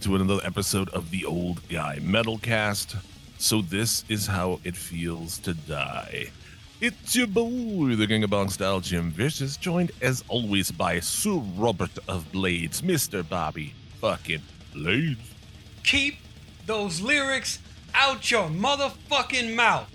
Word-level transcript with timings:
Back 0.00 0.06
to 0.06 0.16
another 0.16 0.40
episode 0.46 0.88
of 0.90 1.10
the 1.10 1.26
Old 1.26 1.60
Guy 1.68 1.98
Metalcast. 2.00 2.96
So 3.36 3.60
this 3.60 4.02
is 4.08 4.26
how 4.26 4.58
it 4.64 4.74
feels 4.74 5.38
to 5.40 5.52
die. 5.52 6.30
It's 6.80 7.14
your 7.14 7.26
boy, 7.26 7.96
the 7.96 8.06
Gang 8.06 8.24
of 8.24 8.30
Bong 8.30 8.48
Style 8.48 8.80
Jim 8.80 9.10
Vicious, 9.10 9.58
joined 9.58 9.92
as 10.00 10.24
always 10.26 10.70
by 10.70 11.00
Sir 11.00 11.34
Robert 11.54 11.98
of 12.08 12.32
Blades, 12.32 12.80
Mr. 12.80 13.28
Bobby 13.28 13.74
fucking 14.00 14.40
Blades. 14.72 15.20
Keep 15.84 16.16
those 16.64 17.02
lyrics 17.02 17.58
out 17.92 18.30
your 18.30 18.48
motherfucking 18.48 19.54
mouth. 19.54 19.90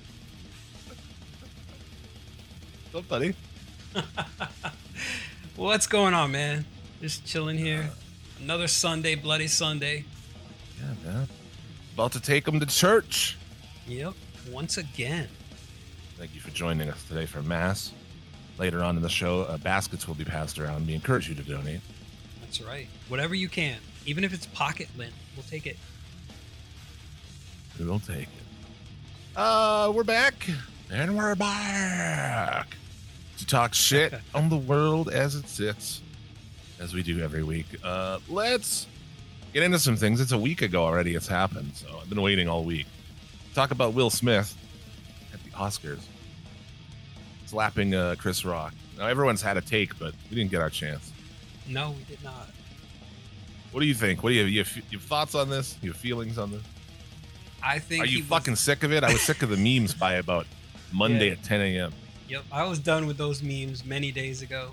What's 2.92 3.06
up, 3.06 3.10
buddy? 3.10 3.36
What's 5.56 5.88
going 5.88 6.14
on, 6.14 6.32
man? 6.32 6.64
Just 7.02 7.26
chilling 7.26 7.58
here. 7.58 7.90
Uh, 7.92 8.05
Another 8.42 8.68
Sunday, 8.68 9.16
bloody 9.16 9.48
Sunday. 9.48 10.06
Yeah, 10.80 11.12
man. 11.12 11.28
About 11.94 12.12
to 12.14 12.22
take 12.22 12.46
them 12.46 12.60
to 12.60 12.66
church. 12.66 13.38
Yep, 13.88 14.14
once 14.52 14.78
again. 14.78 15.28
Thank 16.18 16.36
you 16.36 16.42
for 16.42 16.52
joining 16.52 16.90
us 16.90 17.04
today 17.06 17.26
for 17.26 17.42
Mass. 17.42 17.94
Later 18.58 18.84
on 18.84 18.96
in 18.96 19.02
the 19.02 19.10
show, 19.10 19.42
uh, 19.44 19.58
baskets 19.58 20.08
will 20.08 20.16
be 20.16 20.24
passed 20.26 20.60
around. 20.60 20.88
We 20.88 20.94
encourage 20.94 21.28
you 21.28 21.36
to 21.36 21.44
donate. 21.44 21.82
That's 22.42 22.62
right. 22.62 22.88
Whatever 23.10 23.36
you 23.36 23.50
can, 23.50 23.78
even 24.06 24.24
if 24.24 24.34
it's 24.34 24.46
pocket 24.48 24.88
lint, 24.98 25.14
we'll 25.36 25.46
take 25.50 25.68
it. 25.68 25.78
We 27.80 27.86
will 27.86 28.00
take 28.00 28.24
it. 28.24 28.30
Uh, 29.36 29.92
we're 29.94 30.04
back. 30.06 30.48
And 30.92 31.18
we're 31.18 31.36
back 31.36 32.78
to 33.38 33.46
talk 33.46 33.74
shit 33.74 34.14
on 34.34 34.50
the 34.50 34.58
world 34.58 35.10
as 35.10 35.36
it 35.36 35.48
sits, 35.50 36.02
as 36.80 36.94
we 36.94 37.04
do 37.04 37.22
every 37.22 37.44
week. 37.44 37.66
Uh, 37.84 38.20
let's 38.30 38.88
get 39.54 39.64
into 39.64 39.80
some 39.80 39.96
things. 39.96 40.20
It's 40.22 40.32
a 40.32 40.38
week 40.38 40.62
ago 40.62 40.84
already. 40.84 41.16
It's 41.16 41.28
happened, 41.28 41.72
so 41.76 41.88
I've 42.02 42.10
been 42.10 42.22
waiting 42.22 42.48
all 42.48 42.64
week. 42.64 42.86
Talk 43.54 43.72
about 43.72 43.94
Will 43.94 44.10
Smith 44.10 44.56
at 45.34 45.42
the 45.44 45.50
Oscars 45.52 46.02
slapping 47.46 47.94
uh, 47.96 48.16
Chris 48.18 48.44
Rock. 48.44 48.74
Now 48.98 49.08
everyone's 49.08 49.42
had 49.42 49.56
a 49.58 49.62
take, 49.62 49.98
but 50.00 50.14
we 50.30 50.36
didn't 50.36 50.52
get 50.52 50.62
our 50.62 50.70
chance. 50.70 51.12
No, 51.68 51.92
we 51.92 52.04
did 52.04 52.24
not. 52.24 52.50
What 53.72 53.82
do 53.82 53.86
you 53.88 53.94
think? 53.94 54.24
What 54.24 54.30
do 54.30 54.36
you 54.36 54.42
have? 54.42 54.50
You 54.50 54.64
have, 54.64 54.78
you 54.92 54.98
have 55.00 55.08
thoughts 55.08 55.36
on 55.36 55.50
this? 55.50 55.78
Your 55.82 55.94
feelings 55.94 56.38
on 56.38 56.52
this? 56.52 56.64
I 57.64 57.80
think. 57.80 58.04
Are 58.04 58.06
you 58.06 58.18
he 58.18 58.22
was- 58.22 58.30
fucking 58.30 58.56
sick 58.56 58.84
of 58.84 58.92
it? 58.92 59.04
I 59.04 59.12
was 59.12 59.22
sick 59.22 59.42
of 59.42 59.50
the 59.50 59.58
memes 59.58 59.94
by 59.94 60.14
about 60.14 60.48
Monday 60.92 61.28
Yeah. 61.28 61.34
at 61.34 61.44
10 61.44 61.62
a.m. 61.62 61.94
Yep, 62.30 62.44
I 62.52 62.64
was 62.64 62.80
done 62.80 63.06
with 63.06 63.18
those 63.18 63.44
memes 63.44 63.86
many 63.86 64.12
days 64.12 64.42
ago. 64.42 64.72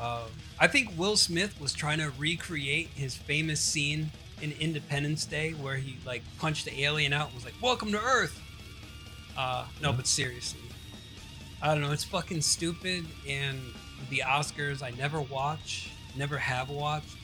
Um, 0.00 0.22
I 0.58 0.66
think 0.66 0.92
Will 0.96 1.16
Smith 1.16 1.60
was 1.60 1.72
trying 1.72 1.98
to 1.98 2.10
recreate 2.18 2.88
his 2.94 3.14
famous 3.14 3.60
scene 3.60 4.10
in 4.40 4.52
Independence 4.52 5.26
Day 5.26 5.50
where 5.52 5.76
he 5.76 5.98
like 6.06 6.22
punched 6.38 6.64
the 6.64 6.82
alien 6.84 7.12
out 7.12 7.26
and 7.26 7.34
was 7.34 7.44
like, 7.44 7.54
"Welcome 7.62 7.92
to 7.92 8.00
Earth." 8.00 8.40
Uh, 9.36 9.66
no, 9.82 9.92
but 9.92 10.06
seriously, 10.06 10.60
I 11.62 11.72
don't 11.74 11.82
know. 11.82 11.92
It's 11.92 12.04
fucking 12.04 12.40
stupid. 12.40 13.04
And 13.28 13.58
the 14.08 14.22
Oscars, 14.26 14.82
I 14.82 14.90
never 14.92 15.20
watch, 15.20 15.90
never 16.16 16.38
have 16.38 16.70
watched, 16.70 17.16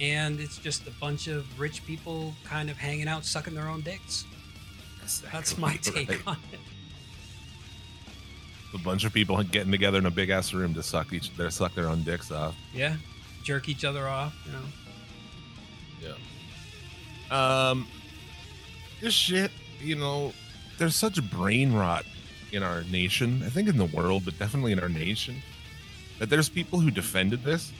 and 0.00 0.38
it's 0.38 0.58
just 0.58 0.86
a 0.86 0.92
bunch 1.00 1.26
of 1.26 1.58
rich 1.58 1.84
people 1.84 2.34
kind 2.44 2.70
of 2.70 2.76
hanging 2.76 3.08
out, 3.08 3.24
sucking 3.24 3.54
their 3.54 3.68
own 3.68 3.80
dicks. 3.80 4.24
That's 5.32 5.58
my 5.58 5.74
take 5.82 6.08
Right. 6.08 6.20
on 6.28 6.36
it. 6.52 6.60
A 8.74 8.78
bunch 8.78 9.04
of 9.04 9.12
people 9.12 9.42
getting 9.42 9.72
together 9.72 9.98
in 9.98 10.06
a 10.06 10.10
big 10.10 10.30
ass 10.30 10.52
room 10.52 10.74
to 10.74 10.82
suck 10.82 11.12
each 11.12 11.36
their 11.36 11.50
suck 11.50 11.74
their 11.74 11.88
own 11.88 12.02
dicks 12.02 12.30
off. 12.30 12.54
Yeah, 12.72 12.96
jerk 13.42 13.68
each 13.68 13.84
other 13.84 14.06
off. 14.06 14.34
You 14.46 14.52
know. 14.52 16.16
Yeah. 17.30 17.70
Um, 17.70 17.86
this 19.00 19.14
shit, 19.14 19.50
you 19.80 19.96
know, 19.96 20.32
there's 20.78 20.94
such 20.94 21.22
brain 21.30 21.72
rot 21.72 22.04
in 22.52 22.62
our 22.62 22.82
nation. 22.84 23.42
I 23.44 23.48
think 23.48 23.68
in 23.68 23.76
the 23.76 23.86
world, 23.86 24.24
but 24.24 24.38
definitely 24.38 24.72
in 24.72 24.80
our 24.80 24.88
nation, 24.88 25.42
that 26.18 26.30
there's 26.30 26.48
people 26.48 26.80
who 26.80 26.90
defended 26.90 27.44
this, 27.44 27.72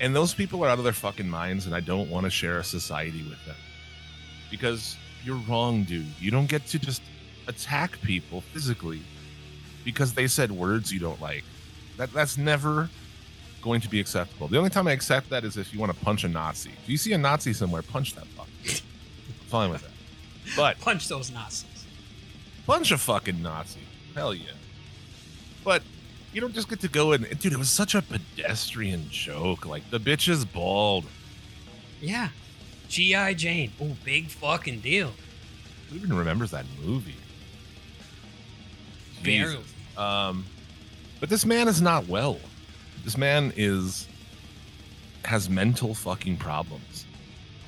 and 0.00 0.14
those 0.14 0.34
people 0.34 0.64
are 0.64 0.68
out 0.68 0.78
of 0.78 0.84
their 0.84 0.92
fucking 0.92 1.28
minds, 1.28 1.66
and 1.66 1.74
I 1.74 1.80
don't 1.80 2.10
want 2.10 2.24
to 2.24 2.30
share 2.30 2.58
a 2.58 2.64
society 2.64 3.22
with 3.22 3.44
them 3.46 3.56
because 4.50 4.96
you're 5.24 5.40
wrong, 5.48 5.84
dude. 5.84 6.06
You 6.18 6.30
don't 6.30 6.48
get 6.48 6.66
to 6.68 6.78
just 6.78 7.02
attack 7.46 8.00
people 8.02 8.40
physically 8.40 9.00
because 9.84 10.14
they 10.14 10.26
said 10.26 10.50
words 10.52 10.92
you 10.92 11.00
don't 11.00 11.20
like. 11.20 11.44
That 11.96 12.12
that's 12.12 12.36
never 12.38 12.88
going 13.62 13.80
to 13.82 13.88
be 13.88 14.00
acceptable. 14.00 14.48
The 14.48 14.56
only 14.58 14.70
time 14.70 14.86
I 14.88 14.92
accept 14.92 15.28
that 15.30 15.44
is 15.44 15.56
if 15.56 15.72
you 15.74 15.80
want 15.80 15.92
to 15.92 16.04
punch 16.04 16.24
a 16.24 16.28
Nazi. 16.28 16.70
If 16.82 16.88
you 16.88 16.96
see 16.96 17.12
a 17.12 17.18
Nazi 17.18 17.52
somewhere, 17.52 17.82
punch 17.82 18.14
that 18.14 18.26
fuck. 18.28 18.48
Fine 19.48 19.70
with 19.70 19.82
that. 19.82 19.90
But 20.56 20.80
Punch 20.80 21.08
those 21.08 21.30
Nazis. 21.30 21.84
punch 22.66 22.90
a 22.92 22.98
fucking 22.98 23.42
Nazi. 23.42 23.80
Hell 24.14 24.32
yeah. 24.34 24.52
But 25.62 25.82
you 26.32 26.40
don't 26.40 26.54
just 26.54 26.68
get 26.68 26.80
to 26.80 26.88
go 26.88 27.12
and 27.12 27.24
dude, 27.38 27.52
it 27.52 27.58
was 27.58 27.68
such 27.68 27.94
a 27.94 28.00
pedestrian 28.02 29.08
joke. 29.10 29.66
Like 29.66 29.90
the 29.90 30.00
bitch 30.00 30.28
is 30.28 30.44
bald. 30.44 31.04
Yeah. 32.00 32.28
G.I. 32.88 33.34
Jane. 33.34 33.72
Oh, 33.80 33.96
big 34.04 34.28
fucking 34.28 34.80
deal. 34.80 35.12
Who 35.90 35.96
even 35.96 36.12
remembers 36.12 36.50
that 36.52 36.64
movie? 36.82 37.14
Barely. 39.22 39.58
Um, 40.00 40.46
but 41.20 41.28
this 41.28 41.44
man 41.44 41.68
is 41.68 41.82
not 41.82 42.08
well. 42.08 42.38
This 43.04 43.18
man 43.18 43.52
is 43.56 44.08
has 45.24 45.50
mental 45.50 45.94
fucking 45.94 46.38
problems, 46.38 47.04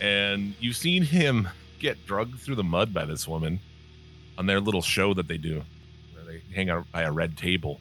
and 0.01 0.55
you've 0.59 0.77
seen 0.77 1.03
him 1.03 1.49
get 1.79 2.07
drugged 2.07 2.41
through 2.41 2.55
the 2.55 2.65
mud 2.65 2.95
by 2.95 3.05
this 3.05 3.29
woman 3.29 3.61
on 4.39 4.47
their 4.47 4.61
little 4.61 4.81
show 4.81 5.13
that 5.13 5.29
they 5.29 5.37
do, 5.37 5.63
where 6.15 6.25
they 6.25 6.43
hang 6.55 6.71
out 6.71 6.91
by 6.91 7.03
a 7.03 7.13
red 7.13 7.37
table 7.37 7.81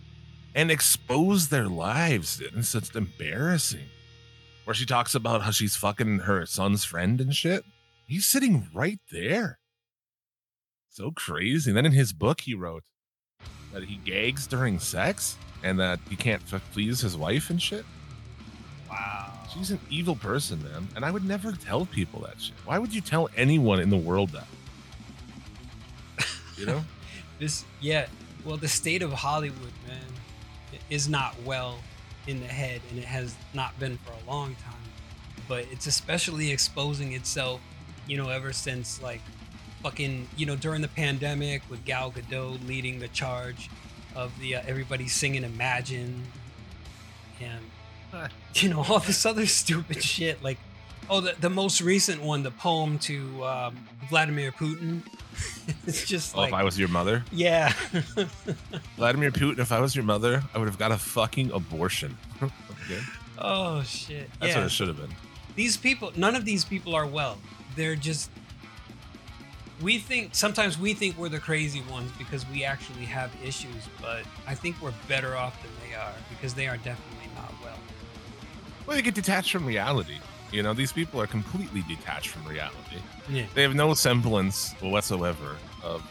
and 0.53 0.69
expose 0.69 1.47
their 1.47 1.69
lives. 1.69 2.41
It's 2.41 2.73
just 2.73 2.95
embarrassing. 2.95 3.87
Where 4.65 4.73
she 4.73 4.85
talks 4.85 5.15
about 5.15 5.43
how 5.43 5.51
she's 5.51 5.77
fucking 5.77 6.19
her 6.19 6.45
son's 6.45 6.83
friend 6.83 7.21
and 7.21 7.33
shit. 7.33 7.63
He's 8.05 8.27
sitting 8.27 8.67
right 8.73 8.99
there. 9.11 9.59
So 10.89 11.11
crazy. 11.11 11.71
And 11.71 11.77
then 11.77 11.85
in 11.85 11.93
his 11.93 12.11
book, 12.11 12.41
he 12.41 12.53
wrote 12.53 12.83
that 13.73 13.83
he 13.83 13.95
gags 13.97 14.47
during 14.47 14.79
sex 14.79 15.37
and 15.63 15.79
that 15.79 15.99
he 16.09 16.15
can't 16.15 16.41
f- 16.51 16.63
please 16.73 17.01
his 17.01 17.15
wife 17.15 17.49
and 17.49 17.61
shit. 17.61 17.85
Wow. 18.89 19.31
She's 19.53 19.71
an 19.71 19.79
evil 19.89 20.15
person, 20.15 20.61
man. 20.63 20.87
And 20.95 21.05
I 21.05 21.11
would 21.11 21.25
never 21.25 21.51
tell 21.51 21.85
people 21.85 22.21
that 22.21 22.39
shit. 22.41 22.55
Why 22.65 22.77
would 22.77 22.93
you 22.93 23.01
tell 23.01 23.29
anyone 23.35 23.79
in 23.79 23.89
the 23.89 23.97
world 23.97 24.29
that? 24.29 24.47
You 26.57 26.65
know? 26.65 26.83
This, 27.39 27.65
yeah. 27.79 28.05
Well, 28.45 28.57
the 28.57 28.67
state 28.67 29.01
of 29.01 29.11
Hollywood, 29.11 29.73
man, 29.87 30.79
is 30.91 31.09
not 31.09 31.35
well 31.43 31.79
in 32.27 32.39
the 32.39 32.45
head, 32.45 32.81
and 32.91 32.99
it 32.99 33.05
has 33.05 33.35
not 33.55 33.79
been 33.79 33.97
for 33.97 34.11
a 34.11 34.29
long 34.29 34.53
time. 34.63 34.75
But 35.47 35.65
it's 35.71 35.87
especially 35.87 36.51
exposing 36.51 37.13
itself, 37.13 37.59
you 38.05 38.15
know, 38.15 38.29
ever 38.29 38.53
since 38.53 39.01
like 39.01 39.21
fucking, 39.81 40.27
you 40.37 40.45
know, 40.45 40.55
during 40.55 40.81
the 40.81 40.87
pandemic 40.87 41.61
with 41.69 41.83
Gal 41.85 42.11
Gadot 42.11 42.65
leading 42.67 42.99
the 42.99 43.07
charge 43.09 43.69
of 44.15 44.37
the 44.39 44.55
uh, 44.55 44.61
everybody 44.67 45.07
singing 45.07 45.43
Imagine, 45.43 46.23
and 47.41 48.29
you 48.55 48.69
know 48.69 48.83
all 48.87 48.99
this 48.99 49.25
other 49.25 49.45
stupid 49.45 50.03
shit 50.03 50.43
like 50.43 50.57
oh 51.09 51.21
the, 51.21 51.33
the 51.39 51.49
most 51.49 51.81
recent 51.81 52.21
one 52.21 52.43
the 52.43 52.51
poem 52.51 52.99
to 52.99 53.43
um, 53.45 53.75
vladimir 54.09 54.51
putin 54.51 55.01
it's 55.87 56.05
just 56.05 56.35
like 56.35 56.39
oh, 56.39 56.41
like 56.41 56.49
if 56.49 56.53
I 56.59 56.63
was 56.63 56.77
your 56.77 56.89
mother, 56.89 57.23
yeah 57.31 57.71
Vladimir 58.97 59.31
Putin, 59.31 59.59
if 59.59 59.71
I 59.71 59.79
was 59.79 59.95
your 59.95 60.03
mother, 60.03 60.43
I 60.53 60.57
would 60.57 60.67
have 60.67 60.77
got 60.77 60.91
a 60.91 60.97
fucking 60.97 61.51
abortion. 61.51 62.17
okay? 62.43 62.99
oh 63.37 63.81
shit 63.83 64.29
That's 64.39 64.51
yeah 64.53 64.57
what 64.59 64.65
it 64.65 64.71
should 64.71 64.89
have 64.89 64.97
been. 64.97 65.15
these 65.55 65.77
people 65.77 66.11
none 66.17 66.35
of 66.35 66.43
these 66.43 66.65
people 66.65 66.93
are 66.93 67.05
well 67.07 67.37
they're 67.77 67.95
just 67.95 68.29
we 69.81 69.97
think 69.97 70.33
sometimes 70.35 70.77
we 70.77 70.93
think 70.93 71.17
we're 71.17 71.29
the 71.29 71.39
crazy 71.39 71.81
ones 71.89 72.11
because 72.17 72.47
we 72.49 72.63
actually 72.63 73.05
have 73.05 73.31
issues 73.43 73.87
but 74.01 74.23
i 74.47 74.53
think 74.55 74.75
we're 74.81 74.93
better 75.07 75.35
off 75.35 75.61
than 75.63 75.71
they 75.87 75.95
are 75.95 76.13
because 76.29 76.53
they 76.53 76.67
are 76.67 76.77
definitely 76.77 77.29
not 77.35 77.51
well 77.63 77.77
Well, 78.85 78.95
they 78.95 79.01
get 79.01 79.15
detached 79.15 79.51
from 79.51 79.65
reality. 79.65 80.17
You 80.51 80.63
know, 80.63 80.73
these 80.73 80.91
people 80.91 81.21
are 81.21 81.27
completely 81.27 81.81
detached 81.87 82.27
from 82.27 82.45
reality. 82.45 82.99
yeah 83.29 83.45
They 83.55 83.61
have 83.61 83.73
no 83.75 83.93
semblance 83.93 84.73
whatsoever 84.81 85.55
of 85.81 86.01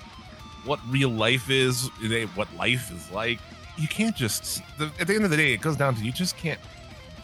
what 0.65 0.81
real 0.89 1.11
life 1.11 1.51
is, 1.51 1.91
they, 2.03 2.25
what 2.25 2.49
life 2.57 2.91
is 2.91 3.11
like. 3.11 3.39
You 3.77 3.87
can't 3.89 4.17
just, 4.17 4.63
the, 4.79 4.91
at 4.99 5.07
the 5.09 5.15
end 5.15 5.25
of 5.25 5.31
the 5.31 5.37
day, 5.37 5.53
it 5.53 5.61
goes 5.61 5.77
down 5.77 5.95
to 5.97 6.03
you 6.05 6.13
just 6.13 6.37
can't 6.39 6.61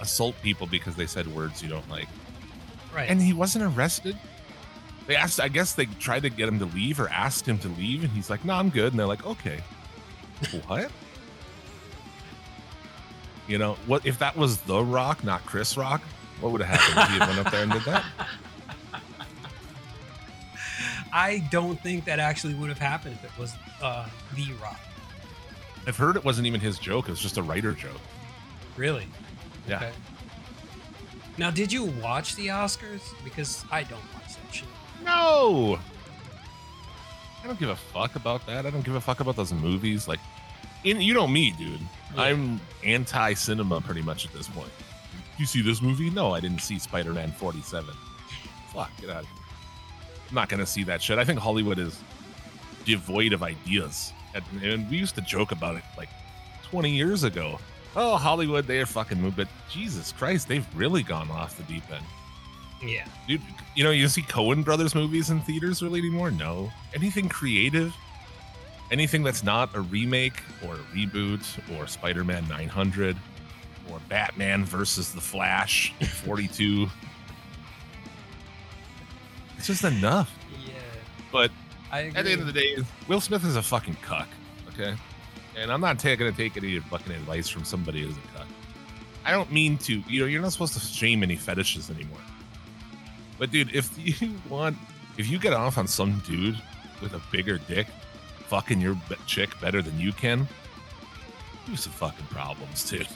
assault 0.00 0.34
people 0.42 0.66
because 0.66 0.94
they 0.94 1.06
said 1.06 1.26
words 1.28 1.62
you 1.62 1.68
don't 1.70 1.88
like. 1.88 2.08
right 2.94 3.08
And 3.08 3.20
he 3.20 3.32
wasn't 3.32 3.64
arrested. 3.64 4.18
They 5.06 5.14
asked, 5.14 5.40
I 5.40 5.48
guess 5.48 5.74
they 5.74 5.86
tried 5.86 6.22
to 6.22 6.30
get 6.30 6.48
him 6.48 6.58
to 6.58 6.64
leave 6.64 6.98
or 6.98 7.08
asked 7.08 7.46
him 7.46 7.58
to 7.60 7.68
leave, 7.68 8.02
and 8.02 8.12
he's 8.12 8.28
like, 8.28 8.44
no, 8.44 8.54
I'm 8.54 8.70
good. 8.70 8.92
And 8.92 8.98
they're 8.98 9.06
like, 9.06 9.24
okay. 9.24 9.60
what? 10.66 10.90
You 13.46 13.58
know, 13.58 13.74
what 13.86 14.04
if 14.04 14.18
that 14.18 14.36
was 14.36 14.58
The 14.62 14.82
Rock, 14.82 15.22
not 15.22 15.46
Chris 15.46 15.76
Rock? 15.76 16.02
What 16.40 16.52
would 16.52 16.60
have 16.60 16.78
happened 16.80 16.98
if 16.98 17.08
he 17.08 17.18
had 17.18 17.28
went 17.28 17.46
up 17.46 17.52
there 17.52 17.62
and 17.62 17.72
did 17.72 17.82
that? 17.82 18.04
I 21.12 21.38
don't 21.50 21.80
think 21.80 22.04
that 22.04 22.18
actually 22.18 22.54
would 22.54 22.68
have 22.68 22.78
happened 22.78 23.16
if 23.22 23.24
it 23.24 23.38
was 23.40 23.54
uh, 23.80 24.08
The 24.34 24.52
Rock. 24.60 24.80
I've 25.86 25.96
heard 25.96 26.16
it 26.16 26.24
wasn't 26.24 26.48
even 26.48 26.60
his 26.60 26.78
joke. 26.78 27.06
It 27.06 27.12
was 27.12 27.20
just 27.20 27.38
a 27.38 27.42
writer 27.42 27.72
joke. 27.72 28.00
Really? 28.76 29.06
Yeah. 29.68 29.76
Okay. 29.76 29.92
Now, 31.38 31.50
did 31.50 31.72
you 31.72 31.84
watch 31.84 32.34
the 32.34 32.48
Oscars? 32.48 33.02
Because 33.22 33.64
I 33.70 33.84
don't 33.84 34.02
watch. 34.14 34.25
No. 35.06 35.78
I 37.42 37.46
don't 37.46 37.58
give 37.58 37.68
a 37.68 37.76
fuck 37.76 38.16
about 38.16 38.44
that. 38.46 38.66
I 38.66 38.70
don't 38.70 38.84
give 38.84 38.96
a 38.96 39.00
fuck 39.00 39.20
about 39.20 39.36
those 39.36 39.52
movies. 39.52 40.08
Like, 40.08 40.18
in, 40.84 41.00
you 41.00 41.14
know 41.14 41.26
me, 41.26 41.52
dude. 41.52 41.80
Yeah. 42.14 42.22
I'm 42.22 42.60
anti-cinema 42.84 43.80
pretty 43.80 44.02
much 44.02 44.26
at 44.26 44.32
this 44.32 44.48
point. 44.48 44.70
You 45.38 45.46
see 45.46 45.62
this 45.62 45.80
movie? 45.80 46.10
No, 46.10 46.34
I 46.34 46.40
didn't 46.40 46.60
see 46.60 46.78
Spider-Man 46.78 47.32
47. 47.32 47.94
Fuck, 48.72 48.90
get 49.00 49.10
out. 49.10 49.24
I'm 50.28 50.34
not 50.34 50.48
gonna 50.48 50.66
see 50.66 50.82
that 50.84 51.00
shit. 51.00 51.18
I 51.18 51.24
think 51.24 51.38
Hollywood 51.38 51.78
is 51.78 52.00
devoid 52.84 53.32
of 53.32 53.42
ideas, 53.42 54.12
and, 54.34 54.44
and 54.62 54.90
we 54.90 54.96
used 54.96 55.14
to 55.14 55.20
joke 55.20 55.52
about 55.52 55.76
it 55.76 55.84
like 55.96 56.08
20 56.64 56.90
years 56.90 57.22
ago. 57.22 57.60
Oh, 57.94 58.16
Hollywood, 58.16 58.66
they're 58.66 58.86
fucking 58.86 59.20
moved, 59.20 59.36
but 59.36 59.48
Jesus 59.70 60.12
Christ, 60.12 60.48
they've 60.48 60.66
really 60.74 61.02
gone 61.02 61.30
off 61.30 61.56
the 61.56 61.62
deep 61.64 61.84
end. 61.92 62.04
Yeah. 62.82 63.06
Dude, 63.26 63.40
you 63.74 63.84
know, 63.84 63.90
you 63.90 64.08
see 64.08 64.22
Coen 64.22 64.64
Brothers 64.64 64.94
movies 64.94 65.30
in 65.30 65.40
theaters 65.40 65.82
really 65.82 66.00
anymore? 66.00 66.30
No. 66.30 66.70
Anything 66.94 67.28
creative? 67.28 67.94
Anything 68.90 69.22
that's 69.22 69.42
not 69.42 69.74
a 69.74 69.80
remake 69.80 70.42
or 70.64 70.74
a 70.74 70.78
reboot 70.94 71.42
or 71.76 71.86
Spider 71.86 72.24
Man 72.24 72.46
900 72.48 73.16
or 73.90 74.00
Batman 74.08 74.64
versus 74.64 75.12
the 75.12 75.20
Flash 75.20 75.92
42. 76.24 76.86
it's 79.56 79.66
just 79.66 79.84
enough. 79.84 80.32
Yeah. 80.66 80.74
But 81.32 81.50
at 81.92 82.12
the 82.12 82.32
end 82.32 82.40
of 82.40 82.46
the 82.46 82.52
day, 82.52 82.76
Will 83.08 83.20
Smith 83.20 83.44
is 83.44 83.56
a 83.56 83.62
fucking 83.62 83.96
cuck, 84.02 84.28
okay? 84.68 84.94
And 85.56 85.72
I'm 85.72 85.80
not 85.80 86.02
going 86.02 86.18
to 86.18 86.32
take 86.32 86.56
any 86.56 86.78
fucking 86.78 87.12
advice 87.12 87.48
from 87.48 87.64
somebody 87.64 88.02
who's 88.02 88.16
a 88.16 88.38
cuck. 88.38 88.46
I 89.24 89.32
don't 89.32 89.50
mean 89.50 89.78
to, 89.78 90.02
you 90.08 90.20
know, 90.20 90.26
you're 90.26 90.42
not 90.42 90.52
supposed 90.52 90.74
to 90.74 90.80
shame 90.80 91.22
any 91.22 91.34
fetishes 91.34 91.90
anymore. 91.90 92.18
But 93.38 93.50
dude, 93.50 93.74
if 93.74 93.90
you 94.22 94.32
want, 94.48 94.76
if 95.18 95.28
you 95.28 95.38
get 95.38 95.52
off 95.52 95.78
on 95.78 95.86
some 95.86 96.20
dude 96.26 96.60
with 97.00 97.14
a 97.14 97.20
bigger 97.30 97.58
dick 97.58 97.86
fucking 98.46 98.80
your 98.80 98.94
b- 99.08 99.16
chick 99.26 99.50
better 99.60 99.82
than 99.82 99.98
you 99.98 100.12
can, 100.12 100.40
you 101.66 101.72
have 101.72 101.80
some 101.80 101.92
fucking 101.92 102.26
problems, 102.26 102.88
dude. 102.88 103.08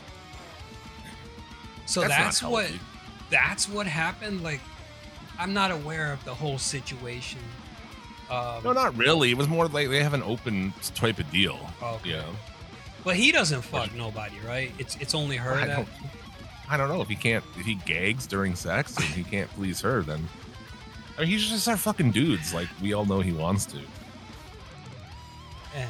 so 1.86 2.00
not 2.02 2.08
that's, 2.10 2.42
what 2.42 2.70
that's 3.30 3.68
what 3.68 3.86
happened. 3.86 4.42
Like, 4.42 4.60
I'm 5.38 5.52
not 5.54 5.70
aware 5.70 6.12
of 6.12 6.24
the 6.24 6.34
whole 6.34 6.58
situation. 6.58 7.40
Um, 8.30 8.62
No, 8.64 8.72
not 8.72 8.96
really. 8.96 9.30
It 9.30 9.36
was 9.36 9.48
more 9.48 9.66
like 9.68 9.88
they 9.88 10.02
have 10.02 10.14
an 10.14 10.22
open 10.22 10.72
type 10.94 11.18
of 11.18 11.30
deal. 11.30 11.58
Okay. 11.82 12.10
You 12.10 12.16
know? 12.16 12.36
But 13.02 13.16
he 13.16 13.32
doesn't 13.32 13.62
fuck 13.62 13.94
nobody, 13.94 14.36
right? 14.46 14.72
It's 14.78 14.96
it's 14.96 15.14
only 15.14 15.36
her 15.36 15.56
that. 15.66 15.86
I 16.70 16.76
don't 16.76 16.88
know 16.88 17.00
if 17.00 17.08
he 17.08 17.16
can't 17.16 17.44
if 17.58 17.66
he 17.66 17.74
gags 17.74 18.28
during 18.28 18.54
sex 18.54 18.96
and 18.96 19.04
he 19.06 19.24
can't 19.24 19.50
please 19.50 19.80
her 19.80 20.02
then 20.02 20.28
I 21.18 21.22
mean 21.22 21.30
he's 21.30 21.48
just 21.48 21.66
our 21.66 21.76
fucking 21.76 22.12
dudes 22.12 22.54
like 22.54 22.68
we 22.80 22.92
all 22.92 23.04
know 23.04 23.20
he 23.20 23.32
wants 23.32 23.66
to. 23.66 23.78
Eh. 25.74 25.86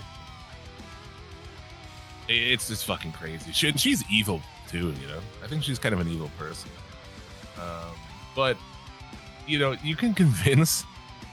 it's 2.29 2.69
just 2.69 2.85
fucking 2.87 3.13
crazy. 3.13 3.53
She, 3.53 3.71
she's 3.73 4.03
evil 4.11 4.41
too 4.69 4.95
you 5.03 5.07
know? 5.07 5.21
I 5.45 5.49
think 5.49 5.63
she's 5.63 5.79
kind 5.79 5.95
of 5.95 6.01
an 6.01 6.09
evil 6.09 6.31
person. 6.39 6.71
Um, 7.59 7.95
but 8.35 8.57
you 9.47 9.59
know 9.59 9.73
you 9.85 9.97
can 9.97 10.15
convince 10.15 10.85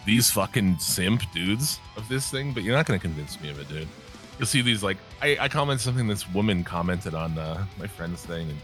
these 0.06 0.30
fucking 0.30 0.80
simp 0.80 1.24
dudes 1.34 1.80
of 1.96 2.08
this 2.10 2.30
thing 2.30 2.54
but 2.54 2.64
you're 2.64 2.76
not 2.76 2.86
going 2.86 3.00
to 3.00 3.06
convince 3.06 3.40
me 3.40 3.50
of 3.50 3.60
it 3.62 3.70
dude. 3.70 3.88
You'll 4.38 4.46
see 4.46 4.62
these 4.62 4.84
like 4.84 4.98
I, 5.22 5.38
I 5.40 5.48
commented 5.48 5.82
something 5.82 6.06
this 6.06 6.30
woman 6.34 6.66
commented 6.66 7.16
on 7.16 7.38
uh, 7.38 7.66
my 7.80 7.88
friend's 7.88 8.26
thing 8.26 8.50
and 8.50 8.60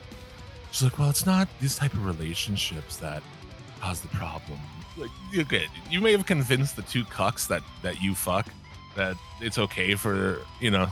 she's 0.74 0.84
like 0.84 1.00
well 1.00 1.10
it's 1.10 1.26
not 1.26 1.48
these 1.62 1.76
type 1.78 1.94
of 1.94 2.06
relationships 2.06 2.98
that 2.98 3.24
cause 3.80 4.02
the 4.02 4.08
problem 4.10 4.60
like 4.98 5.10
you're 5.32 5.44
okay 5.44 5.68
you 5.90 6.02
may 6.02 6.12
have 6.12 6.26
convinced 6.26 6.76
the 6.76 6.82
two 6.84 7.04
cucks 7.06 7.48
that 7.48 7.62
that 7.82 8.02
you 8.02 8.14
fuck 8.16 8.48
that 8.96 9.16
it's 9.40 9.58
okay 9.58 9.96
for 9.96 10.40
you 10.60 10.70
know 10.72 10.88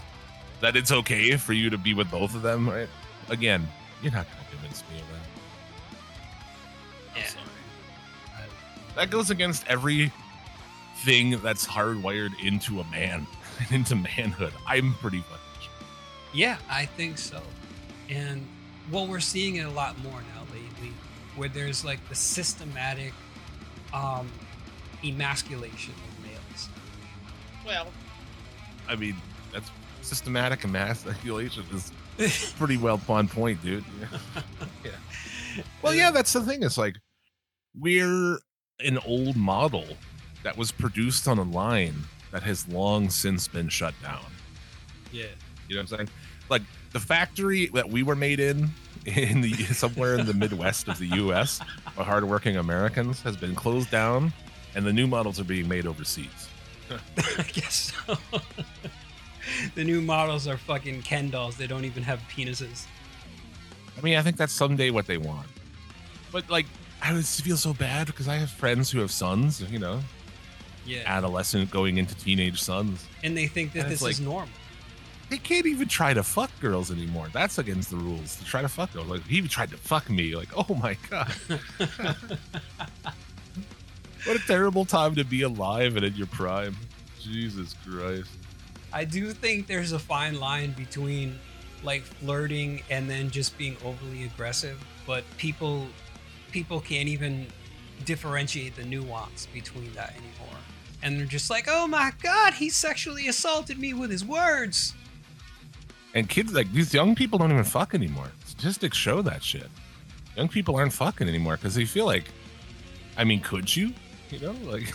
that 0.62 0.76
it's 0.78 0.92
okay 0.92 1.36
for 1.36 1.54
you 1.54 1.70
to 1.70 1.78
be 1.78 1.94
with 1.94 2.10
both 2.12 2.34
of 2.36 2.42
them 2.42 2.70
right 2.70 2.90
again 3.30 3.68
you're 4.02 4.12
not 4.12 4.26
gonna 4.28 4.46
convince 4.52 4.84
me 4.92 5.00
of 5.00 5.06
that 5.10 5.18
Yeah. 7.20 7.28
sorry. 7.28 7.46
that 8.96 9.10
goes 9.10 9.30
against 9.30 9.66
every 9.68 10.12
thing 11.04 11.40
that's 11.42 11.66
hardwired 11.68 12.32
into 12.44 12.80
a 12.80 12.84
man 12.86 13.26
and 13.60 13.72
into 13.76 13.96
manhood 13.96 14.54
i'm 14.68 14.94
pretty 14.96 15.20
fucking 15.22 15.62
sure 15.62 15.72
Yeah, 16.34 16.58
I 16.70 16.86
think 16.86 17.18
so. 17.18 17.42
And 18.10 18.48
well, 18.90 19.06
we're 19.08 19.20
seeing 19.20 19.58
it 19.58 19.66
a 19.66 19.70
lot 19.70 19.98
more 20.00 20.22
now 20.36 20.42
lately, 20.54 20.94
where 21.36 21.50
there's 21.50 21.84
like 21.86 22.00
the 22.10 22.16
systematic 22.16 23.14
um, 23.94 24.30
emasculation 25.04 25.94
of 25.94 26.26
males. 26.26 26.70
well 27.66 27.88
i 28.88 28.96
mean 28.96 29.16
that's 29.52 29.70
systematic 30.02 30.64
emasculation 30.64 31.64
is 31.74 32.54
pretty 32.58 32.78
well 32.78 33.02
on 33.10 33.28
point 33.28 33.62
dude 33.64 33.84
yeah. 34.86 34.92
Well, 35.82 35.94
yeah, 35.94 36.12
that's 36.12 36.32
the 36.32 36.42
thing. 36.42 36.64
It's 36.64 36.78
like 36.78 36.96
we're 37.78 38.38
an 38.80 38.98
old 39.06 39.36
model 39.36 39.84
that 40.44 40.56
was 40.56 40.72
produced 40.72 41.28
on 41.28 41.38
a 41.38 41.44
line 41.44 42.04
that 42.32 42.44
has 42.44 42.66
long 42.70 43.10
since 43.10 43.50
been 43.50 43.68
shut 43.68 43.94
down. 44.02 44.24
yeah, 45.12 45.26
You 45.68 45.76
know 45.76 45.82
what 45.82 45.92
I'm 45.92 45.98
saying? 45.98 46.10
Like 46.48 46.62
the 46.92 47.00
factory 47.00 47.68
that 47.68 47.90
we 47.90 48.04
were 48.04 48.16
made 48.16 48.40
in, 48.40 48.70
in 49.06 49.42
the 49.42 49.54
somewhere 49.74 50.18
in 50.18 50.26
the 50.26 50.34
Midwest 50.34 50.88
of 50.88 50.98
the 51.00 51.08
U.S. 51.08 51.60
by 51.96 52.04
hardworking 52.04 52.58
Americans 52.58 53.22
has 53.22 53.36
been 53.38 53.56
closed 53.56 53.90
down, 53.92 54.34
and 54.76 54.86
the 54.86 54.94
new 54.94 55.08
models 55.08 55.40
are 55.40 55.44
being 55.46 55.68
made 55.68 55.86
overseas. 55.88 56.50
I 57.18 57.44
guess 57.54 57.94
so. 58.08 58.18
the 59.76 59.84
new 59.84 60.02
models 60.02 60.48
are 60.48 60.58
fucking 60.58 61.02
Ken 61.04 61.30
dolls. 61.30 61.56
They 61.58 61.68
don't 61.68 61.86
even 61.86 62.04
have 62.04 62.20
penises. 62.30 62.86
I 63.98 64.02
mean, 64.02 64.18
I 64.18 64.22
think 64.22 64.38
that's 64.38 64.54
someday 64.54 64.90
what 64.90 65.08
they 65.08 65.18
want. 65.18 65.48
But 66.32 66.50
like, 66.50 66.66
I 67.02 67.12
just 67.14 67.42
feel 67.42 67.58
so 67.58 67.74
bad 67.74 68.08
because 68.08 68.28
I 68.28 68.36
have 68.36 68.50
friends 68.50 68.92
who 68.92 69.00
have 69.00 69.12
sons. 69.12 69.62
You 69.72 69.80
know, 69.80 70.02
Yeah, 70.86 71.04
adolescent 71.06 71.72
going 71.72 71.98
into 71.98 72.16
teenage 72.16 72.62
sons. 72.62 73.06
and 73.24 73.36
they 73.38 73.48
think 73.48 73.74
that 73.74 73.84
And 73.84 73.92
this 73.92 74.02
it's 74.02 74.20
is 74.20 74.22
normal. 74.22 74.50
They 75.32 75.38
can't 75.38 75.66
even 75.66 75.88
try 75.88 76.14
to 76.14 76.22
fuck 76.24 76.52
girls 76.60 76.92
anymore. 76.92 77.30
That's 77.32 77.58
against 77.58 77.90
the 77.90 77.96
rules 77.96 78.36
to 78.36 78.44
try 78.44 78.62
to 78.62 78.68
fuck 78.68 78.92
girls. 78.92 79.08
Like 79.08 79.26
he 79.26 79.38
even 79.38 79.50
tried 79.50 79.72
to 79.72 79.78
fuck 79.78 80.10
me. 80.10 80.36
Like, 80.36 80.50
oh 80.56 80.76
my 80.76 80.98
god. 81.10 81.34
what 84.26 84.36
a 84.36 84.40
terrible 84.46 84.84
time 84.84 85.16
to 85.16 85.24
be 85.24 85.44
alive 85.44 85.96
and 85.96 86.04
in 86.06 86.16
your 86.16 86.28
prime. 86.28 86.76
Jesus 87.18 87.76
Christ. 87.88 88.30
I 88.92 89.06
do 89.06 89.32
think 89.32 89.68
there's 89.68 89.94
a 89.94 90.00
fine 90.00 90.38
line 90.38 90.74
between 90.74 91.40
like 91.82 92.02
flirting 92.02 92.84
and 92.90 93.10
then 93.10 93.30
just 93.30 93.58
being 93.58 93.78
overly 93.86 94.26
aggressive, 94.26 94.84
but 95.08 95.24
people 95.38 95.88
people 96.52 96.82
can't 96.82 97.08
even 97.08 97.48
differentiate 98.04 98.76
the 98.76 98.84
nuance 98.84 99.46
between 99.54 99.94
that 99.94 100.10
anymore. 100.10 100.60
And 101.02 101.18
they're 101.18 101.26
just 101.26 101.50
like, 101.50 101.68
"Oh 101.70 101.88
my 101.88 102.12
god, 102.22 102.56
he 102.56 102.70
sexually 102.70 103.30
assaulted 103.30 103.80
me 103.80 103.94
with 103.94 104.12
his 104.12 104.26
words." 104.26 104.94
And 106.14 106.28
kids 106.28 106.54
like 106.54 106.72
these 106.74 106.94
young 106.94 107.16
people 107.16 107.40
don't 107.40 107.52
even 107.52 107.64
fuck 107.64 107.94
anymore. 107.94 108.32
Statistics 108.46 108.98
show 108.98 109.22
that 109.22 109.44
shit. 109.44 109.70
Young 110.36 110.48
people 110.48 110.76
aren't 110.76 110.94
fucking 110.94 111.28
anymore 111.28 111.56
because 111.58 111.76
they 111.76 111.86
feel 111.86 112.06
like, 112.06 112.26
I 113.18 113.24
mean, 113.24 113.40
could 113.42 113.74
you? 113.76 113.94
You 114.30 114.40
know, 114.40 114.56
like 114.64 114.94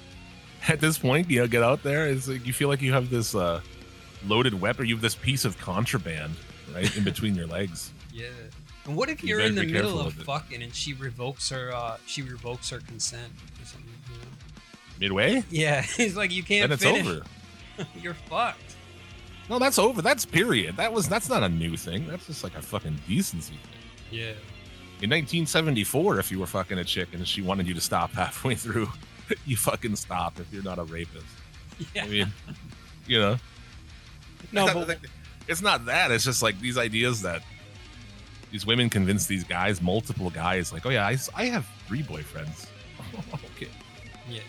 at 0.68 0.80
this 0.80 0.98
point, 0.98 1.30
you 1.30 1.40
know, 1.40 1.46
get 1.46 1.62
out 1.62 1.82
there. 1.82 2.06
It's 2.06 2.28
like 2.28 2.46
you 2.46 2.52
feel 2.52 2.68
like 2.68 2.82
you 2.82 2.92
have 2.92 3.10
this 3.10 3.34
uh, 3.34 3.60
loaded 4.26 4.60
weapon. 4.60 4.86
You 4.86 4.94
have 4.94 5.02
this 5.02 5.14
piece 5.14 5.44
of 5.44 5.58
contraband 5.58 6.34
right 6.74 6.94
in 6.96 7.04
between 7.04 7.34
your 7.34 7.46
legs. 7.46 7.92
Yeah. 8.10 8.26
And 8.84 8.96
what 8.96 9.10
if 9.10 9.22
you're 9.22 9.38
very, 9.38 9.50
in 9.50 9.54
the 9.54 9.64
middle 9.66 10.00
of 10.00 10.12
fucking 10.14 10.60
and 10.60 10.74
she 10.74 10.92
revokes 10.92 11.50
her 11.50 11.70
uh 11.72 11.98
she 12.06 12.22
revokes 12.22 12.70
her 12.70 12.80
consent 12.80 13.30
or 13.62 13.64
something, 13.66 13.92
you 14.10 14.18
know? 14.18 14.26
Midway, 14.98 15.44
Yeah, 15.50 15.84
it's 15.98 16.16
like 16.16 16.32
you 16.32 16.42
can't 16.42 16.68
then 16.70 16.72
it's 16.72 16.82
finish. 16.82 17.06
over. 17.06 17.22
You're 18.02 18.14
fucked. 18.14 18.67
No, 19.48 19.58
that's 19.58 19.78
over. 19.78 20.02
That's 20.02 20.26
period. 20.26 20.76
That 20.76 20.92
was 20.92 21.08
that's 21.08 21.28
not 21.28 21.42
a 21.42 21.48
new 21.48 21.76
thing. 21.76 22.06
That's 22.06 22.26
just 22.26 22.44
like 22.44 22.54
a 22.56 22.62
fucking 22.62 22.98
decency 23.06 23.54
thing. 23.54 23.72
Yeah. 24.10 24.34
In 25.00 25.10
1974, 25.10 26.18
if 26.18 26.30
you 26.30 26.40
were 26.40 26.46
fucking 26.46 26.78
a 26.78 26.84
chick 26.84 27.08
and 27.12 27.26
she 27.26 27.40
wanted 27.40 27.68
you 27.68 27.74
to 27.74 27.80
stop 27.80 28.10
halfway 28.12 28.54
through, 28.54 28.88
you 29.46 29.56
fucking 29.56 29.96
stop 29.96 30.40
if 30.40 30.52
you're 30.52 30.62
not 30.62 30.78
a 30.78 30.84
rapist. 30.84 31.26
Yeah. 31.94 32.04
I 32.04 32.08
mean, 32.08 32.32
you 33.06 33.20
know, 33.20 33.36
no, 34.52 34.66
but 34.72 34.98
it's 35.46 35.62
not 35.62 35.86
that. 35.86 36.10
It's 36.10 36.24
just 36.24 36.42
like 36.42 36.58
these 36.60 36.76
ideas 36.76 37.22
that 37.22 37.42
these 38.50 38.66
women 38.66 38.90
convince 38.90 39.26
these 39.26 39.44
guys, 39.44 39.80
multiple 39.80 40.30
guys, 40.30 40.72
like, 40.72 40.84
oh 40.86 40.90
yeah, 40.90 41.06
I 41.34 41.44
have 41.44 41.66
three 41.86 42.02
boyfriends. 42.02 42.66
okay. 43.56 43.70
Yeah. 44.28 44.40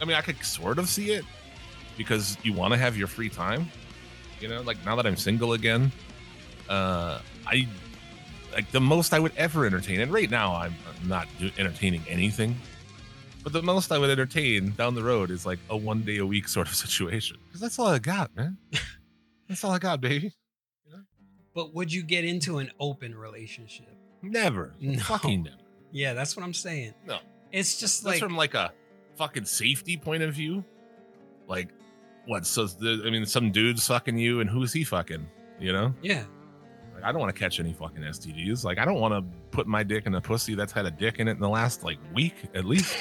I 0.00 0.04
mean, 0.04 0.16
I 0.16 0.20
could 0.20 0.42
sort 0.44 0.78
of 0.78 0.88
see 0.88 1.12
it 1.12 1.24
because 1.96 2.36
you 2.42 2.52
want 2.52 2.72
to 2.72 2.78
have 2.78 2.96
your 2.96 3.06
free 3.06 3.28
time. 3.28 3.70
You 4.40 4.48
know, 4.48 4.62
like 4.62 4.84
now 4.84 4.96
that 4.96 5.06
I'm 5.06 5.16
single 5.16 5.54
again, 5.54 5.90
uh, 6.68 7.20
I 7.46 7.66
like 8.52 8.70
the 8.70 8.80
most 8.80 9.12
I 9.12 9.18
would 9.18 9.32
ever 9.36 9.66
entertain. 9.66 10.00
And 10.00 10.12
right 10.12 10.30
now, 10.30 10.54
I'm 10.54 10.74
not 11.06 11.26
do- 11.38 11.50
entertaining 11.58 12.02
anything. 12.08 12.56
But 13.42 13.52
the 13.52 13.62
most 13.62 13.92
I 13.92 13.98
would 13.98 14.10
entertain 14.10 14.72
down 14.72 14.94
the 14.94 15.04
road 15.04 15.30
is 15.30 15.46
like 15.46 15.60
a 15.70 15.76
one 15.76 16.02
day 16.02 16.18
a 16.18 16.26
week 16.26 16.48
sort 16.56 16.68
of 16.68 16.74
situation. 16.74 17.38
Because 17.46 17.60
that's 17.60 17.78
all 17.78 17.86
I 17.86 17.98
got, 17.98 18.34
man. 18.36 18.58
that's 19.48 19.62
all 19.62 19.70
I 19.70 19.78
got, 19.78 20.00
baby. 20.00 20.32
But 21.54 21.74
would 21.74 21.90
you 21.90 22.02
get 22.02 22.24
into 22.24 22.58
an 22.58 22.70
open 22.78 23.14
relationship? 23.14 23.96
Never. 24.20 24.74
No. 24.78 24.98
Fucking 24.98 25.44
never. 25.44 25.56
Yeah, 25.90 26.12
that's 26.12 26.36
what 26.36 26.44
I'm 26.44 26.52
saying. 26.52 26.92
No. 27.06 27.18
It's 27.52 27.80
just 27.80 28.04
That's 28.04 28.14
like 28.16 28.20
from 28.20 28.36
like 28.36 28.54
a 28.54 28.72
fucking 29.16 29.46
safety 29.46 29.96
point 29.96 30.22
of 30.22 30.34
view. 30.34 30.64
Like, 31.48 31.68
what? 32.26 32.46
So, 32.46 32.68
I 32.82 33.10
mean, 33.10 33.24
some 33.26 33.50
dude's 33.50 33.86
fucking 33.86 34.18
you, 34.18 34.40
and 34.40 34.50
who's 34.50 34.72
he 34.72 34.84
fucking? 34.84 35.26
You 35.58 35.72
know? 35.72 35.94
yeah. 36.02 36.24
Like, 36.94 37.04
I 37.04 37.12
don't 37.12 37.20
want 37.20 37.34
to 37.34 37.38
catch 37.38 37.60
any 37.60 37.74
fucking 37.74 38.02
STDs. 38.02 38.64
Like, 38.64 38.78
I 38.78 38.86
don't 38.86 39.00
want 39.00 39.12
to 39.12 39.22
put 39.50 39.66
my 39.66 39.82
dick 39.82 40.06
in 40.06 40.14
a 40.14 40.20
pussy 40.20 40.54
that's 40.54 40.72
had 40.72 40.86
a 40.86 40.90
dick 40.90 41.18
in 41.18 41.28
it 41.28 41.32
in 41.32 41.40
the 41.40 41.48
last 41.48 41.84
like 41.84 41.98
week 42.14 42.34
at 42.54 42.64
least. 42.64 42.96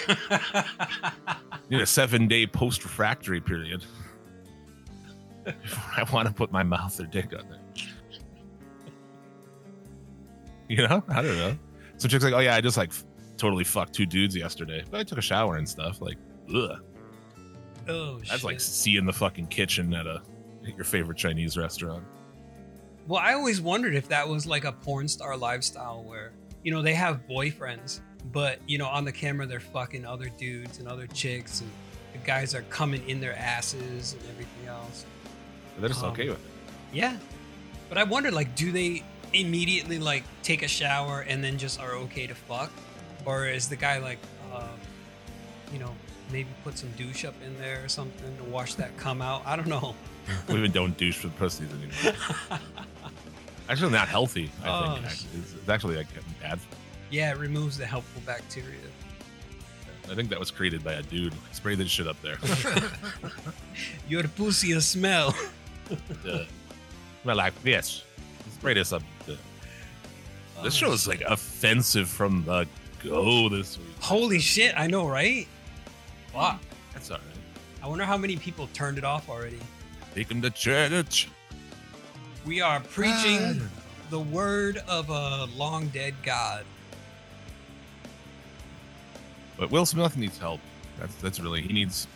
Need 1.70 1.80
a 1.82 1.86
seven 1.86 2.28
day 2.28 2.46
post 2.46 2.84
refractory 2.84 3.40
period. 3.40 3.86
Before 5.46 5.94
I 5.96 6.12
want 6.12 6.28
to 6.28 6.34
put 6.34 6.52
my 6.52 6.64
mouth 6.64 7.00
or 7.00 7.06
dick 7.06 7.34
on 7.38 7.48
there. 7.50 7.60
You 10.68 10.88
know? 10.88 11.04
I 11.08 11.22
don't 11.22 11.38
know. 11.38 11.58
Some 11.98 12.10
chick's 12.10 12.24
like, 12.24 12.34
oh 12.34 12.40
yeah, 12.40 12.56
I 12.56 12.62
just 12.62 12.76
like 12.76 12.90
f- 12.90 13.06
totally 13.38 13.64
fucked 13.64 13.94
two 13.94 14.06
dudes 14.06 14.36
yesterday, 14.36 14.84
but 14.92 15.00
I 15.00 15.04
took 15.04 15.20
a 15.20 15.22
shower 15.22 15.56
and 15.56 15.70
stuff. 15.70 16.02
Like, 16.02 16.18
ugh. 16.54 16.82
Oh, 17.88 18.20
That's 18.30 18.44
like 18.44 18.60
seeing 18.60 19.06
the 19.06 19.14
fucking 19.14 19.48
kitchen 19.48 19.94
at 19.94 20.08
a 20.08 20.22
at 20.68 20.76
your 20.76 20.86
favorite 20.86 21.18
Chinese 21.18 21.58
restaurant. 21.58 22.04
Well, 23.08 23.22
I 23.22 23.34
always 23.34 23.62
wondered 23.62 23.94
if 23.94 24.08
that 24.10 24.28
was 24.28 24.48
like 24.48 24.66
a 24.66 24.72
porn 24.72 25.08
star 25.08 25.38
lifestyle 25.38 26.04
where, 26.04 26.34
you 26.64 26.72
know, 26.72 26.82
they 26.82 26.96
have 26.96 27.22
boyfriends, 27.30 28.02
but, 28.32 28.60
you 28.68 28.80
know, 28.80 28.88
on 28.88 29.06
the 29.06 29.12
camera 29.12 29.46
they're 29.46 29.60
fucking 29.60 30.06
other 30.06 30.30
dudes 30.40 30.80
and 30.80 30.88
other 30.88 31.06
chicks 31.08 31.62
and 31.62 31.70
the 32.14 32.18
guys 32.26 32.56
are 32.56 32.64
coming 32.64 33.08
in 33.08 33.20
their 33.20 33.38
asses 33.38 34.14
and 34.14 34.24
everything 34.32 34.68
else. 34.68 35.06
But 35.76 35.82
they're 35.82 35.90
just 35.90 36.04
Um, 36.04 36.12
okay 36.14 36.30
with 36.30 36.40
it. 36.40 36.52
Yeah. 36.92 37.18
But 37.90 38.00
I 38.00 38.04
wondered, 38.04 38.34
like, 38.34 38.56
do 38.56 38.72
they 38.72 39.04
immediately, 39.34 40.00
like, 40.00 40.24
take 40.42 40.64
a 40.64 40.68
shower 40.68 41.22
and 41.22 41.44
then 41.44 41.60
just 41.60 41.80
are 41.80 41.94
okay 41.94 42.26
to 42.26 42.34
fuck? 42.34 42.72
Or 43.26 43.48
is 43.48 43.70
the 43.70 43.76
guy, 43.76 44.00
like, 44.00 44.18
uh, 44.52 44.70
you 45.72 45.78
know, 45.78 45.94
maybe 46.32 46.50
put 46.64 46.78
some 46.78 46.90
douche 46.98 47.26
up 47.26 47.36
in 47.46 47.58
there 47.60 47.84
or 47.84 47.88
something 47.90 48.36
to 48.38 48.44
wash 48.46 48.76
that 48.76 48.96
cum 48.98 49.22
out? 49.22 49.42
I 49.46 49.56
don't 49.56 49.68
know. 49.68 49.96
Women 50.50 50.72
don't 50.72 50.98
douche 50.98 51.24
with 51.24 51.36
pussies 51.38 51.70
anymore. 51.72 52.20
Actually, 53.70 53.92
not 53.92 54.08
healthy. 54.08 54.52
I 54.64 54.68
Oh, 54.70 54.94
think 54.96 55.06
actually. 55.08 55.40
It's, 55.40 55.54
it's 55.54 55.70
actually 55.70 55.98
like 55.98 56.08
bad. 56.40 56.60
yeah, 57.10 57.32
it 57.32 57.38
removes 57.38 57.78
the 57.80 57.86
helpful 57.86 58.22
bacteria. 58.26 58.78
I 60.10 60.14
think 60.14 60.30
that 60.30 60.40
was 60.40 60.52
created 60.52 60.84
by 60.84 60.94
a 60.94 61.02
dude. 61.02 61.34
Spray 61.52 61.74
this 61.74 61.90
shit 61.90 62.08
up 62.08 62.16
there. 62.22 62.38
Your 64.08 64.22
pussy 64.28 64.74
a 64.74 64.82
smell. 64.82 65.34
uh, 66.28 66.44
smell 67.24 67.36
like 67.38 67.60
this. 67.64 68.04
Spray 68.54 68.76
this 68.76 68.94
up. 68.94 69.02
there. 69.26 69.38
This 70.64 70.76
show 70.76 70.92
is 70.92 71.08
like 71.08 71.22
offensive 71.22 72.08
from 72.08 72.44
the 72.46 72.68
go 73.04 73.50
this 73.50 73.80
week. 73.80 73.88
Holy 74.00 74.40
shit, 74.40 74.76
I 74.78 74.86
know, 74.86 75.08
right? 75.08 75.48
Wow. 76.36 76.60
That's 76.94 77.10
all 77.10 77.18
right. 77.18 77.26
I 77.84 77.88
wonder 77.88 78.04
how 78.06 78.18
many 78.18 78.36
people 78.36 78.68
turned 78.74 78.98
it 78.98 79.04
off 79.04 79.30
already. 79.30 79.60
Take 80.14 80.30
him 80.30 80.42
to 80.42 80.50
church. 80.50 81.30
We 82.46 82.62
are 82.62 82.80
preaching 82.82 83.62
Ah. 83.62 83.82
the 84.10 84.20
word 84.20 84.78
of 84.88 85.10
a 85.10 85.46
long 85.56 85.88
dead 85.88 86.14
God. 86.24 86.66
But 89.58 89.72
Will 89.72 89.86
Smith 89.86 90.18
needs 90.18 90.38
help. 90.38 90.60
That's 91.00 91.16
that's 91.16 91.40
really 91.40 91.62
he 91.62 91.72
needs 91.74 92.08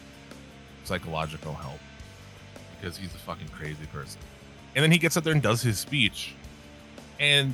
psychological 0.83 1.53
help 1.53 1.79
because 2.79 2.97
he's 2.97 3.13
a 3.15 3.17
fucking 3.19 3.47
crazy 3.49 3.85
person. 3.93 4.19
And 4.75 4.83
then 4.83 4.91
he 4.91 4.97
gets 4.97 5.17
up 5.17 5.23
there 5.23 5.33
and 5.33 5.41
does 5.41 5.61
his 5.61 5.79
speech, 5.79 6.33
and 7.19 7.53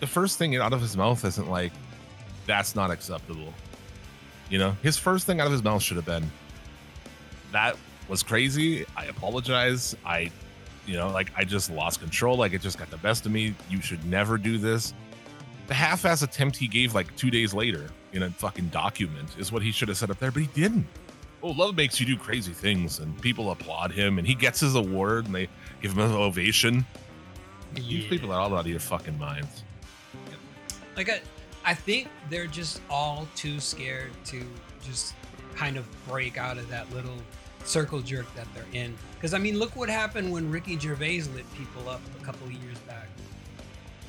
the 0.00 0.06
first 0.06 0.38
thing 0.38 0.56
out 0.56 0.72
of 0.72 0.80
his 0.80 0.96
mouth 0.96 1.24
isn't 1.24 1.48
like, 1.48 1.72
"That's 2.46 2.74
not 2.74 2.90
acceptable." 2.90 3.52
You 4.48 4.58
know, 4.58 4.76
his 4.82 4.96
first 4.96 5.26
thing 5.26 5.40
out 5.40 5.46
of 5.46 5.52
his 5.52 5.62
mouth 5.62 5.82
should 5.82 5.96
have 5.96 6.06
been, 6.06 6.30
"That 7.52 7.76
was 8.08 8.22
crazy. 8.22 8.86
I 8.96 9.06
apologize. 9.06 9.96
I, 10.04 10.30
you 10.86 10.94
know, 10.94 11.10
like 11.10 11.32
I 11.36 11.44
just 11.44 11.70
lost 11.70 12.00
control. 12.00 12.36
Like 12.36 12.52
it 12.52 12.60
just 12.60 12.78
got 12.78 12.90
the 12.90 12.98
best 12.98 13.26
of 13.26 13.32
me. 13.32 13.54
You 13.68 13.80
should 13.80 14.04
never 14.04 14.38
do 14.38 14.58
this." 14.58 14.94
The 15.66 15.74
half-ass 15.74 16.22
attempt 16.22 16.56
he 16.56 16.68
gave 16.68 16.94
like 16.94 17.14
two 17.16 17.30
days 17.30 17.52
later 17.52 17.90
in 18.12 18.22
a 18.22 18.30
fucking 18.30 18.68
document 18.68 19.30
is 19.36 19.50
what 19.50 19.62
he 19.62 19.72
should 19.72 19.88
have 19.88 19.98
said 19.98 20.10
up 20.10 20.18
there, 20.20 20.30
but 20.30 20.42
he 20.42 20.48
didn't. 20.48 20.86
Oh, 21.42 21.50
love 21.50 21.74
makes 21.74 21.98
you 21.98 22.06
do 22.06 22.16
crazy 22.16 22.52
things, 22.52 23.00
and 23.00 23.20
people 23.20 23.50
applaud 23.50 23.90
him, 23.90 24.18
and 24.18 24.26
he 24.26 24.34
gets 24.34 24.60
his 24.60 24.76
award, 24.76 25.26
and 25.26 25.34
they 25.34 25.48
give 25.82 25.92
him 25.92 25.98
an 25.98 26.12
ovation. 26.12 26.86
These 27.74 28.06
people 28.06 28.32
are 28.32 28.40
all 28.40 28.54
out 28.54 28.60
of 28.60 28.68
your 28.68 28.80
fucking 28.80 29.18
minds. 29.18 29.64
Like 30.96 31.10
I, 31.10 31.20
I 31.66 31.74
think 31.74 32.08
they're 32.30 32.46
just 32.46 32.80
all 32.88 33.26
too 33.34 33.58
scared 33.58 34.12
to 34.26 34.42
just 34.82 35.14
kind 35.56 35.76
of 35.76 35.84
break 36.06 36.38
out 36.38 36.58
of 36.58 36.68
that 36.70 36.90
little 36.94 37.16
circle 37.64 38.00
jerk 38.00 38.32
that 38.36 38.46
they're 38.54 38.64
in. 38.72 38.94
Because 39.16 39.34
I 39.34 39.38
mean, 39.38 39.58
look 39.58 39.74
what 39.74 39.88
happened 39.88 40.32
when 40.32 40.48
Ricky 40.48 40.78
Gervais 40.78 41.22
lit 41.34 41.44
people 41.54 41.88
up 41.88 42.00
a 42.20 42.24
couple 42.24 42.46
of 42.46 42.52
years 42.52 42.78
back. 42.80 43.08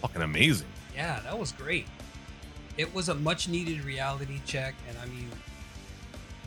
Fucking 0.01 0.21
amazing. 0.21 0.67
Yeah, 0.95 1.19
that 1.21 1.37
was 1.37 1.51
great. 1.51 1.87
It 2.77 2.93
was 2.93 3.09
a 3.09 3.15
much 3.15 3.49
needed 3.49 3.83
reality 3.83 4.39
check, 4.45 4.75
and 4.87 4.95
I 4.99 5.07
mean, 5.07 5.29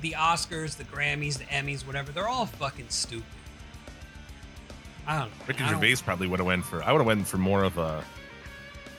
the 0.03 0.13
Oscars, 0.13 0.77
the 0.77 0.85
Grammys, 0.85 1.39
the 1.39 1.45
Emmys, 1.47 1.85
whatever, 1.85 2.13
they're 2.13 2.29
all 2.29 2.47
fucking 2.47 2.89
stupid. 2.89 3.25
I 5.09 5.19
don't 5.19 5.29
know. 5.29 5.45
Ricky 5.49 5.67
Gervais 5.67 5.97
probably 6.05 6.29
would 6.29 6.39
have 6.39 6.47
went 6.47 6.65
for. 6.65 6.85
I 6.85 6.93
would 6.93 6.99
have 6.99 7.07
went 7.07 7.27
for 7.27 7.39
more 7.39 7.65
of 7.65 7.79
a. 7.79 8.05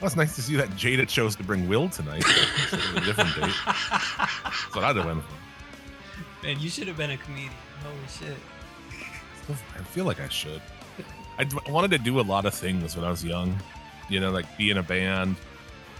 Well, 0.01 0.07
it's 0.07 0.15
nice 0.15 0.35
to 0.35 0.41
see 0.41 0.55
that 0.55 0.69
Jada 0.71 1.07
chose 1.07 1.35
to 1.35 1.43
bring 1.43 1.69
Will 1.69 1.87
tonight. 1.87 2.23
a 2.27 3.01
different 3.01 3.35
date. 3.35 3.53
That's 3.65 4.75
what 4.75 4.83
I'd 4.83 4.95
have 4.95 5.05
went 5.05 5.23
for. 5.23 6.43
Man, 6.45 6.59
you 6.59 6.69
should 6.71 6.87
have 6.87 6.97
been 6.97 7.11
a 7.11 7.17
comedian. 7.17 7.51
Holy 7.83 7.95
shit. 8.09 8.37
I 9.77 9.83
feel 9.83 10.05
like 10.05 10.19
I 10.19 10.27
should. 10.27 10.61
I 11.37 11.47
wanted 11.69 11.91
to 11.91 11.97
do 11.99 12.19
a 12.19 12.21
lot 12.23 12.45
of 12.45 12.53
things 12.55 12.95
when 12.95 13.05
I 13.05 13.11
was 13.11 13.23
young, 13.23 13.55
you 14.09 14.19
know, 14.19 14.31
like 14.31 14.45
be 14.57 14.71
in 14.71 14.77
a 14.77 14.83
band 14.83 15.35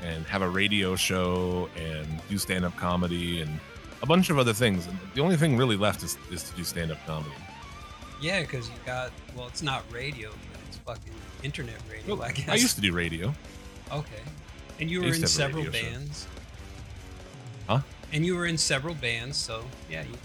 and 0.01 0.25
have 0.25 0.41
a 0.41 0.49
radio 0.49 0.95
show 0.95 1.69
and 1.77 2.07
do 2.27 2.39
stand 2.39 2.65
up 2.65 2.75
comedy 2.77 3.41
and 3.41 3.59
a 4.01 4.07
bunch 4.07 4.31
of 4.31 4.39
other 4.39 4.53
things. 4.53 4.87
And 4.87 4.97
the 5.13 5.21
only 5.21 5.37
thing 5.37 5.57
really 5.57 5.77
left 5.77 6.01
is, 6.01 6.17
is 6.31 6.41
to 6.49 6.55
do 6.55 6.63
stand 6.63 6.91
up 6.91 6.97
comedy. 7.05 7.35
Yeah, 8.19 8.41
because 8.41 8.67
you 8.67 8.75
got, 8.85 9.11
well, 9.35 9.47
it's 9.47 9.61
not 9.61 9.83
radio, 9.91 10.29
but 10.51 10.61
it's 10.67 10.77
fucking 10.77 11.13
internet 11.43 11.75
radio, 11.89 12.15
Well, 12.15 12.23
I 12.23 12.31
guess. 12.31 12.49
I 12.49 12.55
used 12.55 12.75
to 12.75 12.81
do 12.81 12.93
radio. 12.93 13.33
Okay. 13.93 14.21
And 14.79 14.89
you 14.89 15.01
I 15.03 15.05
were 15.07 15.07
in 15.07 15.13
to 15.13 15.19
have 15.21 15.25
a 15.25 15.27
several 15.27 15.65
show. 15.65 15.71
bands. 15.71 16.27
Huh? 17.67 17.79
And 18.13 18.25
you 18.25 18.35
were 18.35 18.45
in 18.45 18.57
several 18.57 18.95
bands, 18.95 19.37
so 19.37 19.63
yeah. 19.89 20.03
You, 20.03 20.17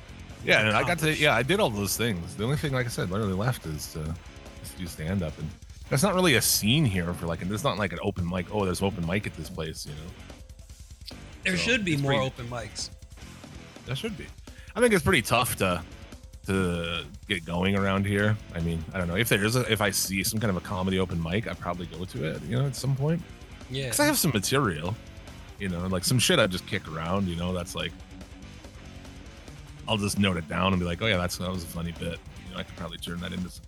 Yeah, 0.44 0.60
and 0.66 0.76
I 0.76 0.82
got 0.82 0.98
to, 1.00 1.14
yeah, 1.14 1.34
I 1.34 1.42
did 1.42 1.60
all 1.60 1.70
those 1.70 1.96
things. 1.96 2.34
The 2.36 2.44
only 2.44 2.56
thing, 2.56 2.72
like 2.72 2.86
I 2.86 2.88
said, 2.88 3.10
literally 3.10 3.32
left 3.34 3.66
is 3.66 3.92
to, 3.92 4.00
to 4.04 4.78
do 4.78 4.86
stand 4.86 5.22
up. 5.22 5.36
And 5.38 5.48
that's 5.90 6.02
not 6.02 6.14
really 6.14 6.34
a 6.36 6.42
scene 6.42 6.84
here 6.84 7.12
for 7.14 7.26
like, 7.26 7.42
and 7.42 7.50
there's 7.50 7.64
not 7.64 7.78
like 7.78 7.92
an 7.92 7.98
open 8.02 8.28
mic. 8.28 8.46
Oh, 8.52 8.64
there's 8.64 8.82
open 8.82 9.06
mic 9.06 9.26
at 9.26 9.36
this 9.36 9.50
place, 9.50 9.86
you 9.86 9.92
know? 9.92 11.16
There 11.44 11.56
So, 11.56 11.62
should 11.62 11.84
be 11.84 11.96
more 11.96 12.12
pretty- 12.12 12.26
open 12.26 12.48
mics. 12.48 12.90
That 13.86 13.96
should 13.96 14.16
be. 14.18 14.26
I 14.74 14.80
think 14.80 14.92
it's 14.92 15.04
pretty 15.04 15.22
tough 15.22 15.56
to 15.56 15.82
to 16.46 17.04
get 17.28 17.44
going 17.44 17.76
around 17.76 18.04
here. 18.06 18.36
I 18.54 18.60
mean, 18.60 18.84
I 18.92 18.98
don't 18.98 19.06
know 19.08 19.16
if 19.16 19.28
there 19.28 19.44
is 19.44 19.54
a 19.56 19.60
if 19.72 19.80
I 19.80 19.90
see 19.90 20.22
some 20.24 20.38
kind 20.40 20.50
of 20.50 20.56
a 20.56 20.60
comedy 20.60 20.98
open 20.98 21.22
mic, 21.22 21.46
I 21.48 21.54
probably 21.54 21.86
go 21.86 22.04
to 22.04 22.24
it. 22.24 22.42
You 22.48 22.58
know, 22.58 22.66
at 22.66 22.74
some 22.76 22.94
point 22.96 23.22
Yeah. 23.70 23.84
because 23.84 24.00
I 24.00 24.06
have 24.06 24.18
some 24.18 24.30
material. 24.32 24.94
You 25.58 25.68
know, 25.68 25.86
like 25.86 26.04
some 26.04 26.18
shit 26.18 26.38
I 26.38 26.46
just 26.46 26.66
kick 26.66 26.86
around. 26.92 27.28
You 27.28 27.36
know, 27.36 27.52
that's 27.52 27.74
like 27.74 27.92
I'll 29.88 29.96
just 29.96 30.18
note 30.18 30.36
it 30.36 30.48
down 30.48 30.72
and 30.72 30.80
be 30.80 30.86
like, 30.86 31.00
oh 31.02 31.06
yeah, 31.06 31.16
that's 31.16 31.38
that 31.38 31.50
was 31.50 31.62
a 31.62 31.66
funny 31.66 31.92
bit. 31.92 32.18
You 32.48 32.54
know, 32.54 32.58
I 32.58 32.62
could 32.62 32.76
probably 32.76 32.98
turn 32.98 33.20
that 33.20 33.32
into. 33.32 33.48
Some, 33.50 33.64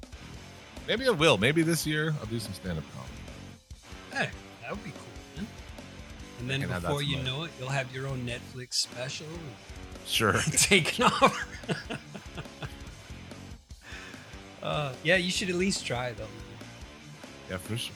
maybe 0.87 1.07
I 1.07 1.11
will. 1.11 1.38
Maybe 1.38 1.62
this 1.62 1.87
year 1.87 2.14
I'll 2.21 2.26
do 2.26 2.38
some 2.38 2.52
stand 2.52 2.78
up 2.78 2.85
comedy. 2.95 3.12
Hey, 4.12 4.31
that 4.62 4.71
would 4.71 4.85
be 4.85 4.90
cool, 4.90 5.37
man. 5.37 5.47
And 6.40 6.50
then 6.50 6.81
before 6.81 7.02
you 7.02 7.23
know 7.23 7.45
it, 7.45 7.50
you'll 7.59 7.69
have 7.69 7.93
your 7.95 8.07
own 8.07 8.26
Netflix 8.26 8.75
special 8.75 9.26
Sure. 10.07 10.33
taken 10.52 11.05
off. 11.05 11.47
uh, 14.62 14.93
yeah, 15.05 15.17
you 15.17 15.31
should 15.31 15.50
at 15.50 15.57
least 15.57 15.85
try 15.87 16.12
though. 16.12 16.26
Yeah, 17.50 17.59
for 17.59 17.76
sure. 17.76 17.95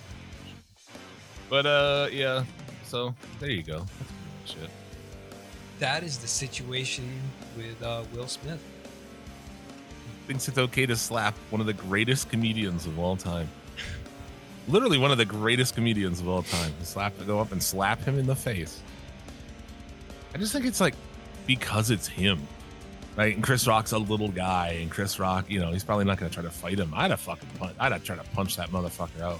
But 1.53 1.67
uh, 1.67 2.09
yeah. 2.11 2.45
So 2.83 3.15
there 3.39 3.51
you 3.51 3.63
go. 3.63 3.81
That's 3.81 4.53
pretty 4.53 4.63
much 4.63 4.65
it. 4.65 4.71
That 5.81 6.03
is 6.03 6.17
the 6.17 6.27
situation 6.27 7.07
with 7.59 7.83
uh, 7.83 8.05
Will 8.15 8.27
Smith. 8.27 8.59
Thinks 10.27 10.49
it's 10.49 10.57
okay 10.57 10.87
to 10.87 10.97
slap 10.97 11.35
one 11.51 11.61
of 11.61 11.67
the 11.67 11.75
greatest 11.75 12.31
comedians 12.31 12.87
of 12.87 12.99
all 12.99 13.19
time. 13.19 13.51
Literally 14.67 14.97
one 14.97 15.11
of 15.11 15.19
the 15.19 15.27
greatest 15.27 15.75
comedians 15.75 16.21
of 16.21 16.29
all 16.29 16.43
time. 16.43 16.73
Slap 16.85 17.19
to 17.19 17.25
go 17.25 17.39
up 17.39 17.53
and 17.53 17.63
slap 17.63 18.01
him 18.01 18.19
in 18.19 18.27
the 18.27 18.37
face. 18.37 18.81
I 20.35 20.39
just 20.39 20.55
think 20.55 20.65
it's 20.65 20.81
like 20.81 20.95
because 21.47 21.91
it's 21.91 22.09
him. 22.09 22.41
Right? 23.15 23.35
And 23.35 23.45
Chris 23.45 23.67
Rock's 23.67 23.93
a 23.93 23.99
little 23.99 24.31
guy, 24.31 24.79
and 24.81 24.91
Chris 24.91 25.19
Rock, 25.19 25.51
you 25.51 25.61
know, 25.61 25.71
he's 25.71 25.85
probably 25.85 26.07
not 26.07 26.17
gonna 26.17 26.31
try 26.31 26.45
to 26.45 26.51
fight 26.51 26.79
him. 26.79 26.95
I'd 26.95 27.11
have 27.11 27.21
fucking 27.21 27.51
punch 27.59 27.77
I'd 27.79 27.93
have 27.93 28.05
tried 28.05 28.25
to 28.25 28.31
punch 28.31 28.57
that 28.57 28.71
motherfucker 28.71 29.21
out. 29.21 29.39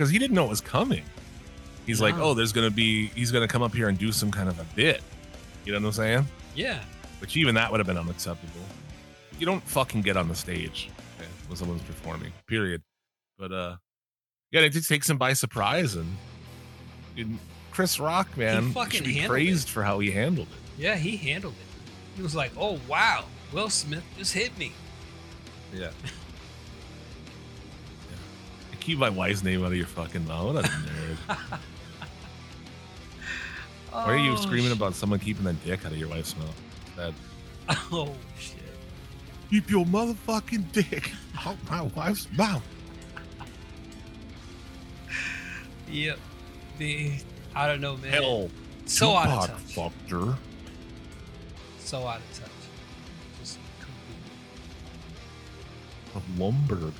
Because 0.00 0.10
he 0.10 0.18
didn't 0.18 0.34
know 0.34 0.46
it 0.46 0.48
was 0.48 0.62
coming. 0.62 1.02
He's 1.84 2.00
like, 2.00 2.14
oh, 2.14 2.32
there's 2.32 2.52
gonna 2.52 2.70
be 2.70 3.08
he's 3.08 3.30
gonna 3.30 3.46
come 3.46 3.60
up 3.60 3.74
here 3.74 3.90
and 3.90 3.98
do 3.98 4.12
some 4.12 4.30
kind 4.30 4.48
of 4.48 4.58
a 4.58 4.64
bit. 4.74 5.02
You 5.66 5.72
know 5.74 5.78
what 5.78 5.88
I'm 5.88 5.92
saying? 5.92 6.26
Yeah. 6.54 6.82
Which 7.20 7.36
even 7.36 7.54
that 7.56 7.70
would 7.70 7.80
have 7.80 7.86
been 7.86 7.98
unacceptable. 7.98 8.64
You 9.38 9.44
don't 9.44 9.62
fucking 9.62 10.00
get 10.00 10.16
on 10.16 10.26
the 10.26 10.34
stage 10.34 10.88
okay, 11.18 11.28
when 11.48 11.56
someone's 11.58 11.82
performing. 11.82 12.32
Period. 12.46 12.82
But 13.38 13.52
uh 13.52 13.76
yeah, 14.50 14.62
it 14.62 14.70
just 14.70 14.88
takes 14.88 15.10
him 15.10 15.18
by 15.18 15.34
surprise 15.34 15.96
and, 15.96 16.16
and 17.18 17.38
Chris 17.70 18.00
Rock, 18.00 18.34
man, 18.38 18.72
fucking 18.72 19.04
should 19.04 19.04
be 19.04 19.26
praised 19.26 19.68
for 19.68 19.82
how 19.82 19.98
he 19.98 20.10
handled 20.10 20.48
it. 20.48 20.82
Yeah, 20.82 20.96
he 20.96 21.18
handled 21.18 21.56
it. 21.60 22.16
He 22.16 22.22
was 22.22 22.34
like, 22.34 22.52
"Oh 22.56 22.80
wow, 22.88 23.26
Will 23.52 23.68
Smith 23.68 24.02
just 24.16 24.32
hit 24.32 24.56
me." 24.56 24.72
Yeah. 25.74 25.90
Keep 28.80 28.98
my 28.98 29.10
wife's 29.10 29.42
name 29.44 29.62
out 29.62 29.68
of 29.72 29.76
your 29.76 29.86
fucking 29.86 30.26
mouth. 30.26 30.54
What 30.54 30.64
a 30.64 30.68
nerd. 30.68 31.36
Why 33.92 34.04
are 34.04 34.16
you 34.16 34.32
Oh, 34.32 34.36
screaming 34.36 34.70
sh- 34.70 34.76
about 34.76 34.94
someone 34.94 35.18
keeping 35.18 35.44
the 35.44 35.52
dick 35.52 35.84
out 35.84 35.92
of 35.92 35.98
your 35.98 36.08
wife's 36.08 36.36
mouth? 36.36 36.60
That 36.96 37.12
Oh 37.92 38.14
shit. 38.38 38.56
keep 39.50 39.68
your 39.70 39.84
motherfucking 39.84 40.72
dick 40.72 41.12
out 41.44 41.56
my 41.70 41.82
wife's 41.82 42.26
mouth. 42.36 42.62
Yep. 45.90 46.18
The 46.78 47.12
I 47.54 47.66
don't 47.66 47.80
know, 47.80 47.96
man. 47.96 48.12
Hell, 48.12 48.48
so 48.86 49.14
out 49.16 49.28
of 49.28 49.46
touch. 49.50 49.74
fucked 49.74 50.10
her. 50.10 50.36
So 51.80 52.06
out 52.06 52.18
of 52.20 52.38
touch. 52.38 52.50
Just 53.40 53.58
completely. 53.80 54.30
A 56.14 56.20
her. 56.76 56.92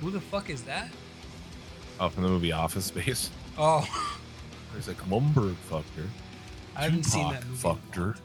Who 0.00 0.10
the 0.10 0.20
fuck 0.20 0.50
is 0.50 0.62
that? 0.62 0.88
Oh, 1.98 2.08
from 2.08 2.22
the 2.24 2.28
movie 2.28 2.52
Office 2.52 2.86
Space. 2.86 3.30
Oh, 3.56 3.86
There's 4.72 4.88
like 4.88 4.98
Lumbergh 5.08 5.56
fucked 5.56 5.94
her. 5.96 6.04
I 6.76 6.82
haven't 6.82 7.04
seen 7.04 7.26
that 7.32 7.46
movie. 7.46 7.58
in 7.60 7.64
a 7.64 7.68
long 7.68 7.80
her. 7.94 8.12
time. 8.12 8.22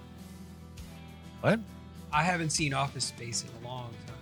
What? 1.42 1.60
I 2.12 2.24
haven't 2.24 2.50
seen 2.50 2.74
Office 2.74 3.06
Space 3.06 3.44
in 3.46 3.64
a 3.64 3.68
long 3.68 3.92
time. 4.06 4.16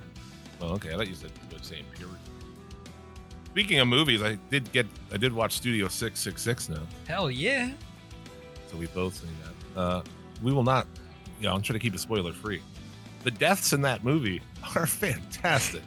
Oh, 0.61 0.73
okay. 0.75 0.93
I 0.93 0.97
thought 0.97 1.07
you 1.07 1.15
said 1.15 1.31
the 1.49 1.63
same 1.63 1.85
period. 1.97 2.15
Speaking 3.47 3.79
of 3.79 3.87
movies, 3.87 4.21
I 4.21 4.35
did 4.51 4.71
get 4.71 4.85
I 5.11 5.17
did 5.17 5.33
watch 5.33 5.53
Studio 5.53 5.87
Six 5.87 6.19
Six 6.19 6.41
Six 6.43 6.69
now, 6.69 6.83
Hell 7.07 7.31
yeah. 7.31 7.71
so 8.69 8.77
we 8.77 8.85
both 8.87 9.15
seen 9.15 9.31
that. 9.73 9.79
Uh, 9.79 10.01
we 10.43 10.53
will 10.53 10.63
not. 10.63 10.85
You 11.41 11.47
know, 11.47 11.55
I'm 11.55 11.61
trying 11.63 11.79
to 11.79 11.83
keep 11.83 11.95
it 11.95 11.99
spoiler 11.99 12.31
free. 12.31 12.61
The 13.23 13.31
deaths 13.31 13.73
in 13.73 13.81
that 13.81 14.03
movie 14.03 14.41
are 14.75 14.85
fantastic. 14.85 15.81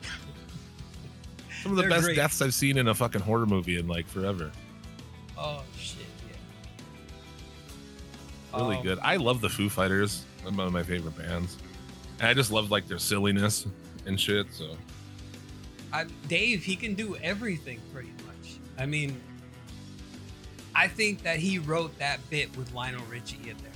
Some 1.62 1.72
of 1.72 1.76
the 1.76 1.82
They're 1.82 1.90
best 1.90 2.04
great. 2.04 2.16
deaths 2.16 2.42
I've 2.42 2.54
seen 2.54 2.78
in 2.78 2.88
a 2.88 2.94
fucking 2.94 3.20
horror 3.20 3.46
movie 3.46 3.78
in 3.78 3.86
like 3.86 4.06
forever. 4.08 4.50
Oh 5.38 5.62
shit, 5.78 5.98
yeah. 6.28 6.36
Really 8.58 8.76
Um, 8.76 8.82
good. 8.82 8.98
I 9.02 9.16
love 9.16 9.40
the 9.40 9.48
Foo 9.48 9.68
Fighters. 9.68 10.24
They're 10.42 10.52
one 10.52 10.66
of 10.66 10.72
my 10.72 10.82
favorite 10.82 11.16
bands. 11.16 11.56
And 12.18 12.28
I 12.28 12.34
just 12.34 12.50
love 12.50 12.70
like 12.70 12.86
their 12.88 12.98
silliness 12.98 13.66
and 14.06 14.20
shit. 14.20 14.46
So 14.52 14.76
I, 15.92 16.06
Dave, 16.28 16.64
he 16.64 16.76
can 16.76 16.94
do 16.94 17.16
everything 17.16 17.80
pretty 17.92 18.10
much. 18.26 18.56
I 18.78 18.86
mean, 18.86 19.20
I 20.74 20.88
think 20.88 21.22
that 21.22 21.38
he 21.38 21.58
wrote 21.58 21.96
that 21.98 22.18
bit 22.30 22.54
with 22.56 22.72
Lionel 22.74 23.04
Richie 23.10 23.38
in 23.42 23.56
there 23.58 23.72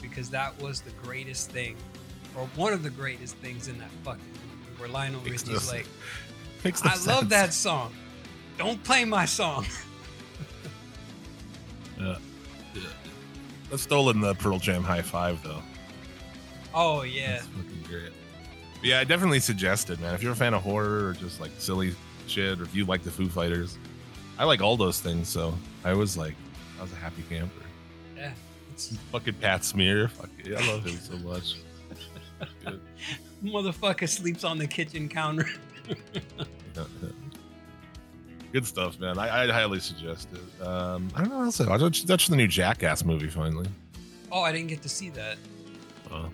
because 0.00 0.30
that 0.30 0.60
was 0.62 0.80
the 0.80 0.90
greatest 1.02 1.50
thing, 1.50 1.76
or 2.36 2.46
one 2.56 2.72
of 2.72 2.82
the 2.82 2.90
greatest 2.90 3.36
things 3.36 3.68
in 3.68 3.78
that 3.78 3.90
fucking 4.04 4.22
movie, 4.24 4.78
where 4.80 4.88
Lionel 4.88 5.20
Richie's 5.22 5.68
like, 5.72 5.86
makes 6.68 6.84
no 6.84 6.90
"I 6.90 7.14
love 7.14 7.28
that 7.30 7.52
song. 7.54 7.92
Don't 8.58 8.82
play 8.84 9.04
my 9.04 9.24
song." 9.24 9.66
Yeah. 12.00 12.14
I've 13.72 13.80
stolen 13.80 14.20
the 14.20 14.32
Pearl 14.34 14.60
Jam 14.60 14.84
high 14.84 15.02
five 15.02 15.42
though. 15.42 15.60
Oh 16.72 17.02
yeah, 17.02 17.32
That's 17.32 17.46
fucking 17.46 17.82
great. 17.88 18.12
But 18.74 18.84
yeah, 18.84 19.00
I 19.00 19.04
definitely 19.04 19.40
suggest 19.40 19.90
it, 19.90 19.98
man. 19.98 20.14
If 20.14 20.22
you're 20.22 20.30
a 20.32 20.36
fan 20.36 20.54
of 20.54 20.62
horror 20.62 21.08
or 21.08 21.12
just 21.14 21.40
like 21.40 21.50
silly 21.58 21.96
shit, 22.28 22.60
or 22.60 22.62
if 22.62 22.72
you 22.72 22.84
like 22.84 23.02
the 23.02 23.10
Foo 23.10 23.28
Fighters, 23.28 23.78
I 24.38 24.44
like 24.44 24.60
all 24.62 24.76
those 24.76 25.00
things. 25.00 25.28
So 25.28 25.54
I 25.84 25.92
was 25.92 26.16
like, 26.16 26.34
I 26.78 26.82
was 26.82 26.92
a 26.92 26.96
happy 26.96 27.24
camper. 27.28 27.64
yeah. 28.16 28.30
It's, 28.72 28.96
Fucking 29.10 29.34
Pat 29.34 29.64
Smear, 29.64 30.06
fuck 30.06 30.30
it. 30.38 30.56
I 30.56 30.72
love 30.72 30.84
him 30.84 30.98
so 30.98 31.16
much. 31.18 31.56
Motherfucker 33.44 34.08
sleeps 34.08 34.44
on 34.44 34.58
the 34.58 34.68
kitchen 34.68 35.08
counter. 35.08 35.48
Good 38.52 38.66
stuff, 38.66 38.98
man. 38.98 39.18
I, 39.18 39.42
I'd 39.42 39.50
highly 39.50 39.78
suggest 39.78 40.28
it. 40.32 40.62
Um, 40.66 41.10
I 41.14 41.20
don't 41.20 41.30
know 41.30 41.38
what 41.38 41.44
else. 41.44 41.60
I 41.60 41.76
watched 41.76 42.06
that's 42.06 42.28
the 42.28 42.36
new 42.36 42.48
Jackass 42.48 43.04
movie 43.04 43.28
finally. 43.28 43.68
oh, 44.32 44.40
I 44.42 44.52
didn't 44.52 44.68
get 44.68 44.80
to 44.82 44.88
see 44.88 45.10
that. 45.10 45.36
Uh, 46.10 46.28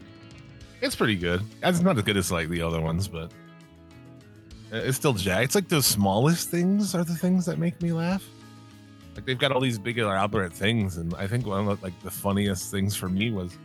it's 0.81 0.95
pretty 0.95 1.17
good. 1.17 1.43
It's 1.63 1.81
not 1.81 1.97
as 1.97 2.05
good 2.05 2.17
as 2.17 2.31
like 2.31 2.49
the 2.49 2.63
other 2.63 2.81
ones, 2.81 3.09
but 3.09 3.33
it's 4.71 4.97
still 4.97 5.13
Jack. 5.13 5.45
It's 5.45 5.55
like 5.55 5.69
the 5.69 5.83
smallest 5.83 6.51
things 6.51 6.95
are 6.95 7.05
the 7.05 7.15
things 7.15 7.47
that 7.47 7.59
make 7.59 7.81
me 7.83 7.93
laugh. 7.93 8.25
Like 9.15 9.25
they've 9.27 9.39
got 9.39 9.53
all 9.53 9.61
these 9.61 9.79
big 9.79 9.99
elaborate 9.99 10.53
things, 10.53 10.97
and 10.97 11.15
I 11.15 11.27
think 11.27 11.47
one 11.47 11.69
of 11.69 11.83
like 11.83 11.99
the 12.03 12.11
funniest 12.11 12.71
things 12.71 12.95
for 12.95 13.09
me 13.09 13.31
was 13.31 13.57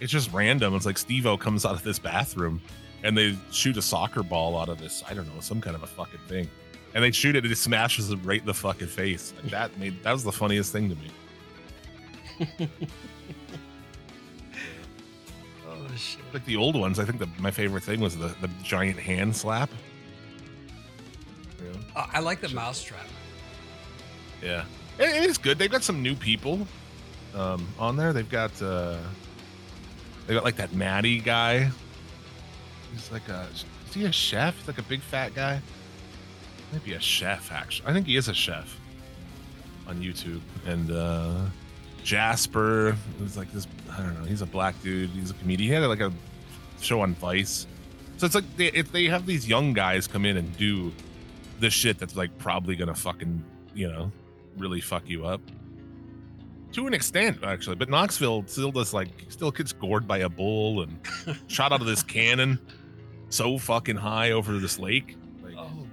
it's 0.00 0.10
just 0.10 0.32
random. 0.32 0.74
It's 0.74 0.86
like 0.86 0.98
Steve-O 0.98 1.36
comes 1.36 1.64
out 1.64 1.74
of 1.74 1.82
this 1.84 1.98
bathroom 1.98 2.60
and 3.04 3.16
they 3.16 3.36
shoot 3.50 3.76
a 3.76 3.82
soccer 3.82 4.22
ball 4.22 4.56
out 4.58 4.68
of 4.68 4.78
this, 4.78 5.02
I 5.08 5.14
don't 5.14 5.26
know, 5.34 5.40
some 5.40 5.60
kind 5.60 5.74
of 5.76 5.82
a 5.82 5.86
fucking 5.86 6.20
thing. 6.28 6.48
And 6.94 7.02
they 7.02 7.10
shoot 7.10 7.34
it 7.36 7.44
and 7.44 7.52
it 7.52 7.56
smashes 7.56 8.10
him 8.10 8.22
right 8.22 8.40
in 8.40 8.46
the 8.46 8.54
fucking 8.54 8.86
face. 8.88 9.32
Like 9.42 9.50
that 9.50 9.78
made 9.78 10.02
that 10.02 10.12
was 10.12 10.24
the 10.24 10.32
funniest 10.32 10.72
thing 10.72 10.88
to 10.90 10.96
me. 10.96 12.68
Oh 15.68 15.86
shit. 15.96 16.20
like 16.32 16.44
the 16.44 16.56
old 16.56 16.76
ones, 16.76 16.98
I 16.98 17.04
think 17.04 17.18
the, 17.18 17.28
my 17.38 17.50
favorite 17.50 17.82
thing 17.82 18.00
was 18.00 18.16
the, 18.16 18.28
the 18.40 18.48
giant 18.62 18.98
hand 18.98 19.34
slap. 19.34 19.70
Yeah, 21.62 21.72
Oh, 21.96 22.06
I 22.12 22.20
like 22.20 22.40
the 22.40 22.48
mousetrap. 22.50 23.06
yeah. 24.42 24.64
It- 24.98 25.22
it 25.22 25.24
is 25.30 25.38
good. 25.38 25.58
They've 25.58 25.70
got 25.70 25.82
some 25.82 26.02
new 26.02 26.14
people 26.14 26.66
um, 27.34 27.66
on 27.78 27.96
there. 27.96 28.12
They've 28.12 28.28
got 28.28 28.60
uh, 28.60 28.98
they 30.26 30.34
got 30.34 30.44
like 30.44 30.56
that 30.56 30.74
Maddie 30.74 31.18
guy. 31.20 31.70
He's 32.92 33.10
like 33.10 33.28
a 33.28 33.46
is 33.52 33.94
he 33.94 34.04
a 34.04 34.12
chef? 34.12 34.66
Like 34.66 34.78
a 34.78 34.82
big 34.82 35.00
fat 35.00 35.34
guy. 35.34 35.60
Might 36.72 36.84
be 36.84 36.94
a 36.94 37.00
chef 37.00 37.52
actually. 37.52 37.88
I 37.88 37.92
think 37.92 38.06
he 38.06 38.16
is 38.16 38.28
a 38.28 38.34
chef 38.34 38.78
on 39.86 40.00
YouTube. 40.00 40.40
And 40.66 40.90
uh, 40.90 41.44
Jasper 42.02 42.96
is 43.22 43.36
like 43.36 43.52
this. 43.52 43.66
I 43.90 43.98
don't 43.98 44.18
know. 44.18 44.24
He's 44.24 44.42
a 44.42 44.46
black 44.46 44.80
dude. 44.82 45.10
He's 45.10 45.30
a 45.30 45.34
comedian. 45.34 45.68
He 45.68 45.74
had 45.74 45.86
like 45.86 46.00
a 46.00 46.12
show 46.80 47.00
on 47.00 47.14
Vice. 47.14 47.66
So 48.16 48.26
it's 48.26 48.34
like 48.34 48.56
they, 48.56 48.68
if 48.68 48.92
they 48.92 49.04
have 49.06 49.26
these 49.26 49.48
young 49.48 49.72
guys 49.72 50.06
come 50.06 50.24
in 50.24 50.36
and 50.36 50.56
do 50.56 50.92
the 51.60 51.70
shit 51.70 51.98
that's 51.98 52.16
like 52.16 52.36
probably 52.38 52.74
gonna 52.74 52.94
fucking 52.94 53.44
you 53.74 53.88
know 53.88 54.10
really 54.56 54.80
fuck 54.80 55.08
you 55.08 55.24
up 55.26 55.40
to 56.72 56.86
an 56.86 56.94
extent 56.94 57.38
actually. 57.44 57.76
But 57.76 57.88
Knoxville 57.88 58.44
still 58.46 58.72
does 58.72 58.94
like 58.94 59.08
still 59.28 59.50
gets 59.50 59.72
gored 59.72 60.08
by 60.08 60.18
a 60.18 60.28
bull 60.28 60.82
and 60.82 60.98
shot 61.46 61.72
out 61.72 61.80
of 61.80 61.86
this 61.86 62.02
cannon 62.02 62.58
so 63.32 63.58
fucking 63.58 63.96
high 63.96 64.30
over 64.32 64.58
this 64.58 64.78
lake. 64.78 65.16
Like, 65.42 65.54
Oh, 65.56 65.86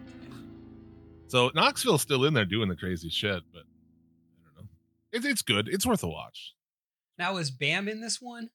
so 1.27 1.51
Knoxville's 1.53 2.01
still 2.01 2.25
in 2.25 2.33
there 2.33 2.45
doing 2.45 2.69
the 2.69 2.75
crazy 2.75 3.09
shit, 3.09 3.41
but 3.53 3.63
I 3.63 4.55
don't 4.55 4.63
know. 4.65 4.69
It's 5.11 5.25
it's 5.25 5.41
good. 5.41 5.67
It's 5.67 5.85
worth 5.85 6.03
a 6.03 6.07
watch. 6.07 6.53
now 7.17 7.37
is 7.37 7.51
Bam 7.51 7.87
in 7.87 8.01
this 8.01 8.19
one? 8.21 8.49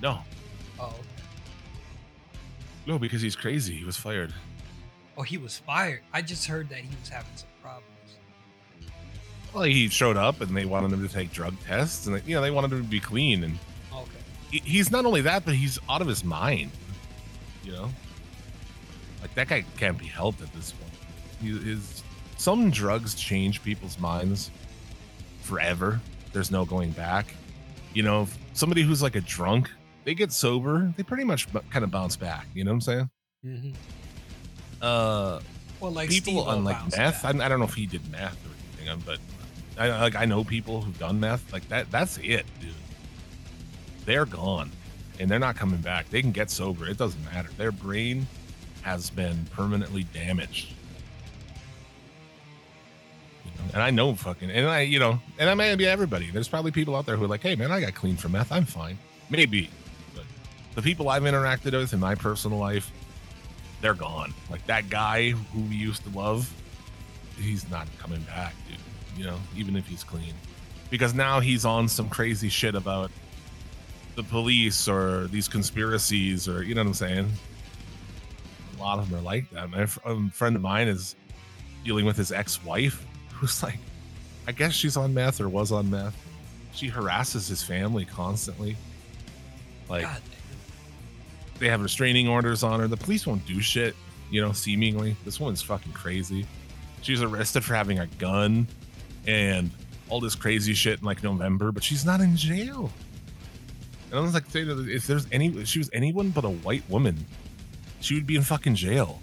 No, 0.00 0.20
Oh, 0.80 0.94
no, 2.86 2.98
because 2.98 3.22
he's 3.22 3.36
crazy. 3.36 3.76
He 3.76 3.84
was 3.84 3.96
fired. 3.96 4.32
oh, 5.16 5.22
he 5.22 5.38
was 5.38 5.58
fired. 5.58 6.00
I 6.12 6.22
just 6.22 6.46
heard 6.46 6.68
that 6.70 6.78
he 6.80 6.88
was 7.00 7.08
having 7.08 7.30
some 7.36 7.48
problems. 7.62 7.88
Well, 9.54 9.62
he 9.64 9.88
showed 9.88 10.16
up 10.16 10.40
and 10.40 10.56
they 10.56 10.64
wanted 10.64 10.90
him 10.92 11.06
to 11.06 11.12
take 11.12 11.30
drug 11.32 11.54
tests, 11.66 12.06
and 12.06 12.20
you 12.26 12.34
know 12.34 12.40
they 12.40 12.50
wanted 12.50 12.72
him 12.72 12.82
to 12.82 12.88
be 12.88 12.98
clean. 13.00 13.44
And 13.44 13.58
Okay. 13.92 14.58
he's 14.64 14.90
not 14.90 15.04
only 15.04 15.20
that, 15.20 15.44
but 15.44 15.54
he's 15.54 15.78
out 15.88 16.00
of 16.00 16.08
his 16.08 16.24
mind. 16.24 16.70
You 17.62 17.72
know, 17.72 17.90
like 19.20 19.34
that 19.34 19.48
guy 19.48 19.64
can't 19.76 19.98
be 19.98 20.06
helped 20.06 20.42
at 20.42 20.52
this 20.52 20.72
point. 20.72 20.92
He, 21.40 21.58
his 21.58 22.02
some 22.36 22.70
drugs 22.70 23.14
change 23.14 23.62
people's 23.62 23.98
minds 23.98 24.50
forever. 25.42 26.00
There's 26.32 26.50
no 26.50 26.64
going 26.64 26.90
back. 26.92 27.34
You 27.94 28.02
know, 28.02 28.26
somebody 28.54 28.82
who's 28.82 29.02
like 29.02 29.16
a 29.16 29.20
drunk, 29.20 29.70
they 30.04 30.14
get 30.14 30.32
sober, 30.32 30.92
they 30.96 31.02
pretty 31.02 31.24
much 31.24 31.46
kind 31.70 31.84
of 31.84 31.90
bounce 31.90 32.16
back. 32.16 32.46
You 32.54 32.64
know 32.64 32.70
what 32.70 32.74
I'm 32.76 32.80
saying? 32.80 33.10
Mm-hmm. 33.44 33.72
Uh, 34.80 35.40
Well, 35.80 35.92
like 35.92 36.08
people 36.08 36.48
on 36.48 36.64
like 36.64 36.96
meth. 36.96 37.24
I. 37.24 37.30
I 37.30 37.48
don't 37.48 37.58
know 37.60 37.66
if 37.66 37.74
he 37.74 37.86
did 37.86 38.10
meth 38.10 38.38
or 38.46 38.50
anything, 38.80 39.02
but 39.06 39.18
I 39.78 39.88
like 40.00 40.16
I 40.16 40.24
know 40.24 40.42
people 40.42 40.80
who've 40.80 40.98
done 40.98 41.20
meth. 41.20 41.52
Like 41.52 41.68
that. 41.68 41.90
That's 41.90 42.18
it, 42.18 42.46
dude. 42.60 42.70
They're 44.04 44.26
gone, 44.26 44.70
and 45.18 45.30
they're 45.30 45.38
not 45.38 45.56
coming 45.56 45.80
back. 45.80 46.08
They 46.10 46.20
can 46.22 46.32
get 46.32 46.50
sober. 46.50 46.86
It 46.86 46.98
doesn't 46.98 47.22
matter. 47.32 47.48
Their 47.56 47.72
brain 47.72 48.26
has 48.82 49.10
been 49.10 49.46
permanently 49.52 50.04
damaged. 50.04 50.74
You 53.44 53.50
know, 53.56 53.70
And 53.74 53.82
I 53.82 53.90
know 53.90 54.14
fucking, 54.14 54.50
and 54.50 54.66
I, 54.66 54.80
you 54.80 54.98
know, 54.98 55.20
and 55.38 55.48
I 55.48 55.54
may 55.54 55.74
be 55.74 55.86
everybody. 55.86 56.30
There's 56.30 56.48
probably 56.48 56.70
people 56.70 56.96
out 56.96 57.06
there 57.06 57.16
who 57.16 57.24
are 57.24 57.28
like, 57.28 57.42
"Hey, 57.42 57.54
man, 57.56 57.70
I 57.70 57.80
got 57.80 57.94
clean 57.94 58.16
from 58.16 58.32
meth. 58.32 58.52
I'm 58.52 58.64
fine." 58.64 58.98
Maybe, 59.30 59.70
but 60.14 60.24
the 60.74 60.82
people 60.82 61.08
I've 61.08 61.22
interacted 61.22 61.72
with 61.72 61.92
in 61.92 62.00
my 62.00 62.14
personal 62.14 62.58
life, 62.58 62.90
they're 63.80 63.94
gone. 63.94 64.34
Like 64.50 64.66
that 64.66 64.90
guy 64.90 65.30
who 65.30 65.60
we 65.62 65.76
used 65.76 66.02
to 66.04 66.10
love, 66.10 66.52
he's 67.38 67.68
not 67.70 67.86
coming 67.98 68.20
back, 68.22 68.54
dude. 68.68 68.78
You 69.16 69.24
know, 69.26 69.38
even 69.56 69.76
if 69.76 69.86
he's 69.86 70.04
clean, 70.04 70.34
because 70.90 71.14
now 71.14 71.40
he's 71.40 71.64
on 71.64 71.88
some 71.88 72.08
crazy 72.08 72.48
shit 72.48 72.74
about 72.74 73.10
the 74.14 74.22
police 74.22 74.88
or 74.88 75.26
these 75.28 75.48
conspiracies 75.48 76.48
or 76.48 76.62
you 76.62 76.74
know 76.74 76.82
what 76.82 76.88
I'm 76.88 76.94
saying. 76.94 77.32
A 78.78 78.82
lot 78.82 78.98
of 78.98 79.08
them 79.08 79.20
are 79.20 79.22
like 79.22 79.48
that. 79.50 79.70
My 79.70 79.86
fr- 79.86 80.00
um, 80.04 80.30
friend 80.30 80.56
of 80.56 80.62
mine 80.62 80.88
is 80.88 81.14
dealing 81.84 82.04
with 82.04 82.16
his 82.16 82.32
ex-wife, 82.32 83.04
who's 83.32 83.62
like, 83.62 83.78
I 84.46 84.52
guess 84.52 84.72
she's 84.72 84.96
on 84.96 85.14
meth 85.14 85.40
or 85.40 85.48
was 85.48 85.72
on 85.72 85.90
meth. 85.90 86.16
She 86.72 86.88
harasses 86.88 87.48
his 87.48 87.62
family 87.62 88.04
constantly. 88.04 88.76
Like 89.88 90.02
God 90.02 90.22
they 91.62 91.68
have 91.68 91.80
restraining 91.80 92.26
orders 92.26 92.64
on 92.64 92.80
her. 92.80 92.88
The 92.88 92.96
police 92.96 93.24
won't 93.24 93.46
do 93.46 93.60
shit, 93.60 93.94
you 94.32 94.40
know, 94.40 94.50
seemingly. 94.50 95.16
This 95.24 95.38
woman's 95.38 95.62
fucking 95.62 95.92
crazy. 95.92 96.44
She 97.02 97.12
was 97.12 97.22
arrested 97.22 97.64
for 97.64 97.74
having 97.74 98.00
a 98.00 98.08
gun 98.18 98.66
and 99.28 99.70
all 100.08 100.18
this 100.20 100.34
crazy 100.34 100.74
shit 100.74 100.98
in 100.98 101.04
like 101.04 101.22
November, 101.22 101.70
but 101.70 101.84
she's 101.84 102.04
not 102.04 102.20
in 102.20 102.36
jail. 102.36 102.90
And 104.12 104.18
I 104.18 104.22
was 104.22 104.34
like, 104.34 104.44
if 104.54 105.06
there's 105.06 105.26
any, 105.32 105.48
if 105.48 105.66
she 105.66 105.78
was 105.78 105.88
anyone 105.90 106.28
but 106.28 106.44
a 106.44 106.50
white 106.50 106.88
woman, 106.90 107.24
she 108.00 108.14
would 108.14 108.26
be 108.26 108.36
in 108.36 108.42
fucking 108.42 108.74
jail. 108.74 109.18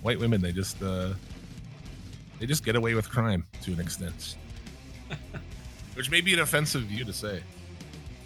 White 0.00 0.18
women, 0.18 0.40
they 0.40 0.52
just, 0.52 0.82
uh, 0.82 1.12
they 2.40 2.46
just 2.46 2.64
get 2.64 2.74
away 2.74 2.94
with 2.94 3.10
crime 3.10 3.44
to 3.60 3.74
an 3.74 3.80
extent, 3.80 4.36
which 5.94 6.10
may 6.10 6.22
be 6.22 6.32
an 6.32 6.40
offensive 6.40 6.84
view 6.84 7.04
to 7.04 7.12
say, 7.12 7.42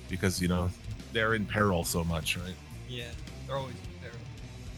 because 0.09 0.41
you 0.41 0.47
know 0.47 0.71
they're 1.13 1.35
in 1.35 1.45
peril 1.45 1.83
so 1.83 2.05
much, 2.05 2.37
right? 2.37 2.55
Yeah, 2.89 3.07
they're 3.49 3.57
always 3.57 3.75
in 3.75 4.01
peril. 4.01 4.17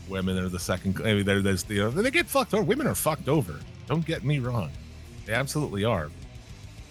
Women 0.09 0.39
are 0.39 0.49
the 0.49 0.59
second. 0.59 0.99
I 1.05 1.13
mean, 1.13 1.27
they're, 1.27 1.41
you 1.41 1.79
know, 1.79 1.91
they 1.91 2.11
get 2.11 2.27
fucked 2.27 2.55
over. 2.55 2.63
Women 2.63 2.87
are 2.87 2.95
fucked 2.95 3.29
over. 3.29 3.61
Don't 3.87 4.07
get 4.07 4.25
me 4.25 4.39
wrong, 4.39 4.71
they 5.27 5.35
absolutely 5.35 5.85
are. 5.85 6.09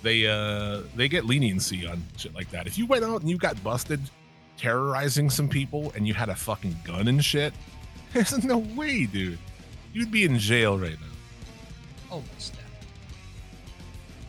They 0.03 0.27
uh 0.27 0.81
they 0.95 1.07
get 1.07 1.25
leniency 1.25 1.85
on 1.85 2.03
shit 2.17 2.33
like 2.33 2.49
that. 2.51 2.67
If 2.67 2.77
you 2.77 2.85
went 2.85 3.03
out 3.03 3.21
and 3.21 3.29
you 3.29 3.37
got 3.37 3.61
busted 3.63 3.99
terrorizing 4.57 5.29
some 5.29 5.47
people 5.47 5.91
and 5.95 6.07
you 6.07 6.13
had 6.13 6.29
a 6.29 6.35
fucking 6.35 6.75
gun 6.83 7.07
and 7.07 7.23
shit, 7.23 7.53
there's 8.13 8.43
no 8.43 8.59
way, 8.59 9.05
dude. 9.05 9.39
You'd 9.93 10.11
be 10.11 10.23
in 10.23 10.37
jail 10.39 10.77
right 10.77 10.91
now. 10.99 12.15
Almost 12.15 12.53
there. 12.53 12.65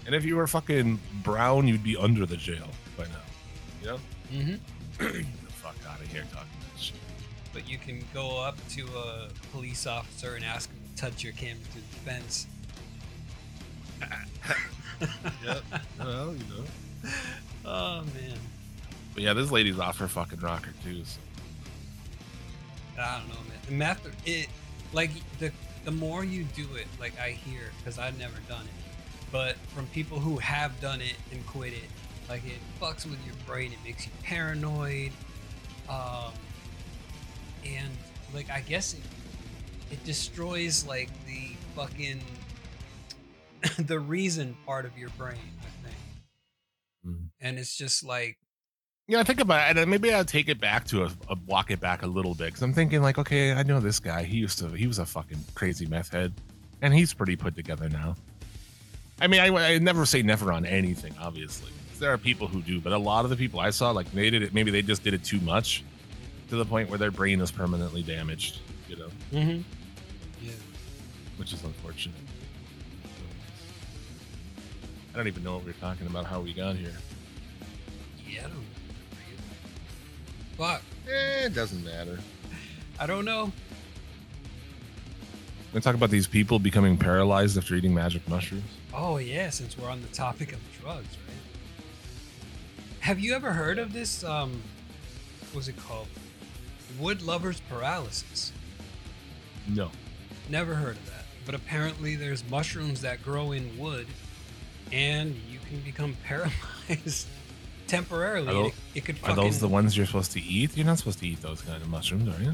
And 0.06 0.14
if 0.14 0.24
you 0.24 0.36
were 0.36 0.46
fucking 0.46 0.98
brown, 1.22 1.68
you'd 1.68 1.84
be 1.84 1.96
under 1.96 2.26
the 2.26 2.36
jail 2.36 2.68
by 2.96 3.04
now. 3.04 3.10
You 3.80 3.86
know? 3.86 3.98
Mm-hmm. 4.32 5.06
Get 5.12 5.46
the 5.46 5.52
fuck 5.52 5.76
out 5.88 6.00
of 6.00 6.06
here 6.08 6.24
talking 6.32 6.48
that 6.72 6.80
shit. 6.80 6.96
But 7.52 7.68
you 7.68 7.78
can 7.78 8.04
go 8.12 8.40
up 8.40 8.56
to 8.70 8.86
a 8.96 9.28
police 9.52 9.86
officer 9.86 10.34
and 10.34 10.44
ask 10.44 10.70
him 10.70 10.78
to 10.94 11.02
touch 11.02 11.22
your 11.22 11.32
camera 11.34 11.62
through 11.70 11.82
the 11.82 12.10
fence. 12.10 12.46
Yep. 15.44 15.62
well, 15.98 16.34
you 16.34 16.44
know. 16.54 16.64
Oh 17.64 18.00
man, 18.14 18.38
But 19.14 19.22
yeah, 19.22 19.32
this 19.34 19.50
lady's 19.50 19.78
off 19.78 19.98
her 19.98 20.08
fucking 20.08 20.40
rocker 20.40 20.72
too. 20.84 21.04
So. 21.04 21.20
I 23.00 23.18
don't 23.18 23.28
know, 23.28 23.34
man. 23.48 23.58
The 23.66 23.72
meth, 23.72 24.06
it 24.26 24.48
like 24.92 25.10
the 25.38 25.50
the 25.84 25.90
more 25.90 26.24
you 26.24 26.44
do 26.44 26.66
it, 26.76 26.86
like 27.00 27.18
I 27.18 27.30
hear, 27.30 27.70
because 27.78 27.98
I've 27.98 28.18
never 28.18 28.36
done 28.48 28.64
it, 28.64 28.92
but 29.32 29.56
from 29.74 29.86
people 29.88 30.18
who 30.20 30.38
have 30.38 30.80
done 30.80 31.00
it 31.00 31.16
and 31.32 31.44
quit 31.46 31.72
it, 31.72 31.88
like 32.28 32.44
it 32.46 32.58
fucks 32.80 33.04
with 33.04 33.18
your 33.26 33.34
brain. 33.46 33.72
It 33.72 33.78
makes 33.84 34.06
you 34.06 34.12
paranoid, 34.22 35.12
um, 35.88 36.32
and 37.64 37.88
like 38.34 38.50
I 38.50 38.60
guess 38.60 38.94
it 38.94 39.00
it 39.90 40.04
destroys 40.04 40.86
like 40.86 41.10
the 41.26 41.50
fucking 41.74 42.20
the 43.78 43.98
reason 43.98 44.56
part 44.66 44.84
of 44.84 44.96
your 44.98 45.10
brain. 45.10 45.38
I 45.60 45.86
think, 45.86 45.96
Mhm. 47.06 47.28
and 47.40 47.58
it's 47.58 47.76
just 47.76 48.04
like 48.04 48.36
Yeah, 49.08 49.18
I 49.20 49.24
think 49.24 49.40
about 49.40 49.70
it, 49.76 49.80
and 49.80 49.90
maybe 49.90 50.12
I'll 50.14 50.24
take 50.24 50.48
it 50.48 50.60
back 50.60 50.84
to 50.86 51.04
a, 51.04 51.10
a 51.28 51.36
walk 51.46 51.70
it 51.70 51.80
back 51.80 52.02
a 52.02 52.06
little 52.06 52.34
bit 52.34 52.46
because 52.46 52.62
I'm 52.62 52.72
thinking 52.72 53.02
like, 53.02 53.18
okay, 53.18 53.52
I 53.52 53.62
know 53.64 53.80
this 53.80 53.98
guy. 53.98 54.22
He 54.22 54.36
used 54.38 54.58
to, 54.60 54.68
he 54.68 54.86
was 54.86 54.98
a 55.00 55.04
fucking 55.04 55.38
crazy 55.54 55.86
meth 55.86 56.10
head, 56.12 56.32
and 56.80 56.94
he's 56.94 57.12
pretty 57.12 57.34
put 57.36 57.56
together 57.56 57.88
now. 57.88 58.14
I 59.20 59.26
mean, 59.26 59.40
I, 59.40 59.74
I 59.74 59.78
never 59.78 60.06
say 60.06 60.22
never 60.22 60.52
on 60.52 60.64
anything, 60.64 61.14
obviously. 61.20 61.70
There 61.98 62.12
are 62.12 62.18
people 62.18 62.46
who 62.46 62.62
do, 62.62 62.80
but 62.80 62.92
a 62.92 62.98
lot 62.98 63.24
of 63.24 63.30
the 63.30 63.36
people 63.36 63.60
I 63.60 63.70
saw, 63.70 63.90
like 63.90 64.10
they 64.12 64.30
did 64.30 64.42
it. 64.42 64.54
Maybe 64.54 64.70
they 64.70 64.82
just 64.82 65.02
did 65.04 65.14
it 65.14 65.24
too 65.24 65.40
much, 65.40 65.84
to 66.50 66.56
the 66.56 66.64
point 66.64 66.88
where 66.88 66.98
their 66.98 67.10
brain 67.10 67.40
is 67.40 67.50
permanently 67.50 68.02
damaged. 68.02 68.60
You 68.88 68.96
know, 68.96 69.08
mm-hmm. 69.32 69.62
yeah. 70.46 70.52
which 71.36 71.52
is 71.52 71.62
unfortunate. 71.64 72.16
I 75.12 75.16
don't 75.16 75.26
even 75.26 75.44
know 75.44 75.54
what 75.54 75.64
we're 75.64 75.72
talking 75.72 76.06
about. 76.06 76.24
How 76.24 76.40
we 76.40 76.54
got 76.54 76.76
here? 76.76 76.94
Yeah, 78.26 78.46
I 78.46 78.48
don't 78.48 78.64
Fuck. 80.56 80.82
Eh, 81.08 81.46
it 81.46 81.54
doesn't 81.54 81.84
matter. 81.84 82.18
I 82.98 83.06
don't 83.06 83.24
know. 83.24 83.52
We 85.72 85.80
talk 85.80 85.94
about 85.94 86.10
these 86.10 86.26
people 86.26 86.58
becoming 86.58 86.96
paralyzed 86.96 87.56
after 87.56 87.74
eating 87.74 87.94
magic 87.94 88.28
mushrooms. 88.28 88.64
Oh 88.94 89.16
yeah, 89.16 89.50
since 89.50 89.76
we're 89.76 89.88
on 89.88 90.02
the 90.02 90.08
topic 90.08 90.52
of 90.52 90.60
drugs, 90.80 91.16
right? 91.26 91.36
Have 93.00 93.18
you 93.18 93.34
ever 93.34 93.52
heard 93.52 93.78
of 93.78 93.92
this? 93.92 94.22
Um, 94.22 94.62
what's 95.52 95.68
it 95.68 95.76
called? 95.76 96.08
Wood 96.98 97.22
lovers 97.22 97.60
paralysis. 97.68 98.52
No. 99.66 99.90
Never 100.48 100.74
heard 100.74 100.96
of 100.96 101.06
that. 101.06 101.24
But 101.46 101.54
apparently, 101.54 102.16
there's 102.16 102.48
mushrooms 102.50 103.00
that 103.00 103.22
grow 103.22 103.52
in 103.52 103.78
wood, 103.78 104.06
and 104.92 105.34
you 105.50 105.58
can 105.68 105.80
become 105.80 106.16
paralyzed 106.24 107.26
temporarily. 107.86 108.48
Are 108.48 108.56
and 108.56 108.66
it, 108.66 108.74
it 108.94 109.04
could 109.04 109.16
Are 109.24 109.34
those 109.34 109.58
the 109.58 109.68
ones 109.68 109.96
you're 109.96 110.06
supposed 110.06 110.32
to 110.32 110.40
eat? 110.40 110.76
You're 110.76 110.86
not 110.86 110.98
supposed 110.98 111.18
to 111.20 111.26
eat 111.26 111.40
those 111.40 111.62
kind 111.62 111.82
of 111.82 111.88
mushrooms, 111.88 112.28
are 112.28 112.42
you? 112.42 112.52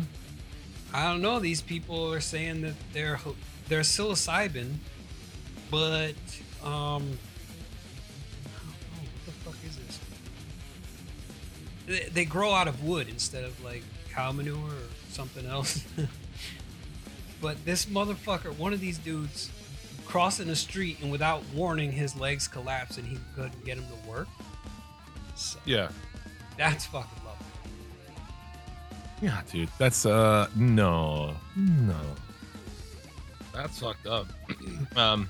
I 0.93 1.05
don't 1.05 1.21
know. 1.21 1.39
These 1.39 1.61
people 1.61 2.13
are 2.13 2.21
saying 2.21 2.63
that 2.63 2.75
they're 2.93 3.21
they're 3.69 3.81
psilocybin, 3.81 4.75
but 5.71 6.15
um, 6.65 7.03
know 7.03 7.11
what 9.03 9.27
the 9.27 9.33
fuck 9.33 9.57
is 9.67 9.77
this? 9.77 10.01
They, 11.87 12.09
they 12.11 12.25
grow 12.25 12.53
out 12.53 12.69
of 12.69 12.85
wood 12.85 13.09
instead 13.09 13.45
of 13.45 13.63
like 13.63 13.83
cow 14.11 14.33
manure 14.33 14.57
or 14.57 14.89
something 15.11 15.45
else. 15.45 15.85
but 17.43 17.63
this 17.67 17.87
motherfucker, 17.87 18.57
one 18.57 18.73
of 18.73 18.81
these 18.81 18.97
dudes, 18.97 19.51
crossing 20.09 20.49
the 20.49 20.57
street 20.57 20.99
and 21.03 21.13
without 21.13 21.43
warning, 21.55 21.93
his 21.93 22.17
legs 22.17 22.49
collapse 22.49 22.97
and 22.99 23.07
he 23.07 23.19
couldn't 23.37 23.65
get 23.65 23.77
him 23.79 23.85
to 23.87 24.09
work. 24.11 24.27
So 25.37 25.59
Yeah. 25.65 25.91
that's 26.57 26.87
fucking 26.87 27.25
lovely. 27.25 27.45
Yeah, 29.21 29.43
dude. 29.51 29.69
That's 29.79 30.07
uh 30.07 30.49
no. 30.57 31.37
No. 31.57 32.01
That's 33.53 33.79
fucked 33.79 34.07
up. 34.07 34.27
um 34.97 35.29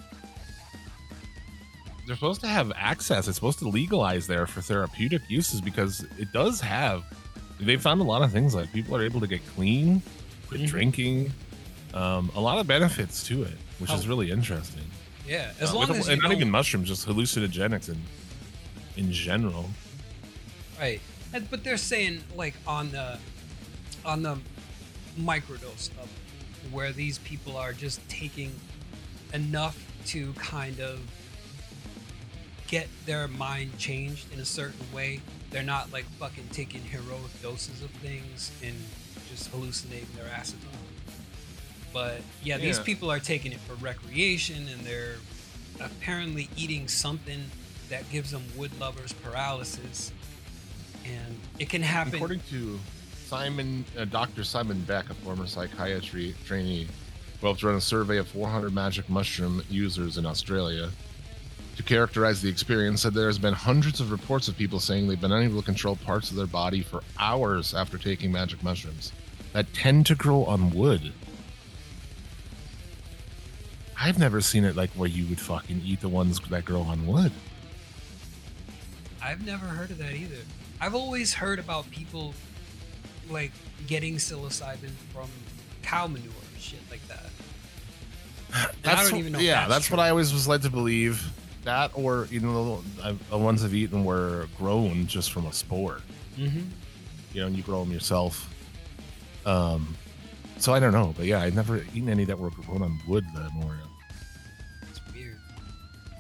they're 2.07 2.17
supposed 2.17 2.41
to 2.41 2.47
have 2.47 2.73
access. 2.75 3.29
It's 3.29 3.37
supposed 3.37 3.59
to 3.59 3.69
legalize 3.69 4.27
there 4.27 4.47
for 4.47 4.63
therapeutic 4.63 5.21
uses 5.29 5.61
because 5.61 6.07
it 6.19 6.33
does 6.33 6.61
have 6.61 7.03
they've 7.61 7.83
found 7.83 8.01
a 8.01 8.05
lot 8.05 8.23
of 8.23 8.31
things 8.33 8.55
like 8.55 8.73
people 8.73 8.97
are 8.97 9.03
able 9.03 9.21
to 9.21 9.27
get 9.27 9.41
clean, 9.55 10.01
quit 10.47 10.61
Mhm. 10.63 10.69
drinking. 10.69 11.33
Um, 11.99 12.31
a 12.37 12.41
lot 12.41 12.59
of 12.59 12.67
benefits 12.69 13.25
to 13.25 13.43
it, 13.43 13.59
which 13.81 13.91
is 13.93 14.07
really 14.07 14.31
interesting. 14.31 14.85
Yeah, 15.27 15.51
as 15.59 15.71
Uh, 15.71 15.75
long 15.75 15.89
with- 15.89 15.99
as 16.01 16.09
and 16.09 16.23
not 16.23 16.31
even 16.33 16.49
mushrooms, 16.51 16.89
just 16.89 17.07
hallucinogenics 17.07 17.89
in 17.89 18.01
in 18.97 19.13
general. 19.13 19.71
Right. 20.79 21.01
And, 21.33 21.49
but 21.51 21.63
they're 21.65 21.77
saying 21.77 22.23
like 22.37 22.55
on 22.67 22.91
the 22.93 23.19
on 24.05 24.23
the 24.23 24.37
microdose 25.19 25.91
level. 25.97 26.09
where 26.71 26.93
these 26.93 27.19
people 27.19 27.57
are 27.57 27.73
just 27.73 27.99
taking 28.09 28.53
enough 29.33 29.77
to 30.07 30.33
kind 30.35 30.81
of 30.81 31.01
get 32.67 32.89
their 33.07 33.27
mind 33.29 33.79
changed 33.79 34.31
in 34.33 34.39
a 34.41 34.45
certain 34.45 34.87
way. 34.93 35.21
They're 35.51 35.63
not 35.63 35.91
like 35.93 36.05
fucking 36.19 36.49
taking 36.53 36.83
heroic 36.83 37.33
doses 37.43 37.81
of 37.83 37.91
things 38.03 38.51
and 38.63 38.75
just 39.31 39.49
hallucinating 39.49 40.09
their 40.17 40.29
asses 40.29 40.61
off. 40.73 40.88
But 41.93 42.21
yeah, 42.43 42.59
these 42.59 42.79
people 42.79 43.11
are 43.11 43.19
taking 43.19 43.53
it 43.53 43.61
for 43.61 43.75
recreation 43.75 44.69
and 44.69 44.81
they're 44.83 45.17
apparently 45.81 46.49
eating 46.57 46.89
something 46.89 47.45
that 47.89 48.09
gives 48.11 48.31
them 48.31 48.43
wood 48.57 48.71
lovers 48.79 49.13
paralysis. 49.13 50.13
And 51.05 51.39
it 51.59 51.71
can 51.71 51.83
happen. 51.83 52.17
According 52.17 52.41
to 52.51 52.79
Simon, 53.27 53.85
uh, 53.99 54.05
Dr. 54.05 54.45
Simon 54.45 54.81
Beck, 54.83 55.11
a 55.11 55.15
former 55.15 55.47
psychiatry 55.47 56.35
trainee, 56.45 56.89
who 57.41 57.47
helped 57.47 57.63
run 57.63 57.77
a 57.77 57.81
survey 57.81 58.19
of 58.19 58.29
400 58.29 58.75
magic 58.75 59.09
mushroom 59.09 59.63
users 59.71 60.19
in 60.19 60.27
Australia, 60.27 60.91
to 61.77 61.83
characterize 61.85 62.43
the 62.43 62.49
experience, 62.49 63.03
said 63.03 63.15
there 63.15 63.29
has 63.29 63.39
been 63.39 63.55
hundreds 63.55 64.01
of 64.01 64.11
reports 64.11 64.49
of 64.49 64.57
people 64.57 64.81
saying 64.81 65.07
they've 65.07 65.21
been 65.21 65.31
unable 65.31 65.61
to 65.61 65.65
control 65.65 65.95
parts 65.95 66.31
of 66.31 66.37
their 66.37 66.47
body 66.47 66.83
for 66.83 67.03
hours 67.19 67.73
after 67.73 67.97
taking 67.97 68.33
magic 68.33 68.63
mushrooms 68.65 69.13
that 69.53 69.73
tend 69.73 70.05
to 70.07 70.15
grow 70.15 70.45
on 70.45 70.71
wood. 70.71 71.13
I've 74.01 74.19
never 74.19 74.41
seen 74.41 74.65
it 74.65 74.77
like 74.77 74.91
where 74.91 75.09
you 75.09 75.27
would 75.27 75.41
fucking 75.41 75.83
eat 75.85 76.01
the 76.01 76.09
ones 76.09 76.41
that 76.41 76.65
grow 76.65 76.83
on 76.83 77.07
wood. 77.07 77.33
I've 79.23 79.45
never 79.45 79.67
heard 79.67 79.91
of 79.91 79.99
that 79.99 80.13
either. 80.13 80.37
I've 80.81 80.95
always 80.95 81.35
heard 81.35 81.59
about 81.59 81.91
people 81.91 82.35
like 83.29 83.51
getting 83.87 84.17
psilocybin 84.17 84.93
from 85.13 85.29
cow 85.83 86.07
manure 86.07 86.33
shit 86.59 86.81
like 86.91 87.07
that. 87.09 87.27
And 88.85 88.87
I 88.99 89.03
don't 89.03 89.13
what- 89.13 89.19
even 89.19 89.33
know. 89.33 89.39
Yeah, 89.39 89.65
if 89.65 89.69
that's, 89.69 89.91
what 89.91 90.01
I 90.01 90.11
always 90.11 90.33
was 90.33 90.47
led 90.47 90.63
to 90.63 90.71
believe. 90.71 91.27
That 91.65 91.91
or 91.95 92.29
you 92.31 92.41
know 92.41 92.83
the, 92.97 93.17
the 93.31 93.37
ones 93.37 93.65
I've 93.65 93.75
eaten 93.75 94.05
were 94.05 94.47
grown 94.57 95.07
just 95.07 95.33
from 95.33 95.45
a 95.47 95.53
spore. 95.53 96.01
Mm-hmm. 96.39 96.61
You 97.35 97.41
know, 97.41 97.47
and 97.49 97.57
you 97.57 97.63
grow 97.63 97.85
them 97.85 97.93
yourself. 97.93 98.49
Um, 99.45 99.95
so 100.59 100.73
I 100.73 100.81
don't 100.81 100.93
know, 100.93 101.15
but 101.17 101.27
yeah, 101.27 101.43
I've 101.43 101.55
never 101.55 101.79
eaten 101.95 102.09
any 102.09 102.25
that 102.25 102.39
were 102.39 102.51
grown 102.51 102.83
on 102.83 103.01
wood 103.07 103.27
that 103.35 103.43
I'm 103.43 103.63
aware 103.63 103.81
of. 103.83 103.88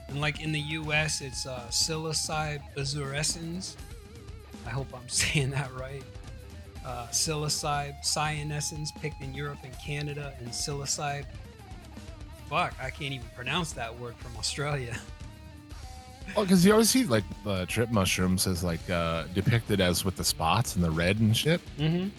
And 0.08 0.20
like 0.20 0.40
in 0.40 0.52
the 0.52 0.60
U.S., 0.60 1.20
it's 1.20 1.46
uh, 1.46 1.66
psilocybe 1.68 2.62
azurescens. 2.76 3.76
I 4.66 4.70
hope 4.70 4.88
I'm 4.94 5.08
saying 5.08 5.50
that 5.50 5.72
right. 5.74 6.02
Uh, 6.84 7.06
psilocybe 7.08 7.94
cyanescens 8.02 8.94
picked 9.00 9.20
in 9.20 9.34
Europe 9.34 9.58
and 9.62 9.78
Canada, 9.78 10.34
and 10.38 10.48
psilocybe. 10.48 11.26
Fuck, 12.48 12.74
I 12.80 12.88
can't 12.88 13.12
even 13.12 13.26
pronounce 13.36 13.72
that 13.74 13.98
word 13.98 14.16
from 14.16 14.36
Australia. 14.36 14.96
Oh, 16.36 16.42
because 16.42 16.62
you 16.62 16.72
always 16.72 16.90
see 16.90 17.04
like 17.04 17.24
the 17.42 17.64
trip 17.66 17.90
mushrooms 17.90 18.46
as 18.46 18.62
like 18.62 18.88
uh, 18.90 19.24
depicted 19.34 19.80
as 19.80 20.04
with 20.04 20.16
the 20.16 20.24
spots 20.24 20.74
and 20.76 20.84
the 20.84 20.90
red 20.90 21.18
and 21.20 21.34
shit. 21.34 21.58
Mm-hmm. 21.78 21.96
And 21.96 22.12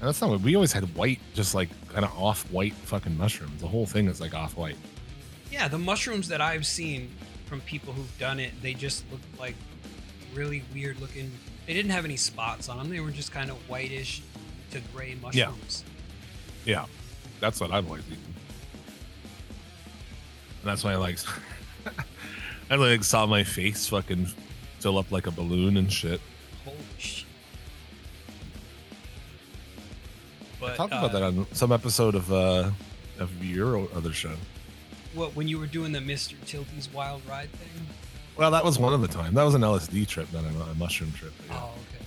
that's 0.00 0.20
not 0.20 0.30
what 0.30 0.40
we 0.42 0.54
always 0.54 0.72
had 0.72 0.84
white, 0.94 1.18
just 1.34 1.56
like 1.56 1.68
kind 1.88 2.04
of 2.04 2.16
off 2.16 2.48
white 2.52 2.72
fucking 2.74 3.18
mushrooms. 3.18 3.60
The 3.60 3.66
whole 3.66 3.84
thing 3.84 4.06
is 4.06 4.20
like 4.20 4.32
off 4.32 4.56
white. 4.56 4.76
Yeah, 5.50 5.66
the 5.66 5.78
mushrooms 5.78 6.28
that 6.28 6.40
I've 6.40 6.66
seen 6.66 7.10
from 7.48 7.60
people 7.62 7.92
who've 7.92 8.18
done 8.18 8.38
it, 8.38 8.52
they 8.62 8.74
just 8.74 9.04
look 9.10 9.20
like 9.40 9.54
really 10.34 10.62
weird 10.72 11.00
looking. 11.00 11.32
They 11.66 11.72
didn't 11.72 11.90
have 11.90 12.04
any 12.04 12.16
spots 12.16 12.68
on 12.68 12.78
them. 12.78 12.90
They 12.90 13.00
were 13.00 13.10
just 13.10 13.32
kind 13.32 13.50
of 13.50 13.56
whitish 13.68 14.22
to 14.70 14.80
gray 14.94 15.16
mushrooms. 15.20 15.84
Yeah, 16.64 16.84
that's 17.40 17.60
what 17.60 17.72
I've 17.72 17.86
always 17.86 18.04
eaten. 18.06 18.34
And 20.60 20.70
that's 20.70 20.84
why 20.84 20.92
I 20.92 20.96
like. 20.96 21.18
I 22.70 22.74
like 22.74 23.02
saw 23.02 23.24
my 23.24 23.44
face 23.44 23.86
fucking 23.86 24.26
fill 24.80 24.98
up 24.98 25.10
like 25.10 25.26
a 25.26 25.30
balloon 25.30 25.78
and 25.78 25.90
shit. 25.90 26.20
Holy 26.64 26.76
shit. 26.98 27.24
I 30.62 30.76
talked 30.76 30.92
uh, 30.92 30.98
about 30.98 31.12
that 31.12 31.22
on 31.22 31.46
some 31.52 31.72
episode 31.72 32.14
of 32.14 32.30
uh 32.30 32.70
of 33.18 33.44
your 33.44 33.88
other 33.94 34.12
show. 34.12 34.34
What 35.18 35.34
when 35.34 35.48
you 35.48 35.58
were 35.58 35.66
doing 35.66 35.92
the 35.92 35.98
Mr. 35.98 36.34
Tilty's 36.46 36.88
Wild 36.92 37.20
Ride 37.28 37.50
thing? 37.50 37.86
Well, 38.36 38.52
that 38.52 38.64
was 38.64 38.78
one 38.78 38.94
of 38.94 39.00
the 39.00 39.08
time. 39.08 39.34
That 39.34 39.42
was 39.42 39.54
an 39.54 39.62
LSD 39.62 40.06
trip, 40.06 40.32
not 40.32 40.44
a, 40.44 40.70
a 40.70 40.74
mushroom 40.76 41.12
trip. 41.12 41.32
Yeah. 41.48 41.60
Oh, 41.60 41.70
okay. 41.70 42.04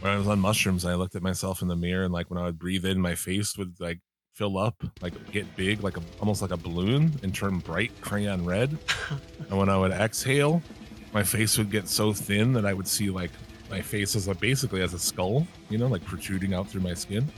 When 0.00 0.12
I 0.12 0.16
was 0.16 0.26
on 0.26 0.40
mushrooms, 0.40 0.86
I 0.86 0.94
looked 0.94 1.14
at 1.14 1.22
myself 1.22 1.60
in 1.60 1.68
the 1.68 1.76
mirror, 1.76 2.04
and 2.04 2.12
like 2.12 2.30
when 2.30 2.38
I 2.38 2.44
would 2.44 2.58
breathe 2.58 2.86
in, 2.86 2.98
my 2.98 3.14
face 3.14 3.58
would 3.58 3.78
like 3.78 4.00
fill 4.32 4.56
up, 4.56 4.82
like 5.02 5.12
get 5.30 5.54
big, 5.56 5.82
like 5.82 5.98
a, 5.98 6.02
almost 6.20 6.40
like 6.40 6.52
a 6.52 6.56
balloon, 6.56 7.12
and 7.22 7.34
turn 7.34 7.58
bright 7.58 7.92
crayon 8.00 8.44
red. 8.44 8.78
and 9.50 9.58
when 9.58 9.68
I 9.68 9.76
would 9.76 9.92
exhale, 9.92 10.62
my 11.12 11.22
face 11.22 11.58
would 11.58 11.70
get 11.70 11.86
so 11.86 12.14
thin 12.14 12.54
that 12.54 12.64
I 12.64 12.72
would 12.72 12.88
see 12.88 13.10
like 13.10 13.30
my 13.70 13.82
face 13.82 14.16
as 14.16 14.26
like 14.26 14.40
basically 14.40 14.80
as 14.80 14.94
a 14.94 14.98
skull, 14.98 15.46
you 15.68 15.76
know, 15.76 15.86
like 15.86 16.04
protruding 16.04 16.54
out 16.54 16.68
through 16.68 16.82
my 16.82 16.94
skin. 16.94 17.30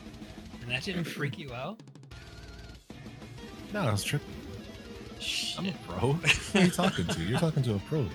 And 0.63 0.71
that 0.71 0.85
didn't 0.85 1.05
freak 1.05 1.39
you 1.39 1.53
out? 1.53 1.81
No, 3.73 3.81
I 3.81 3.91
was 3.91 4.05
tripping. 4.05 4.35
I'm 5.59 5.67
a 5.67 5.73
pro. 5.87 6.13
Who 6.13 6.59
are 6.59 6.63
you 6.63 6.71
talking 6.83 7.07
to? 7.07 7.21
You're 7.23 7.39
talking 7.39 7.63
to 7.65 7.75
a 7.75 7.79
pro. 7.81 8.07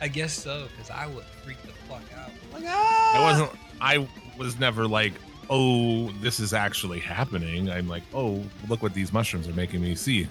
I 0.00 0.08
guess 0.08 0.32
so, 0.32 0.66
because 0.70 0.90
I 0.90 1.06
would 1.06 1.24
freak 1.44 1.60
the 1.62 1.68
fuck 1.88 2.02
out. 2.18 2.30
Like, 2.52 2.64
ah! 2.66 3.18
I 3.18 3.22
wasn't. 3.22 3.50
I 3.80 4.08
was 4.38 4.58
never 4.58 4.86
like, 4.86 5.12
oh, 5.48 6.10
this 6.20 6.40
is 6.40 6.52
actually 6.52 6.98
happening. 7.00 7.70
I'm 7.70 7.88
like, 7.88 8.02
oh, 8.14 8.42
look 8.68 8.82
what 8.82 8.94
these 8.94 9.12
mushrooms 9.12 9.48
are 9.48 9.52
making 9.52 9.82
me 9.82 9.94
see. 9.94 10.26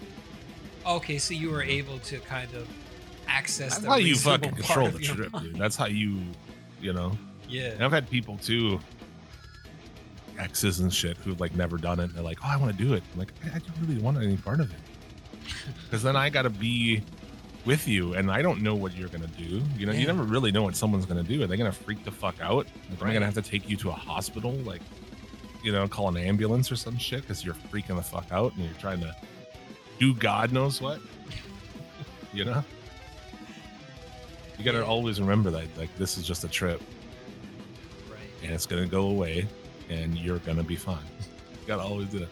Okay, 0.86 1.18
so 1.18 1.34
you 1.34 1.52
were 1.52 1.64
able 1.64 2.00
to 2.00 2.20
kind 2.20 2.52
of 2.56 2.68
access 3.28 3.74
That's 3.74 3.84
the 3.84 3.90
how 3.90 3.98
you 3.98 4.16
fucking 4.16 4.52
control 4.56 4.90
the 4.90 5.00
trip, 5.00 5.32
mind. 5.32 5.46
dude. 5.46 5.56
That's 5.58 5.76
how 5.76 5.86
you, 5.86 6.20
you 6.82 6.94
know. 6.94 7.18
Yeah. 7.48 7.70
And 7.72 7.84
I've 7.84 7.92
had 7.92 8.10
people 8.10 8.38
too, 8.38 8.80
exes 10.40 10.80
and 10.80 10.94
shit, 10.94 11.18
who've 11.18 11.40
like 11.40 11.54
never 11.56 11.78
done 11.78 12.00
it. 12.00 12.04
And 12.06 12.14
they're 12.16 12.24
like, 12.24 12.40
oh, 12.44 12.48
I 12.50 12.58
want 12.58 12.76
to 12.78 12.84
do 12.84 12.94
it. 12.94 13.04
I'm 13.14 13.20
like, 13.20 13.34
I, 13.46 13.58
I 13.58 13.60
don't 13.60 13.76
really 13.88 14.02
want 14.02 14.18
any 14.18 14.38
part 14.38 14.60
of 14.60 14.72
it. 14.72 14.80
Because 15.86 16.04
then 16.04 16.16
I 16.16 16.30
got 16.30 16.44
to 16.44 16.50
be 16.50 17.02
with 17.66 17.88
you 17.88 18.14
and 18.14 18.32
I 18.32 18.42
don't 18.42 18.62
know 18.62 18.76
what 18.76 18.96
you're 18.96 19.10
going 19.10 19.24
to 19.24 19.28
do. 19.44 19.62
You 19.78 19.86
know, 19.88 19.92
you 19.92 20.06
never 20.08 20.24
really 20.24 20.52
know 20.52 20.64
what 20.64 20.76
someone's 20.76 21.06
going 21.06 21.22
to 21.24 21.28
do. 21.28 21.44
Are 21.44 21.48
they 21.48 21.58
going 21.58 21.72
to 21.72 21.78
freak 21.78 22.04
the 22.06 22.12
fuck 22.12 22.36
out? 22.42 22.68
Like, 22.90 23.02
Am 23.02 23.08
I 23.08 23.12
going 23.12 23.20
to 23.22 23.26
have 23.26 23.34
to 23.36 23.42
take 23.42 23.68
you 23.70 23.76
to 23.78 23.90
a 23.90 23.94
hospital? 23.94 24.52
Like, 24.52 24.82
you 25.64 25.72
know, 25.72 25.88
call 25.88 26.08
an 26.10 26.18
ambulance 26.18 26.72
or 26.72 26.76
some 26.76 26.98
shit 26.98 27.22
because 27.22 27.44
you're 27.44 27.56
freaking 27.56 27.96
the 27.98 28.02
fuck 28.04 28.28
out 28.32 28.54
and 28.56 28.64
you're 28.66 28.74
trying 28.76 29.00
to 29.02 29.14
do 30.00 30.14
God 30.14 30.52
knows 30.54 30.80
what? 30.82 31.02
you 32.34 32.46
know? 32.46 32.64
You 34.58 34.64
got 34.66 34.72
to 34.72 34.78
Yeah. 34.80 34.84
always 34.84 35.20
remember 35.20 35.50
that, 35.52 35.66
like, 35.78 35.96
this 35.98 36.18
is 36.18 36.26
just 36.28 36.44
a 36.44 36.48
trip 36.48 36.82
Right. 38.10 38.20
and 38.44 38.52
it's 38.54 38.66
gonna 38.66 38.88
go 38.88 39.08
away 39.10 39.48
and 39.90 40.18
you're 40.18 40.40
gonna 40.40 40.64
be 40.64 40.76
fine. 40.76 40.98
You 41.62 41.76
gotta 41.76 41.84
always 41.88 42.08
do 42.08 42.20
that. 42.20 42.30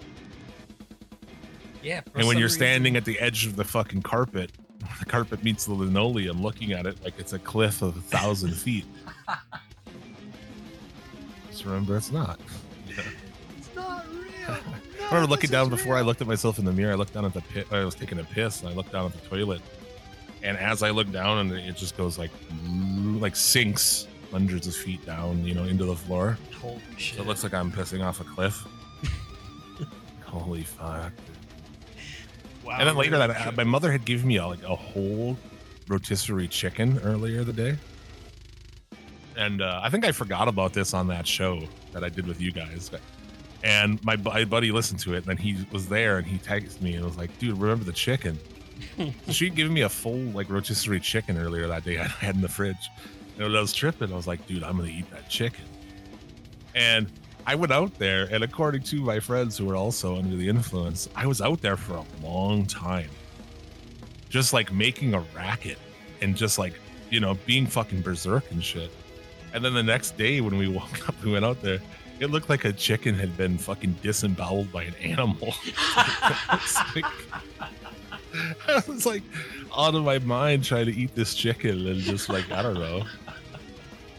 Yeah. 1.83 2.01
for 2.01 2.17
and 2.17 2.27
when 2.27 2.37
you're 2.37 2.45
reason- 2.47 2.57
standing 2.59 2.95
at 2.95 3.05
the 3.05 3.19
edge 3.19 3.45
of 3.45 3.55
the 3.55 3.63
fucking 3.63 4.01
carpet, 4.01 4.51
the 4.99 5.05
carpet 5.05 5.43
meets 5.43 5.65
the 5.65 5.73
linoleum, 5.73 6.41
looking 6.41 6.71
at 6.71 6.87
it 6.87 6.97
like 7.03 7.13
it's 7.19 7.33
a 7.33 7.39
cliff 7.39 7.81
of 7.83 7.95
a 7.97 8.01
thousand 8.01 8.51
feet. 8.55 8.85
Just 11.49 11.65
remember, 11.65 11.97
it's 11.97 12.11
not. 12.11 12.39
Yeah. 12.87 13.01
It's 13.57 13.75
not 13.75 14.05
real. 14.11 14.23
I 14.47 15.05
remember 15.13 15.27
looking 15.29 15.49
down 15.49 15.69
before 15.69 15.95
I 15.95 16.01
looked 16.01 16.21
at 16.21 16.27
myself 16.27 16.57
in 16.59 16.65
the 16.65 16.71
mirror. 16.73 16.93
I 16.93 16.95
looked 16.95 17.13
down 17.13 17.25
at 17.25 17.33
the 17.33 17.41
pit. 17.41 17.67
I 17.71 17.83
was 17.85 17.95
taking 17.95 18.19
a 18.19 18.23
piss, 18.23 18.61
and 18.61 18.69
I 18.69 18.73
looked 18.73 18.91
down 18.91 19.05
at 19.05 19.13
the 19.13 19.27
toilet. 19.29 19.61
And 20.43 20.57
as 20.57 20.83
I 20.83 20.89
look 20.91 21.11
down, 21.11 21.37
and 21.39 21.51
it 21.51 21.75
just 21.75 21.95
goes 21.97 22.17
like, 22.17 22.31
like 23.19 23.35
sinks 23.35 24.07
hundreds 24.31 24.67
of 24.67 24.75
feet 24.75 25.05
down, 25.05 25.43
you 25.45 25.53
know, 25.53 25.63
into 25.63 25.85
the 25.85 25.95
floor. 25.95 26.37
Holy 26.59 26.81
shit. 26.97 27.17
So 27.17 27.23
it 27.23 27.27
looks 27.27 27.43
like 27.43 27.53
I'm 27.53 27.71
pissing 27.71 28.03
off 28.03 28.21
a 28.21 28.23
cliff. 28.23 28.65
Holy 30.25 30.63
fuck! 30.63 31.13
wow, 32.67 32.77
and 32.79 32.87
then 32.87 32.95
later 32.95 33.17
that 33.17 33.29
uh, 33.29 33.51
my 33.53 33.63
mother 33.63 33.91
had 33.91 34.05
given 34.05 34.27
me 34.27 34.37
a, 34.37 34.45
like 34.45 34.63
a 34.63 34.75
whole 34.75 35.37
rotisserie 35.87 36.47
chicken 36.47 36.99
earlier 37.03 37.43
the 37.43 37.53
day, 37.53 37.77
and 39.37 39.61
uh, 39.61 39.79
I 39.81 39.89
think 39.89 40.05
I 40.05 40.11
forgot 40.11 40.47
about 40.47 40.73
this 40.73 40.93
on 40.93 41.07
that 41.07 41.25
show 41.25 41.61
that 41.93 42.03
I 42.03 42.09
did 42.09 42.27
with 42.27 42.41
you 42.41 42.51
guys. 42.51 42.91
And 43.63 44.03
my, 44.03 44.15
my 44.17 44.45
buddy 44.45 44.71
listened 44.71 44.99
to 45.01 45.13
it, 45.13 45.17
and 45.17 45.25
then 45.25 45.37
he 45.37 45.65
was 45.71 45.87
there, 45.89 46.17
and 46.17 46.27
he 46.27 46.37
texted 46.37 46.81
me 46.81 46.95
and 46.95 47.05
was 47.05 47.17
like, 47.17 47.37
"Dude, 47.39 47.57
remember 47.57 47.85
the 47.85 47.93
chicken?" 47.93 48.37
so 48.97 49.11
she'd 49.31 49.55
given 49.55 49.73
me 49.73 49.81
a 49.81 49.89
full 49.89 50.17
like 50.31 50.49
rotisserie 50.49 50.99
chicken 50.99 51.37
earlier 51.37 51.67
that 51.67 51.83
day 51.83 51.97
I 51.97 52.03
had 52.03 52.35
in 52.35 52.41
the 52.41 52.49
fridge, 52.49 52.89
and 53.37 53.55
I 53.55 53.61
was 53.61 53.73
tripping, 53.73 54.11
I 54.11 54.15
was 54.15 54.27
like, 54.27 54.45
"Dude, 54.47 54.63
I'm 54.63 54.77
gonna 54.77 54.89
eat 54.89 55.09
that 55.11 55.29
chicken." 55.29 55.65
And 56.75 57.07
I 57.45 57.55
went 57.55 57.71
out 57.71 57.97
there, 57.97 58.27
and 58.29 58.43
according 58.43 58.83
to 58.83 59.01
my 59.01 59.21
friends 59.21 59.57
who 59.57 59.65
were 59.65 59.75
also 59.75 60.17
under 60.17 60.35
the 60.35 60.49
influence, 60.49 61.07
I 61.15 61.27
was 61.27 61.41
out 61.41 61.61
there 61.61 61.77
for 61.77 61.95
a 61.95 62.05
long 62.21 62.65
time. 62.65 63.09
Just 64.29 64.51
like 64.51 64.73
making 64.73 65.13
a 65.13 65.21
racket 65.33 65.77
and 66.21 66.35
just 66.35 66.59
like, 66.59 66.73
you 67.09 67.21
know, 67.21 67.35
being 67.45 67.65
fucking 67.65 68.01
berserk 68.01 68.51
and 68.51 68.61
shit. 68.61 68.91
And 69.53 69.63
then 69.63 69.73
the 69.73 69.81
next 69.81 70.17
day 70.17 70.41
when 70.41 70.57
we 70.57 70.67
woke 70.79 71.07
up, 71.07 71.15
we 71.23 71.31
went 71.31 71.45
out 71.45 71.61
there, 71.61 71.79
It 72.19 72.31
looked 72.31 72.49
like 72.49 72.65
a 72.65 72.73
chicken 72.73 73.15
had 73.15 73.37
been 73.37 73.57
fucking 73.57 73.97
disemboweled 74.01 74.71
by 74.71 74.83
an 74.83 74.95
animal. 74.95 75.53
I 75.95 76.59
was 78.87 79.05
like 79.05 79.23
out 79.75 79.95
of 79.95 80.03
my 80.03 80.19
mind 80.19 80.63
trying 80.63 80.87
to 80.87 80.93
eat 80.93 81.15
this 81.15 81.33
chicken 81.33 81.87
and 81.87 81.99
just 82.01 82.27
like 82.27 82.51
I 82.51 82.61
don't 82.61 82.75
know, 82.75 83.03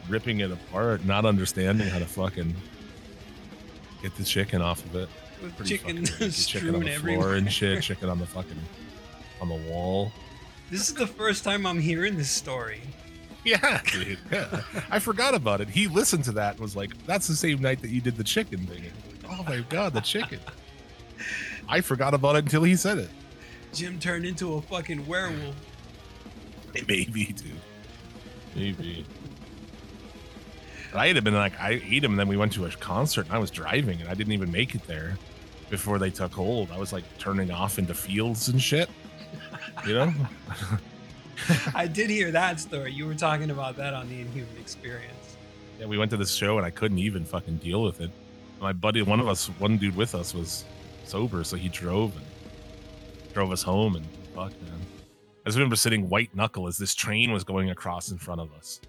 ripping 0.08 0.40
it 0.40 0.50
apart, 0.50 1.04
not 1.04 1.24
understanding 1.24 1.88
how 1.88 1.98
to 1.98 2.06
fucking 2.06 2.54
get 4.02 4.14
the 4.16 4.24
chicken 4.24 4.62
off 4.62 4.84
of 4.86 4.94
it. 4.96 5.08
With 5.42 5.66
chicken 5.66 6.04
crazy. 6.06 6.50
chicken 6.50 6.68
on 6.68 6.74
strewn 6.74 6.84
the 6.84 6.92
everywhere. 6.92 7.22
floor 7.22 7.34
and 7.36 7.52
shit, 7.52 7.82
chicken 7.82 8.08
on 8.08 8.18
the 8.18 8.26
fucking 8.26 8.60
on 9.40 9.48
the 9.48 9.70
wall. 9.70 10.12
This 10.70 10.88
is 10.88 10.94
the 10.94 11.06
first 11.06 11.44
time 11.44 11.64
I'm 11.66 11.80
hearing 11.80 12.16
this 12.16 12.30
story. 12.30 12.80
Yeah, 13.44 13.80
dude. 13.92 14.18
Yeah. 14.32 14.62
I 14.90 14.98
forgot 14.98 15.34
about 15.34 15.60
it. 15.60 15.68
He 15.68 15.86
listened 15.86 16.24
to 16.24 16.32
that 16.32 16.52
and 16.54 16.60
was 16.60 16.74
like, 16.76 16.90
"That's 17.06 17.28
the 17.28 17.36
same 17.36 17.60
night 17.60 17.80
that 17.82 17.90
you 17.90 18.00
did 18.00 18.16
the 18.16 18.24
chicken 18.24 18.66
thing." 18.66 18.82
Like, 18.82 19.38
oh 19.38 19.42
my 19.44 19.60
god, 19.68 19.94
the 19.94 20.00
chicken! 20.00 20.40
I 21.68 21.80
forgot 21.80 22.14
about 22.14 22.34
it 22.36 22.40
until 22.40 22.64
he 22.64 22.74
said 22.76 22.98
it. 22.98 23.10
Jim 23.72 23.98
turned 23.98 24.24
into 24.24 24.54
a 24.54 24.62
fucking 24.62 25.06
werewolf. 25.06 25.54
Maybe, 26.74 27.04
dude. 27.26 27.52
Maybe. 28.54 29.06
But 30.92 30.98
I 30.98 31.08
had 31.08 31.22
been 31.22 31.34
like, 31.34 31.58
I 31.60 31.80
ate 31.84 32.02
him, 32.04 32.12
and 32.12 32.20
then 32.20 32.28
we 32.28 32.36
went 32.36 32.52
to 32.54 32.64
a 32.64 32.70
concert, 32.70 33.26
and 33.26 33.34
I 33.34 33.38
was 33.38 33.50
driving, 33.50 34.00
and 34.00 34.08
I 34.08 34.14
didn't 34.14 34.32
even 34.32 34.50
make 34.50 34.74
it 34.74 34.86
there 34.86 35.18
before 35.70 35.98
they 35.98 36.10
took 36.10 36.32
hold. 36.32 36.70
I 36.70 36.78
was 36.78 36.92
like 36.92 37.04
turning 37.18 37.50
off 37.50 37.78
into 37.78 37.94
fields 37.94 38.48
and 38.48 38.60
shit. 38.60 38.88
You 39.86 39.94
know? 39.94 40.12
I 41.74 41.86
did 41.86 42.10
hear 42.10 42.30
that 42.32 42.58
story. 42.60 42.92
You 42.92 43.06
were 43.06 43.14
talking 43.14 43.50
about 43.50 43.76
that 43.76 43.94
on 43.94 44.08
the 44.08 44.20
Inhuman 44.20 44.56
Experience. 44.58 45.36
Yeah, 45.78 45.86
we 45.86 45.98
went 45.98 46.10
to 46.10 46.16
this 46.16 46.34
show 46.34 46.56
and 46.56 46.66
I 46.66 46.70
couldn't 46.70 46.98
even 46.98 47.24
fucking 47.24 47.58
deal 47.58 47.82
with 47.82 48.00
it. 48.00 48.10
My 48.60 48.72
buddy, 48.72 49.02
one 49.02 49.20
of 49.20 49.28
us, 49.28 49.46
one 49.58 49.78
dude 49.78 49.94
with 49.94 50.14
us 50.14 50.34
was 50.34 50.64
sober, 51.04 51.44
so 51.44 51.56
he 51.56 51.68
drove 51.68 52.16
and 52.16 52.26
drove 53.32 53.52
us 53.52 53.62
home 53.62 53.94
and 53.94 54.04
fuck 54.34 54.50
man. 54.62 54.80
I 55.44 55.48
just 55.48 55.56
remember 55.56 55.76
sitting 55.76 56.08
white 56.08 56.34
knuckle 56.34 56.66
as 56.66 56.76
this 56.76 56.94
train 56.94 57.30
was 57.30 57.44
going 57.44 57.70
across 57.70 58.10
in 58.10 58.18
front 58.18 58.40
of 58.40 58.52
us. 58.52 58.80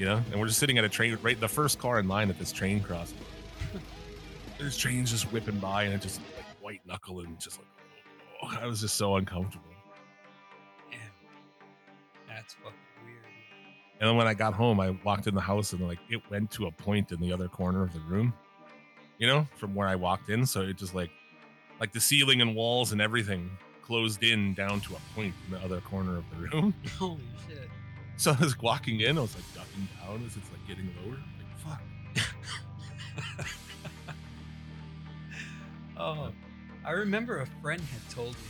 You 0.00 0.06
know? 0.06 0.22
And 0.30 0.40
we're 0.40 0.46
just 0.46 0.58
sitting 0.58 0.78
at 0.78 0.84
a 0.84 0.88
train 0.88 1.18
right 1.20 1.38
the 1.38 1.46
first 1.46 1.78
car 1.78 2.00
in 2.00 2.08
line 2.08 2.30
at 2.30 2.38
this 2.38 2.52
train 2.52 2.80
crossing. 2.80 3.18
There's 4.58 4.74
trains 4.74 5.10
just 5.10 5.30
whipping 5.30 5.58
by 5.58 5.82
and 5.82 5.92
it 5.92 6.00
just 6.00 6.22
like 6.36 6.46
white 6.62 6.80
knuckle 6.86 7.20
and 7.20 7.38
just 7.38 7.58
like 7.58 7.66
oh, 8.42 8.58
I 8.62 8.66
was 8.66 8.80
just 8.80 8.96
so 8.96 9.16
uncomfortable. 9.16 9.66
Damn. 10.90 11.00
That's 12.26 12.54
fucking 12.54 12.72
weird. 13.04 13.24
And 14.00 14.08
then 14.08 14.16
when 14.16 14.26
I 14.26 14.32
got 14.32 14.54
home, 14.54 14.80
I 14.80 14.96
walked 15.04 15.26
in 15.26 15.34
the 15.34 15.40
house 15.42 15.74
and 15.74 15.86
like 15.86 15.98
it 16.08 16.22
went 16.30 16.50
to 16.52 16.66
a 16.66 16.70
point 16.70 17.12
in 17.12 17.20
the 17.20 17.30
other 17.30 17.48
corner 17.48 17.82
of 17.82 17.92
the 17.92 18.00
room, 18.00 18.32
you 19.18 19.26
know, 19.26 19.46
from 19.56 19.74
where 19.74 19.86
I 19.86 19.96
walked 19.96 20.30
in. 20.30 20.46
So 20.46 20.62
it 20.62 20.78
just 20.78 20.94
like, 20.94 21.10
like 21.78 21.92
the 21.92 22.00
ceiling 22.00 22.40
and 22.40 22.56
walls 22.56 22.92
and 22.92 23.02
everything 23.02 23.50
closed 23.82 24.22
in 24.22 24.54
down 24.54 24.80
to 24.80 24.94
a 24.94 25.14
point 25.14 25.34
in 25.44 25.52
the 25.52 25.60
other 25.62 25.82
corner 25.82 26.16
of 26.16 26.24
the 26.30 26.36
room. 26.36 26.74
Holy 26.98 27.20
shit. 27.46 27.69
So 28.20 28.36
I 28.38 28.44
was 28.44 28.60
walking 28.60 29.00
in, 29.00 29.16
I 29.16 29.22
was 29.22 29.34
like 29.34 29.54
ducking 29.54 29.88
down 29.98 30.22
as 30.26 30.36
it's 30.36 30.50
like 30.50 30.68
getting 30.68 30.94
lower. 31.02 31.16
Like 31.38 31.58
fuck. 31.58 33.46
Oh, 35.96 36.30
I 36.84 36.90
remember 36.90 37.40
a 37.40 37.46
friend 37.62 37.80
had 37.80 38.10
told 38.10 38.32
me 38.32 38.40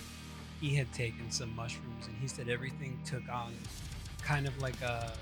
he 0.60 0.74
had 0.74 0.92
taken 0.92 1.30
some 1.30 1.54
mushrooms 1.54 2.06
and 2.08 2.16
he 2.20 2.26
said 2.26 2.48
everything 2.48 2.98
took 3.04 3.22
on 3.28 3.54
kind 4.22 4.48
of 4.48 4.60
like 4.60 4.80
a 4.82 5.12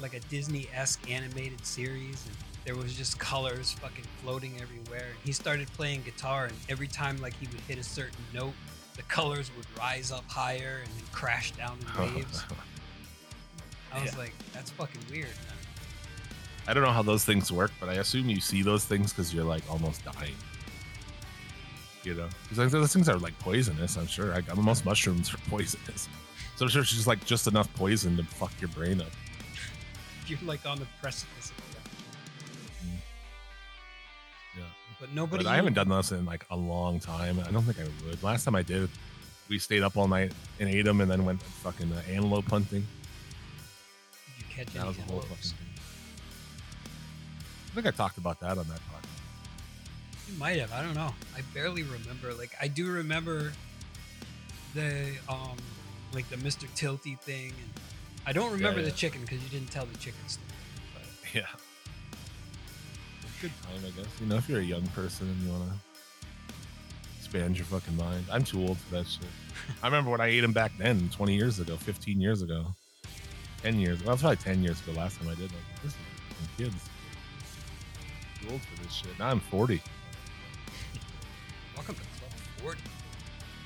like 0.00 0.14
a 0.14 0.20
Disney-esque 0.20 1.10
animated 1.10 1.66
series 1.66 2.24
and 2.26 2.36
there 2.64 2.76
was 2.76 2.94
just 2.96 3.18
colors 3.18 3.72
fucking 3.72 4.04
floating 4.22 4.60
everywhere. 4.60 5.06
And 5.10 5.18
he 5.24 5.32
started 5.32 5.66
playing 5.72 6.02
guitar 6.02 6.44
and 6.44 6.54
every 6.68 6.88
time 6.88 7.20
like 7.20 7.34
he 7.34 7.48
would 7.48 7.60
hit 7.62 7.78
a 7.78 7.84
certain 7.84 8.24
note, 8.32 8.54
the 8.96 9.02
colors 9.02 9.50
would 9.56 9.66
rise 9.76 10.12
up 10.12 10.24
higher 10.28 10.82
and 10.84 10.92
then 10.94 11.04
crash 11.10 11.50
down 11.52 11.78
in 11.80 12.14
waves. 12.14 12.44
I 13.92 14.02
was 14.02 14.12
Yeah. 14.12 14.18
like, 14.18 14.34
that's 14.52 14.70
fucking 14.70 15.00
weird, 15.10 15.26
man. 15.26 15.56
I 16.66 16.74
don't 16.74 16.84
know 16.84 16.92
how 16.92 17.02
those 17.02 17.24
things 17.24 17.50
work, 17.50 17.72
but 17.80 17.88
I 17.88 17.94
assume 17.94 18.28
you 18.28 18.40
see 18.40 18.62
those 18.62 18.84
things 18.84 19.12
because 19.12 19.34
you're 19.34 19.44
like 19.44 19.62
almost 19.70 20.04
dying. 20.04 20.34
You 22.04 22.14
know, 22.14 22.28
because 22.44 22.58
like, 22.58 22.70
those 22.70 22.92
things 22.92 23.08
are 23.08 23.18
like 23.18 23.38
poisonous. 23.38 23.96
I'm 23.96 24.06
sure. 24.06 24.34
I, 24.34 24.42
most 24.54 24.84
mushrooms 24.84 25.32
are 25.32 25.38
poisonous, 25.48 26.08
so 26.56 26.64
I'm 26.64 26.68
sure 26.68 26.82
it's 26.82 26.90
just 26.90 27.06
like 27.06 27.24
just 27.24 27.46
enough 27.46 27.72
poison 27.74 28.16
to 28.16 28.24
fuck 28.24 28.52
your 28.60 28.68
brain 28.70 29.00
up. 29.00 29.06
You're 30.26 30.38
like 30.44 30.64
on 30.66 30.78
the 30.78 30.86
precipice 31.00 31.50
of 31.50 31.56
death. 31.58 31.88
Yeah. 34.56 34.64
But 35.00 35.12
nobody 35.12 35.44
But 35.44 35.50
I 35.50 35.56
haven't 35.56 35.74
done 35.74 35.88
this 35.88 36.10
in 36.12 36.24
like 36.24 36.44
a 36.50 36.56
long 36.56 36.98
time. 36.98 37.38
I 37.46 37.50
don't 37.52 37.62
think 37.62 37.78
I 37.78 37.84
would. 38.06 38.20
Last 38.22 38.44
time 38.44 38.54
I 38.56 38.62
did, 38.62 38.88
we 39.48 39.58
stayed 39.60 39.82
up 39.82 39.96
all 39.96 40.08
night 40.08 40.32
and 40.58 40.68
ate 40.68 40.84
them, 40.84 41.00
and 41.00 41.10
then 41.10 41.24
went 41.24 41.40
fucking 41.42 41.92
uh, 41.92 42.02
antelope 42.08 42.48
hunting. 42.48 42.84
Catch 44.54 44.68
That 44.74 44.86
was 44.86 44.98
a 44.98 45.02
whole 45.02 45.20
fucking 45.20 45.36
thing. 45.36 45.68
I 47.70 47.74
think 47.74 47.86
I 47.86 47.90
talked 47.90 48.18
about 48.18 48.38
that 48.40 48.58
on 48.58 48.68
that 48.68 48.80
podcast. 48.80 50.30
You 50.30 50.38
might 50.38 50.58
have. 50.58 50.72
I 50.72 50.82
don't 50.82 50.94
know. 50.94 51.14
I 51.36 51.40
barely 51.54 51.82
remember. 51.82 52.34
Like 52.34 52.54
I 52.60 52.68
do 52.68 52.90
remember 52.90 53.52
the 54.74 55.12
um 55.28 55.56
like 56.12 56.28
the 56.28 56.36
Mr. 56.36 56.68
Tilty 56.76 57.18
thing, 57.18 57.48
and 57.48 57.82
I 58.26 58.32
don't 58.32 58.52
remember 58.52 58.80
yeah. 58.80 58.86
the 58.86 58.92
chicken 58.92 59.22
because 59.22 59.42
you 59.42 59.48
didn't 59.48 59.70
tell 59.70 59.86
the 59.86 59.96
chicken 59.98 60.20
story. 60.28 60.46
But 60.94 61.34
Yeah. 61.34 61.46
Good 63.40 63.52
time, 63.62 63.82
I 63.84 64.00
guess. 64.00 64.06
You 64.20 64.26
know, 64.26 64.36
if 64.36 64.48
you're 64.48 64.60
a 64.60 64.64
young 64.64 64.86
person 64.88 65.28
and 65.28 65.42
you 65.42 65.50
want 65.50 65.64
to 65.64 66.54
expand 67.18 67.56
your 67.56 67.64
fucking 67.64 67.96
mind. 67.96 68.26
I'm 68.30 68.44
too 68.44 68.60
old 68.60 68.78
for 68.78 68.94
that 68.96 69.06
shit. 69.06 69.24
I 69.82 69.86
remember 69.86 70.10
when 70.10 70.20
I 70.20 70.26
ate 70.26 70.42
them 70.42 70.52
back 70.52 70.72
then, 70.78 71.08
20 71.10 71.34
years 71.34 71.58
ago, 71.58 71.76
15 71.76 72.20
years 72.20 72.42
ago, 72.42 72.66
10 73.62 73.78
years. 73.78 74.00
Well, 74.00 74.10
that's 74.10 74.22
probably 74.22 74.36
10 74.38 74.62
years 74.62 74.80
ago 74.80 74.92
last 74.98 75.20
time 75.20 75.28
I 75.28 75.34
did. 75.34 75.50
I 75.50 75.84
this 75.84 75.92
is 75.92 75.98
kids. 76.56 76.88
Too 78.40 78.48
old 78.50 78.60
for 78.60 78.82
this 78.82 78.92
shit. 78.92 79.18
Now 79.18 79.28
I'm 79.28 79.40
40. 79.40 79.80
welcome 81.76 81.94
to 81.94 82.00
Club 82.00 82.32
40. 82.62 82.80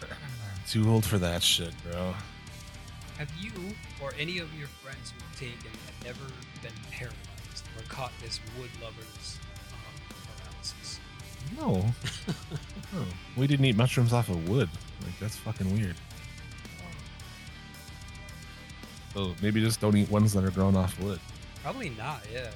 Too 0.68 0.91
old 0.91 1.05
for 1.05 1.18
that 1.18 1.43
shit, 1.43 1.73
bro. 1.85 2.12
Have 3.18 3.31
you 3.41 3.53
or 4.03 4.12
any 4.18 4.39
of 4.39 4.53
your 4.59 4.68
friends 4.68 5.12
who've 5.12 5.41
taken 5.41 5.70
had 5.87 6.11
ever 6.11 6.27
been 6.62 6.73
paralyzed 6.91 7.64
or 7.79 7.83
caught 7.89 8.12
this 8.23 8.41
wood 8.59 8.68
lovers 8.83 9.39
um, 9.73 10.16
paralysis? 10.37 11.01
No. 11.57 11.77
no. 12.99 13.07
We 13.37 13.47
didn't 13.47 13.64
eat 13.64 13.77
mushrooms 13.77 14.12
off 14.12 14.29
of 14.29 14.47
wood. 14.49 14.68
Like, 15.03 15.18
that's 15.18 15.37
fucking 15.37 15.73
weird. 15.73 15.97
So 19.17 19.35
maybe 19.41 19.62
just 19.62 19.81
don't 19.81 19.97
eat 19.97 20.11
ones 20.11 20.35
that 20.35 20.45
are 20.45 20.51
grown 20.51 20.77
off 20.77 21.01
wood. 21.01 21.19
Probably 21.62 21.89
not. 21.89 22.21
Yeah. 22.31 22.51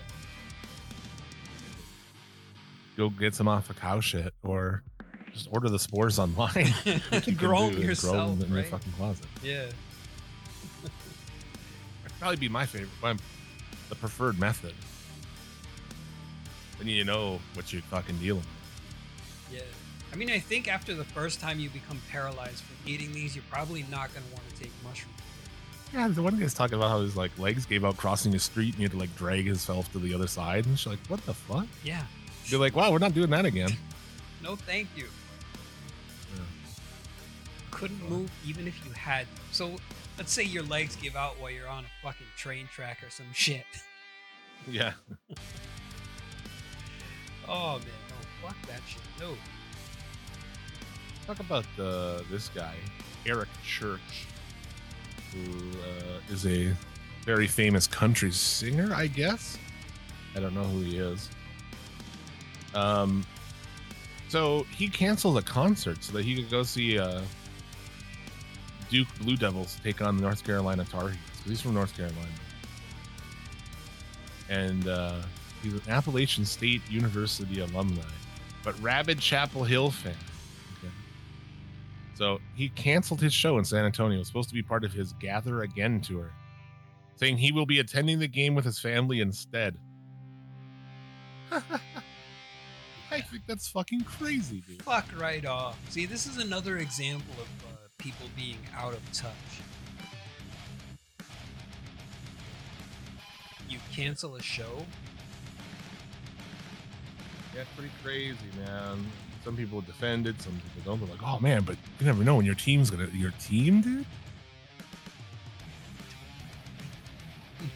Go 2.99 3.09
get 3.09 3.35
some 3.35 3.49
off 3.49 3.71
of 3.71 3.81
cow 3.81 4.01
shit 4.01 4.35
or 4.43 4.83
just 5.33 5.49
order 5.51 5.71
the 5.71 5.79
spores 5.79 6.19
online. 6.19 6.75
You 7.25 7.35
grow 7.35 7.71
them 7.71 7.81
yourself, 7.81 8.39
them 8.39 8.51
in 8.51 8.55
your 8.55 8.65
fucking 8.65 8.93
closet. 8.93 9.25
Yeah. 9.43 9.65
That'd 12.03 12.19
probably 12.19 12.37
be 12.37 12.51
my 12.51 12.67
favorite, 12.67 12.91
my, 13.03 13.17
the 13.89 13.95
preferred 13.95 14.39
method. 14.39 14.75
Then 16.77 16.89
you 16.89 17.05
know 17.05 17.41
what 17.55 17.73
you're 17.73 17.81
fucking 17.83 18.19
dealing 18.19 18.43
with. 18.43 19.61
Yeah. 19.61 19.63
I 20.13 20.17
mean, 20.17 20.31
I 20.31 20.39
think 20.39 20.69
after 20.69 20.93
the 20.95 21.05
first 21.05 21.41
time 21.41 21.59
you 21.59 21.71
become 21.71 22.03
paralyzed 22.11 22.65
from 22.65 22.77
eating 22.85 23.13
these, 23.13 23.35
you're 23.35 23.45
probably 23.51 23.87
not 23.91 24.13
going 24.13 24.27
to 24.27 24.33
want 24.35 24.47
to 24.51 24.63
take 24.63 24.73
mushrooms. 24.85 25.17
Yeah, 25.93 26.09
the 26.09 26.23
one 26.23 26.39
guy's 26.39 26.55
talking 26.55 26.77
about 26.77 26.91
how 26.91 27.01
his 27.01 27.17
like 27.17 27.37
legs 27.39 27.67
gave 27.67 27.85
out 27.85 27.97
crossing 27.97 28.31
the 28.33 28.39
street 28.39 28.69
and 28.69 28.77
he 28.77 28.83
had 28.85 28.93
to 28.93 28.99
like 28.99 29.15
drag 29.17 29.45
himself 29.47 29.91
to 29.93 29.99
the 29.99 30.15
other 30.15 30.29
side. 30.29 30.67
And 30.67 30.79
she's 30.79 30.87
like, 30.87 31.01
what 31.09 31.25
the 31.27 31.35
fuck? 31.35 31.67
Yeah. 31.83 32.05
You're 32.47 32.61
like, 32.61 32.77
wow, 32.77 32.93
we're 32.93 32.99
not 32.99 33.13
doing 33.15 33.31
that 33.31 33.45
again. 33.45 33.71
No, 34.43 34.55
thank 34.57 34.89
you. 34.97 35.07
Yeah. 36.37 36.43
Couldn't 37.71 38.09
move 38.09 38.31
even 38.47 38.67
if 38.69 38.85
you 38.87 38.93
had. 38.93 39.27
So 39.51 39.73
let's 40.17 40.33
say 40.33 40.45
your 40.45 40.63
legs 40.63 40.95
give 40.97 41.17
out 41.17 41.41
while 41.41 41.51
you're 41.51 41.69
on 41.69 41.85
a 41.85 42.07
fucking 42.07 42.27
train 42.37 42.69
track 42.73 43.03
or 43.03 43.11
some 43.11 43.27
shit. 43.33 43.65
Yeah. 44.71 44.93
Oh 47.49 47.79
man, 47.79 47.89
no, 48.09 48.47
fuck 48.47 48.57
that 48.69 48.81
shit. 48.87 49.01
No. 49.19 49.35
Talk 51.27 51.41
about 51.41 51.65
uh, 51.81 52.21
this 52.31 52.49
guy, 52.49 52.75
Eric 53.27 53.49
Church, 53.65 54.27
who 55.33 55.79
uh, 55.81 56.33
is 56.33 56.47
a 56.47 56.75
very 57.25 57.47
famous 57.47 57.87
country 57.87 58.31
singer, 58.31 58.93
I 58.95 59.07
guess. 59.07 59.59
I 60.37 60.41
don't 60.41 60.55
know 60.55 60.65
who 60.65 60.81
he 60.81 60.99
is. 60.99 61.29
Um, 62.75 63.25
so 64.29 64.65
he 64.77 64.89
canceled 64.89 65.39
a 65.39 65.43
concert 65.43 66.03
so 66.03 66.13
that 66.13 66.25
he 66.25 66.37
could 66.37 66.51
go 66.51 66.63
see 66.63 66.99
uh, 66.99 67.21
Duke 68.89 69.09
Blue 69.21 69.37
Devils 69.37 69.79
take 69.83 70.01
on 70.03 70.17
the 70.17 70.23
North 70.23 70.45
Carolina 70.45 70.85
Tar 70.85 71.09
Heels. 71.09 71.19
He's 71.45 71.61
from 71.61 71.75
North 71.75 71.97
Carolina, 71.97 72.29
and 74.49 74.87
uh, 74.87 75.17
He's 75.63 75.75
an 75.75 75.83
Appalachian 75.89 76.45
State 76.45 76.83
University 76.89 77.61
alumni, 77.61 78.03
but 78.65 78.81
rabid 78.81 79.19
Chapel 79.21 79.65
Hill 79.65 79.91
fan. 79.91 80.15
Okay. 82.21 82.39
So 82.39 82.41
he 82.55 82.69
canceled 82.71 83.21
his 83.21 83.33
show 83.33 83.59
in 83.59 83.65
San 83.65 83.85
Antonio. 83.85 84.17
It 84.17 84.19
was 84.19 84.29
supposed 84.29 84.49
to 84.51 84.55
be 84.55 84.63
part 84.63 84.85
of 84.85 84.93
his 84.93 85.13
Gather 85.15 85.63
Again 85.63 86.01
tour, 86.01 86.33
saying 87.17 87.39
he 87.39 87.53
will 87.53 87.67
be 87.67 87.79
attending 87.81 88.19
the 88.19 88.29
game 88.29 88.55
with 88.55 88.65
his 88.65 88.79
family 88.79 89.21
instead. 89.21 89.77
I 93.13 93.21
think 93.21 93.43
that's 93.47 93.69
fucking 93.69 94.03
crazy, 94.03 94.63
dude. 94.69 94.83
Fuck 94.83 95.07
right 95.19 95.45
off. 95.45 95.77
See, 95.89 96.07
this 96.07 96.27
is 96.27 96.39
another 96.39 96.79
example 96.79 97.35
of 97.35 97.49
uh, 97.65 97.77
people 97.99 98.27
being 98.37 98.59
out 98.77 98.93
of 98.93 99.13
touch. 99.13 99.33
You 103.69 103.79
cancel 103.93 104.37
a 104.37 104.43
show. 104.43 104.85
That's 107.55 107.69
pretty 107.77 107.91
crazy, 108.03 108.37
man. 108.65 109.05
Some 109.45 109.57
people 109.57 109.81
defend 109.81 110.27
it, 110.27 110.41
some 110.43 110.53
people 110.53 110.83
don't. 110.85 111.01
They're 111.01 111.17
like, 111.17 111.27
"Oh 111.27 111.39
man, 111.41 111.63
but 111.63 111.77
you 111.99 112.07
never 112.07 112.23
know 112.23 112.37
when 112.37 112.47
your 112.47 112.55
team's 112.55 112.91
gonna 112.91 113.09
your 113.13 113.33
team, 113.33 113.81
dude." 113.81 114.07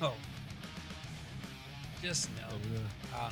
No. 0.01 0.13
Just 2.03 2.29
no. 2.37 2.49
Uh, 3.17 3.31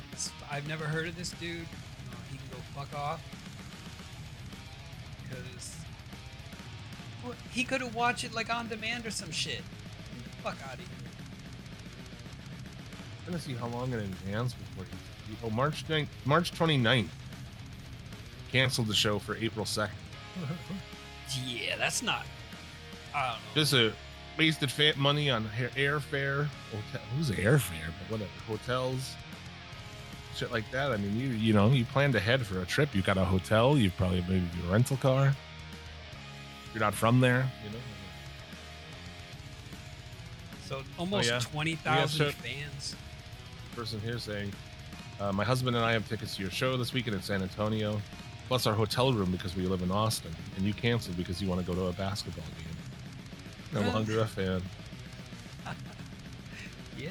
I've 0.51 0.67
never 0.67 0.85
heard 0.85 1.07
of 1.07 1.15
this 1.15 1.31
dude. 1.31 1.61
Uh, 1.61 2.15
he 2.31 2.37
can 2.37 2.47
go 2.51 2.57
fuck 2.75 2.93
off. 2.99 3.21
Because 5.29 5.77
well, 7.23 7.35
he 7.51 7.63
could 7.63 7.81
have 7.81 7.93
watched 7.93 8.23
it 8.23 8.33
like 8.33 8.53
on 8.53 8.67
demand 8.67 9.05
or 9.05 9.11
some 9.11 9.31
shit. 9.31 9.61
Fuck 10.43 10.57
out 10.67 10.73
of 10.73 10.79
here. 10.79 10.87
I'm 13.25 13.31
gonna 13.31 13.39
see 13.39 13.53
how 13.53 13.67
long 13.67 13.93
in 13.93 13.99
advance 13.99 14.53
before 14.53 14.85
he. 14.85 15.37
Oh, 15.43 15.49
March 15.49 15.87
9th, 15.87 16.07
March 16.25 16.51
29th. 16.51 17.07
Canceled 18.53 18.87
the 18.87 18.93
show 18.93 19.17
for 19.17 19.35
April 19.37 19.65
2nd. 19.65 19.89
Yeah, 21.47 21.75
that's 21.77 22.03
not. 22.03 22.23
I 23.15 23.29
don't 23.29 23.31
know. 23.33 23.39
Just 23.55 23.73
a 23.73 23.93
wasted 24.37 24.71
fa- 24.71 24.93
money 24.95 25.31
on 25.31 25.49
airfare. 25.75 26.47
Hotel, 26.71 27.01
who's 27.17 27.31
airfare? 27.31 27.91
But 27.99 28.11
whatever. 28.11 28.29
Hotels, 28.47 29.15
shit 30.35 30.51
like 30.51 30.69
that. 30.71 30.91
I 30.91 30.97
mean, 30.97 31.17
you 31.19 31.29
you 31.29 31.51
know, 31.53 31.69
you 31.69 31.83
planned 31.85 32.13
ahead 32.13 32.45
for 32.45 32.61
a 32.61 32.65
trip. 32.65 32.93
You 32.93 33.01
got 33.01 33.17
a 33.17 33.25
hotel. 33.25 33.75
You've 33.75 33.97
probably 33.97 34.21
maybe 34.21 34.45
a 34.67 34.71
rental 34.71 34.97
car. 34.97 35.33
You're 36.73 36.81
not 36.81 36.93
from 36.93 37.19
there, 37.19 37.49
you 37.63 37.71
know. 37.71 37.77
So 40.67 40.83
almost 40.99 41.29
yeah. 41.29 41.39
twenty 41.39 41.75
thousand 41.75 42.33
fans. 42.33 42.95
person 43.75 43.99
here 44.01 44.19
saying, 44.19 44.51
uh, 45.19 45.31
"My 45.31 45.43
husband 45.43 45.75
and 45.75 45.83
I 45.83 45.93
have 45.93 46.07
tickets 46.07 46.35
to 46.35 46.43
your 46.43 46.51
show 46.51 46.77
this 46.77 46.93
weekend 46.93 47.15
in 47.15 47.21
San 47.23 47.41
Antonio, 47.41 47.99
plus 48.47 48.67
our 48.67 48.73
hotel 48.73 49.13
room 49.13 49.31
because 49.31 49.55
we 49.55 49.63
live 49.63 49.81
in 49.81 49.91
Austin, 49.91 50.31
and 50.55 50.65
you 50.65 50.73
canceled 50.73 51.17
because 51.17 51.41
you 51.41 51.47
want 51.47 51.61
to 51.61 51.67
go 51.67 51.73
to 51.73 51.87
a 51.87 51.93
basketball 51.93 52.45
game. 52.57 53.83
No 53.83 53.91
longer 53.91 54.19
a 54.19 54.25
fan. 54.27 54.61
Yeah. 56.95 57.09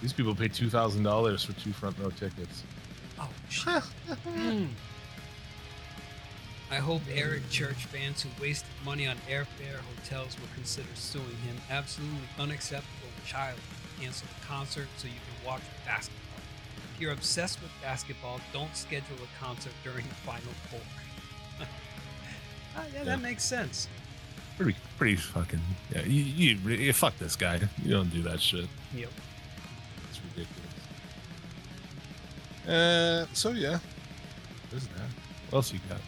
These 0.00 0.12
people 0.12 0.32
paid 0.34 0.54
two 0.54 0.70
thousand 0.70 1.02
dollars 1.02 1.42
for 1.42 1.52
two 1.54 1.72
front 1.72 1.98
row 1.98 2.10
tickets. 2.10 2.62
Oh 3.18 3.28
shit. 3.48 3.82
Mm. 4.24 4.68
I 6.70 6.76
hope 6.76 7.02
Eric 7.12 7.48
Church 7.50 7.86
fans 7.86 8.22
who 8.22 8.28
wasted 8.40 8.68
money 8.84 9.06
on 9.06 9.16
airfare, 9.28 9.80
hotels 9.96 10.36
will 10.38 10.48
consider 10.54 10.88
suing 10.94 11.24
him. 11.24 11.56
Absolutely 11.70 12.28
unacceptable 12.38 13.08
child. 13.26 13.58
Cancel 14.00 14.28
the 14.38 14.46
concert 14.46 14.86
so 14.98 15.08
you 15.08 15.14
can 15.14 15.46
watch 15.46 15.62
basketball. 15.84 16.27
If 16.98 17.02
you're 17.02 17.12
obsessed 17.12 17.62
with 17.62 17.70
basketball, 17.80 18.40
don't 18.52 18.74
schedule 18.74 19.14
a 19.22 19.44
concert 19.44 19.70
during 19.84 20.04
the 20.08 20.14
Final 20.16 20.50
Four. 20.68 20.80
Ah, 22.76 22.82
yeah, 22.92 22.98
Yeah. 22.98 23.04
that 23.04 23.20
makes 23.20 23.44
sense. 23.44 23.86
Pretty, 24.56 24.74
pretty 24.96 25.14
fucking. 25.14 25.60
Yeah, 25.94 26.02
you, 26.02 26.22
you, 26.56 26.56
you 26.74 26.92
fuck 26.92 27.16
this 27.18 27.36
guy. 27.36 27.60
You 27.84 27.90
don't 27.92 28.10
do 28.12 28.20
that 28.22 28.40
shit. 28.40 28.66
Yep. 28.96 29.10
It's 30.10 30.20
ridiculous. 30.24 30.58
Uh, 32.68 33.26
so 33.32 33.50
yeah, 33.50 33.78
there's 34.70 34.86
that. 34.88 35.08
What 35.50 35.58
else 35.58 35.72
you 35.72 35.78
got? 35.88 36.00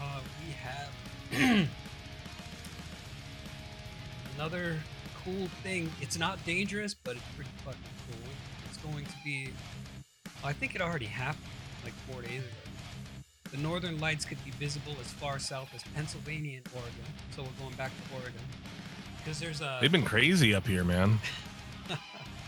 Uh, 0.00 0.20
we 0.44 0.52
have 1.42 1.68
another 4.36 4.76
cool 5.24 5.48
thing. 5.64 5.90
It's 6.00 6.16
not 6.18 6.44
dangerous, 6.46 6.94
but 6.94 7.16
it's 7.16 7.24
pretty 7.34 7.50
fucking 7.64 7.80
cool. 8.08 8.30
It's 8.68 8.78
going 8.78 9.04
to 9.04 9.12
be. 9.24 9.50
I 10.44 10.52
think 10.52 10.74
it 10.74 10.80
already 10.80 11.06
happened 11.06 11.44
like 11.84 11.94
four 12.10 12.22
days 12.22 12.40
ago. 12.40 13.50
The 13.50 13.58
northern 13.58 14.00
lights 14.00 14.24
could 14.24 14.42
be 14.44 14.50
visible 14.52 14.94
as 15.00 15.12
far 15.12 15.38
south 15.38 15.70
as 15.74 15.82
Pennsylvania 15.94 16.58
and 16.58 16.68
Oregon. 16.74 17.04
So 17.34 17.42
we're 17.42 17.64
going 17.64 17.76
back 17.76 17.90
to 17.90 18.14
Oregon 18.14 18.40
because 19.18 19.40
there's 19.40 19.60
a. 19.60 19.78
They've 19.80 19.92
been 19.92 20.04
crazy 20.14 20.54
up 20.54 20.66
here, 20.66 20.84
man. 20.84 21.18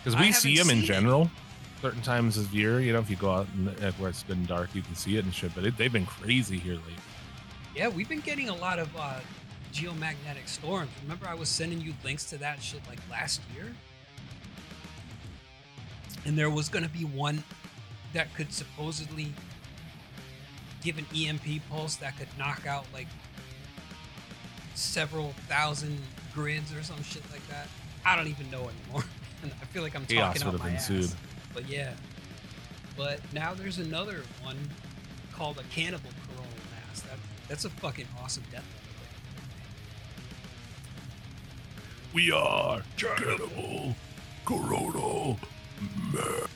Because 0.05 0.20
we 0.20 0.32
see 0.32 0.57
them 0.57 0.70
in 0.70 0.76
seen 0.76 0.84
it. 0.84 0.86
general, 0.86 1.30
certain 1.82 2.01
times 2.01 2.39
of 2.39 2.55
year. 2.55 2.80
You 2.80 2.93
know, 2.93 3.01
if 3.01 3.11
you 3.11 3.16
go 3.16 3.30
out 3.30 3.49
and, 3.57 3.68
where 3.99 4.09
it's 4.09 4.22
been 4.22 4.47
dark, 4.47 4.70
you 4.72 4.80
can 4.80 4.95
see 4.95 5.16
it 5.16 5.24
and 5.24 5.34
shit. 5.34 5.55
But 5.55 5.64
it, 5.66 5.76
they've 5.76 5.93
been 5.93 6.07
crazy 6.07 6.57
here 6.57 6.74
lately. 6.74 6.95
Yeah, 7.74 7.89
we've 7.89 8.09
been 8.09 8.20
getting 8.20 8.49
a 8.49 8.55
lot 8.55 8.78
of 8.78 8.89
uh, 8.97 9.20
geomagnetic 9.72 10.47
storms. 10.47 10.91
Remember, 11.03 11.26
I 11.26 11.34
was 11.34 11.49
sending 11.49 11.80
you 11.80 11.93
links 12.05 12.24
to 12.26 12.39
that 12.39 12.62
shit 12.62 12.80
like 12.89 13.01
last 13.11 13.41
year? 13.55 13.66
And 16.24 16.39
there 16.39 16.49
was 16.49 16.68
going 16.68 16.84
to 16.84 16.91
be 16.91 17.05
one 17.05 17.43
that 18.12 18.34
could 18.34 18.52
supposedly 18.52 19.32
give 20.82 20.98
an 20.98 21.06
EMP 21.14 21.62
pulse 21.70 21.96
that 21.96 22.16
could 22.16 22.28
knock 22.38 22.66
out 22.66 22.86
like 22.92 23.09
several 24.74 25.32
thousand 25.48 25.98
grids 26.34 26.74
or 26.74 26.82
some 26.82 27.02
shit 27.02 27.22
like 27.32 27.46
that. 27.48 27.68
I 28.04 28.16
don't 28.16 28.28
even 28.28 28.50
know 28.50 28.68
anymore. 28.68 29.04
And 29.40 29.52
I 29.62 29.66
feel 29.66 29.84
like 29.84 29.94
I'm 29.94 30.04
Chaos 30.04 30.40
talking 30.40 30.46
would 30.52 30.61
out 30.61 30.61
have 30.62 30.70
my 30.72 30.76
ass. 30.76 30.90
ensued. 30.90 31.16
But 31.54 31.68
yeah. 31.68 31.92
But 32.96 33.20
now 33.32 33.54
there's 33.54 33.78
another 33.78 34.22
one 34.42 34.56
called 35.32 35.59
a 35.59 35.62
cannibal 35.72 36.11
coronal 36.26 36.50
mass. 36.88 37.02
That, 37.02 37.18
that's 37.46 37.64
a 37.64 37.70
fucking 37.70 38.06
awesome 38.20 38.42
death. 38.50 38.64
We 42.12 42.32
are 42.32 42.82
cannibal 42.96 43.94
coronal. 44.44 45.38
Oh 46.16 46.47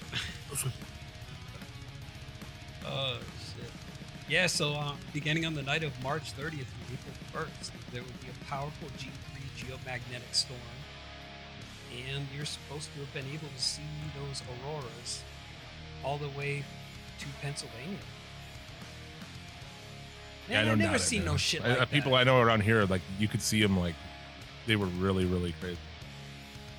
Yeah, 4.28 4.46
so 4.46 4.72
uh, 4.74 4.92
beginning 5.12 5.44
on 5.44 5.54
the 5.54 5.62
night 5.62 5.82
of 5.82 5.92
March 6.02 6.32
30th 6.36 6.50
through 6.50 6.94
April 6.94 7.14
1st, 7.44 7.70
there 7.92 8.02
will 8.02 8.08
be 8.22 8.28
a 8.28 8.44
powerful 8.48 8.88
G3 8.98 9.10
geomagnetic 9.58 10.32
storm. 10.32 10.58
And 12.08 12.26
you're 12.34 12.46
supposed 12.46 12.88
to 12.94 13.00
have 13.00 13.12
been 13.12 13.26
able 13.26 13.48
to 13.54 13.62
see 13.62 13.82
those 14.18 14.42
auroras 14.64 15.22
all 16.02 16.16
the 16.16 16.28
way 16.30 16.64
to 17.18 17.26
Pennsylvania. 17.42 17.98
Yeah, 20.48 20.60
I 20.60 20.62
Man, 20.62 20.64
don't 20.64 20.72
I've 20.80 20.86
never 20.92 20.98
seen 20.98 21.24
no 21.24 21.36
shit 21.36 21.62
I- 21.64 21.68
like 21.68 21.80
uh, 21.82 21.86
People 21.86 22.12
that. 22.12 22.18
I 22.18 22.24
know 22.24 22.40
around 22.40 22.62
here, 22.62 22.84
like 22.86 23.02
you 23.18 23.28
could 23.28 23.42
see 23.42 23.60
them, 23.60 23.78
like 23.78 23.94
they 24.66 24.76
were 24.76 24.86
really, 24.86 25.24
really 25.26 25.54
crazy. 25.60 25.78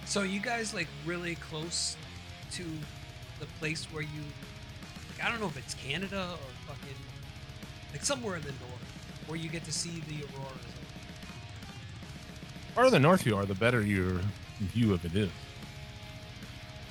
So 0.05 0.23
you 0.23 0.39
guys 0.39 0.73
like 0.73 0.87
really 1.05 1.35
close 1.35 1.95
to 2.53 2.63
the 3.39 3.45
place 3.59 3.85
where 3.85 4.01
you 4.03 4.21
like, 5.15 5.25
I 5.25 5.31
don't 5.31 5.39
know 5.39 5.47
if 5.47 5.57
it's 5.57 5.75
Canada 5.75 6.29
or 6.31 6.73
fucking 6.73 6.95
like 7.93 8.03
somewhere 8.03 8.35
in 8.35 8.41
the 8.41 8.49
north 8.49 9.23
where 9.27 9.37
you 9.37 9.49
get 9.49 9.63
to 9.63 9.71
see 9.71 10.03
the 10.09 10.23
auroras. 10.23 10.51
The 12.67 12.73
farther 12.73 12.99
north 12.99 13.25
you 13.25 13.37
are, 13.37 13.45
the 13.45 13.55
better 13.55 13.81
your 13.81 14.19
view 14.59 14.93
of 14.93 15.05
it 15.05 15.15
is. 15.15 15.29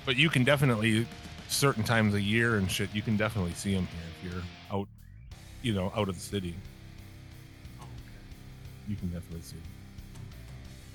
But 0.06 0.16
you 0.16 0.30
can 0.30 0.44
definitely, 0.44 1.06
certain 1.48 1.82
times 1.82 2.14
a 2.14 2.20
year 2.20 2.56
and 2.56 2.70
shit, 2.70 2.88
you 2.94 3.02
can 3.02 3.16
definitely 3.16 3.52
see 3.52 3.74
them 3.74 3.86
here 3.86 4.30
if 4.30 4.32
you're 4.32 4.42
out, 4.72 4.88
you 5.62 5.74
know, 5.74 5.92
out 5.94 6.08
of 6.08 6.14
the 6.14 6.20
city. 6.20 6.54
Oh, 7.80 7.84
You 8.88 8.96
can 8.96 9.08
definitely 9.08 9.42
see. 9.42 9.56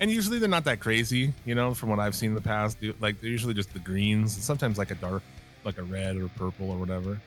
And 0.00 0.10
usually 0.10 0.38
they're 0.38 0.48
not 0.48 0.64
that 0.64 0.80
crazy, 0.80 1.32
you 1.44 1.54
know, 1.54 1.74
from 1.74 1.88
what 1.88 1.98
I've 1.98 2.14
seen 2.14 2.30
in 2.30 2.34
the 2.34 2.40
past. 2.40 2.78
Like 3.00 3.20
they're 3.20 3.30
usually 3.30 3.54
just 3.54 3.72
the 3.72 3.80
greens, 3.80 4.34
and 4.34 4.44
sometimes 4.44 4.78
like 4.78 4.90
a 4.90 4.94
dark, 4.94 5.22
like 5.64 5.78
a 5.78 5.82
red 5.82 6.16
or 6.16 6.28
purple 6.28 6.70
or 6.70 6.78
whatever. 6.78 7.20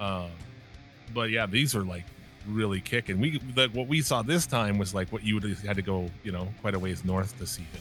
Um, 0.00 0.30
but 1.12 1.30
yeah, 1.30 1.46
these 1.46 1.74
are 1.74 1.84
like 1.84 2.04
really 2.46 2.80
kicking. 2.80 3.20
We 3.20 3.40
what 3.72 3.88
we 3.88 4.00
saw 4.00 4.22
this 4.22 4.46
time 4.46 4.78
was 4.78 4.94
like 4.94 5.12
what 5.12 5.24
you 5.24 5.34
would 5.34 5.44
have 5.44 5.60
had 5.62 5.76
to 5.76 5.82
go, 5.82 6.10
you 6.24 6.32
know, 6.32 6.48
quite 6.60 6.74
a 6.74 6.78
ways 6.78 7.04
north 7.04 7.36
to 7.38 7.46
see 7.46 7.66
it. 7.74 7.80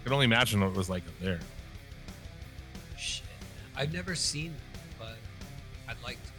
I 0.00 0.04
can 0.04 0.12
only 0.12 0.24
imagine 0.24 0.60
what 0.60 0.68
it 0.68 0.76
was 0.76 0.90
like 0.90 1.06
up 1.06 1.18
there. 1.20 1.38
Shit. 2.96 3.24
I've 3.76 3.92
never 3.92 4.14
seen 4.14 4.52
them, 4.52 4.60
but 4.98 5.16
I'd 5.88 6.02
like 6.02 6.18
to. 6.24 6.30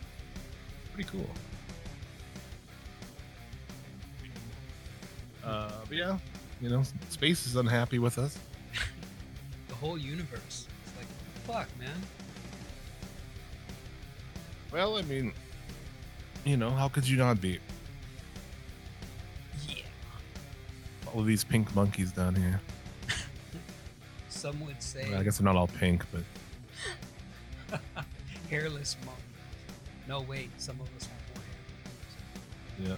Pretty 0.93 1.09
cool. 1.09 1.29
Uh, 5.43 5.71
but 5.87 5.97
yeah, 5.97 6.17
you 6.61 6.69
know, 6.69 6.83
space 7.09 7.45
is 7.45 7.55
unhappy 7.55 7.99
with 7.99 8.17
us. 8.17 8.37
The 9.69 9.75
whole 9.75 9.97
universe. 9.97 10.67
It's 10.85 10.97
like, 10.97 11.07
fuck, 11.45 11.67
man. 11.79 11.89
Well, 14.73 14.97
I 14.97 15.03
mean, 15.03 15.31
you 16.45 16.57
know, 16.57 16.71
how 16.71 16.89
could 16.89 17.07
you 17.07 17.15
not 17.15 17.39
be? 17.39 17.59
Yeah. 19.69 19.75
All 21.13 21.19
of 21.21 21.27
these 21.27 21.43
pink 21.43 21.75
monkeys 21.75 22.11
down 22.11 22.33
here. 22.33 22.59
Some 24.29 24.65
would 24.65 24.81
say 24.81 25.07
Well, 25.11 25.19
I 25.19 25.23
guess 25.23 25.37
they're 25.37 25.45
not 25.45 25.55
all 25.55 25.67
pink, 25.67 26.03
but 26.11 27.79
hairless 28.49 28.97
monkeys. 29.05 29.23
No, 30.07 30.21
wait. 30.21 30.49
Some 30.57 30.79
of 30.81 30.87
us 30.97 31.07
have 31.07 31.21
more 32.79 32.87
hair. 32.87 32.97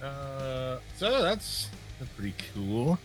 yeah. 0.00 0.06
Uh, 0.06 0.80
so 0.96 1.22
that's 1.22 1.68
that's 2.00 2.10
pretty 2.12 2.34
cool. 2.52 2.98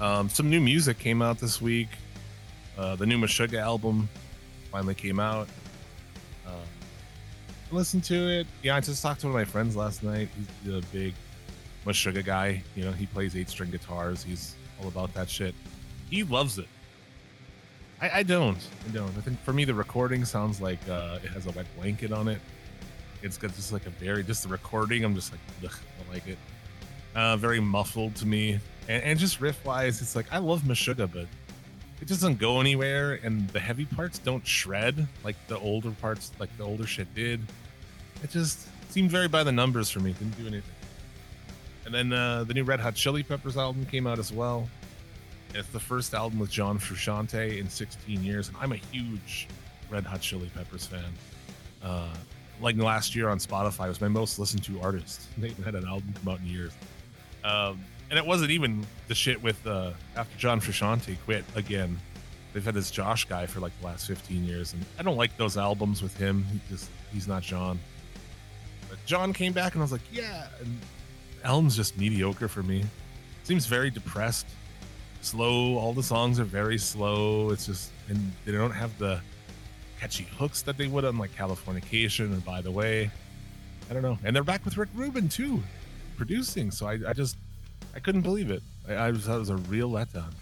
Um, 0.00 0.28
some 0.28 0.50
new 0.50 0.60
music 0.60 0.98
came 0.98 1.22
out 1.22 1.38
this 1.38 1.62
week. 1.62 1.88
Uh, 2.76 2.96
the 2.96 3.06
new 3.06 3.18
Meshuggah 3.18 3.60
album 3.60 4.08
finally 4.72 4.94
came 4.94 5.20
out. 5.20 5.48
Listen 7.72 8.00
to 8.02 8.14
it. 8.14 8.46
Yeah, 8.62 8.76
I 8.76 8.80
just 8.80 9.02
talked 9.02 9.20
to 9.22 9.26
one 9.26 9.34
of 9.34 9.40
my 9.40 9.50
friends 9.50 9.74
last 9.74 10.02
night. 10.02 10.28
He's 10.64 10.72
a 10.72 10.80
big 10.92 11.14
Meshuggah 11.84 12.24
guy. 12.24 12.62
You 12.76 12.84
know, 12.84 12.92
he 12.92 13.06
plays 13.06 13.34
eight 13.36 13.48
string 13.48 13.70
guitars. 13.70 14.22
He's 14.22 14.54
all 14.80 14.88
about 14.88 15.12
that 15.14 15.28
shit. 15.28 15.54
He 16.10 16.22
loves 16.22 16.58
it. 16.58 16.68
I, 18.00 18.18
I 18.18 18.22
don't. 18.22 18.58
I 18.86 18.92
don't. 18.92 19.08
I 19.16 19.20
think 19.20 19.40
for 19.42 19.52
me, 19.52 19.64
the 19.64 19.74
recording 19.74 20.24
sounds 20.24 20.60
like 20.60 20.78
uh, 20.88 21.18
it 21.24 21.30
has 21.30 21.46
a 21.46 21.50
wet 21.52 21.66
blanket 21.76 22.12
on 22.12 22.28
it. 22.28 22.40
It's 23.22 23.38
got 23.38 23.54
just 23.54 23.72
like 23.72 23.86
a 23.86 23.90
very 23.90 24.22
just 24.22 24.42
the 24.42 24.48
recording. 24.48 25.04
I'm 25.04 25.14
just 25.14 25.32
like, 25.32 25.40
I 25.58 25.62
don't 25.62 26.12
like 26.12 26.28
it. 26.28 26.38
Uh, 27.14 27.36
very 27.36 27.60
muffled 27.60 28.14
to 28.16 28.26
me, 28.26 28.60
and, 28.88 29.02
and 29.02 29.18
just 29.18 29.40
riff 29.40 29.64
wise, 29.64 30.02
it's 30.02 30.14
like 30.14 30.26
I 30.30 30.38
love 30.38 30.62
Meshuggah, 30.62 31.10
but 31.12 31.26
it 32.00 32.08
just 32.08 32.20
doesn't 32.20 32.38
go 32.38 32.60
anywhere, 32.60 33.20
and 33.22 33.48
the 33.50 33.60
heavy 33.60 33.86
parts 33.86 34.18
don't 34.18 34.46
shred 34.46 35.06
like 35.24 35.36
the 35.48 35.58
older 35.58 35.90
parts, 35.92 36.32
like 36.38 36.54
the 36.58 36.64
older 36.64 36.86
shit 36.86 37.12
did. 37.14 37.40
It 38.22 38.30
just 38.30 38.68
seemed 38.90 39.10
very 39.10 39.28
by 39.28 39.42
the 39.42 39.52
numbers 39.52 39.90
for 39.90 40.00
me. 40.00 40.12
Didn't 40.12 40.36
do 40.38 40.46
anything. 40.46 40.74
And 41.84 41.94
then 41.94 42.12
uh, 42.12 42.44
the 42.44 42.54
new 42.54 42.64
Red 42.64 42.80
Hot 42.80 42.94
Chili 42.94 43.22
Peppers 43.22 43.56
album 43.56 43.86
came 43.86 44.06
out 44.06 44.18
as 44.18 44.32
well. 44.32 44.68
It's 45.54 45.68
the 45.68 45.80
first 45.80 46.14
album 46.14 46.38
with 46.38 46.50
John 46.50 46.78
Frusciante 46.78 47.58
in 47.58 47.68
16 47.68 48.22
years, 48.22 48.48
and 48.48 48.56
I'm 48.60 48.72
a 48.72 48.76
huge 48.76 49.48
Red 49.88 50.04
Hot 50.04 50.20
Chili 50.20 50.50
Peppers 50.54 50.84
fan. 50.86 51.04
Uh, 51.82 52.08
like 52.60 52.76
last 52.76 53.14
year 53.14 53.28
on 53.28 53.38
Spotify, 53.38 53.88
was 53.88 54.00
my 54.00 54.08
most 54.08 54.38
listened 54.38 54.64
to 54.64 54.80
artist. 54.80 55.22
They 55.38 55.48
haven't 55.48 55.64
had 55.64 55.74
an 55.74 55.86
album 55.86 56.12
come 56.22 56.32
out 56.32 56.40
in 56.40 56.46
years. 56.46 56.72
Um, 57.44 57.80
and 58.10 58.18
it 58.18 58.26
wasn't 58.26 58.50
even 58.50 58.86
the 59.08 59.14
shit 59.14 59.42
with 59.42 59.64
uh, 59.66 59.92
after 60.16 60.36
John 60.38 60.60
Frusciante 60.60 61.16
quit 61.24 61.44
again. 61.54 61.98
They've 62.52 62.64
had 62.64 62.74
this 62.74 62.90
Josh 62.90 63.26
guy 63.26 63.46
for 63.46 63.60
like 63.60 63.78
the 63.80 63.86
last 63.86 64.06
15 64.06 64.44
years, 64.44 64.72
and 64.72 64.84
I 64.98 65.02
don't 65.02 65.16
like 65.16 65.36
those 65.36 65.56
albums 65.56 66.02
with 66.02 66.16
him. 66.16 66.44
He 66.44 66.60
just 66.68 66.88
he's 67.12 67.28
not 67.28 67.42
John. 67.42 67.78
But 68.88 68.98
John 69.04 69.32
came 69.32 69.52
back, 69.52 69.74
and 69.74 69.82
I 69.82 69.84
was 69.84 69.92
like, 69.92 70.02
yeah. 70.12 70.46
And 70.60 70.78
album's 71.44 71.76
just 71.76 71.98
mediocre 71.98 72.48
for 72.48 72.62
me. 72.62 72.84
Seems 73.42 73.66
very 73.66 73.90
depressed, 73.90 74.46
slow. 75.20 75.76
All 75.76 75.92
the 75.92 76.02
songs 76.02 76.40
are 76.40 76.44
very 76.44 76.78
slow. 76.78 77.50
It's 77.50 77.66
just 77.66 77.90
and 78.08 78.32
they 78.44 78.52
don't 78.52 78.70
have 78.70 78.96
the 78.98 79.20
catchy 80.00 80.24
hooks 80.38 80.62
that 80.62 80.76
they 80.76 80.86
would 80.86 81.04
on 81.04 81.18
like 81.18 81.34
Californication 81.36 82.26
and 82.26 82.44
By 82.44 82.60
the 82.60 82.70
Way. 82.70 83.10
I 83.90 83.94
don't 83.94 84.02
know. 84.02 84.18
And 84.24 84.34
they're 84.34 84.44
back 84.44 84.64
with 84.64 84.76
Rick 84.76 84.88
Rubin 84.94 85.28
too, 85.28 85.62
producing. 86.16 86.70
So 86.70 86.86
I, 86.86 86.98
I 87.06 87.12
just 87.12 87.36
I 87.96 87.98
couldn't 87.98 88.20
believe 88.20 88.50
it. 88.50 88.62
I, 88.88 88.92
I 88.94 89.10
was 89.10 89.24
that 89.24 89.38
was 89.38 89.48
a 89.50 89.56
real 89.56 89.90
letdown. 89.90 90.32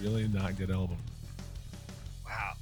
Really 0.00 0.28
not 0.28 0.56
good 0.56 0.70
album. 0.70 0.96
Wow. 2.24 2.52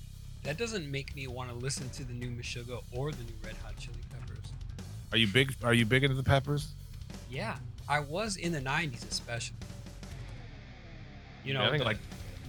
That 0.44 0.56
doesn't 0.58 0.90
make 0.90 1.14
me 1.14 1.26
want 1.26 1.50
to 1.50 1.54
listen 1.54 1.88
to 1.90 2.04
the 2.04 2.12
new 2.14 2.30
Meshuggah 2.30 2.82
or 2.90 3.12
the 3.12 3.22
new 3.22 3.34
Red 3.44 3.56
Hot 3.62 3.76
Chili 3.76 3.98
Peppers. 4.10 4.52
Are 5.12 5.18
you 5.18 5.26
big? 5.28 5.54
Are 5.62 5.74
you 5.74 5.84
big 5.86 6.02
into 6.04 6.16
the 6.16 6.22
Peppers? 6.22 6.72
Yeah, 7.30 7.56
I 7.88 8.00
was 8.00 8.36
in 8.36 8.50
the 8.52 8.60
'90s, 8.60 9.08
especially. 9.08 9.56
You 11.44 11.54
know, 11.54 11.60
Yeah, 11.62 11.66
I 11.68 11.70
think 11.70 11.80
the- 11.82 11.84
like 11.84 11.98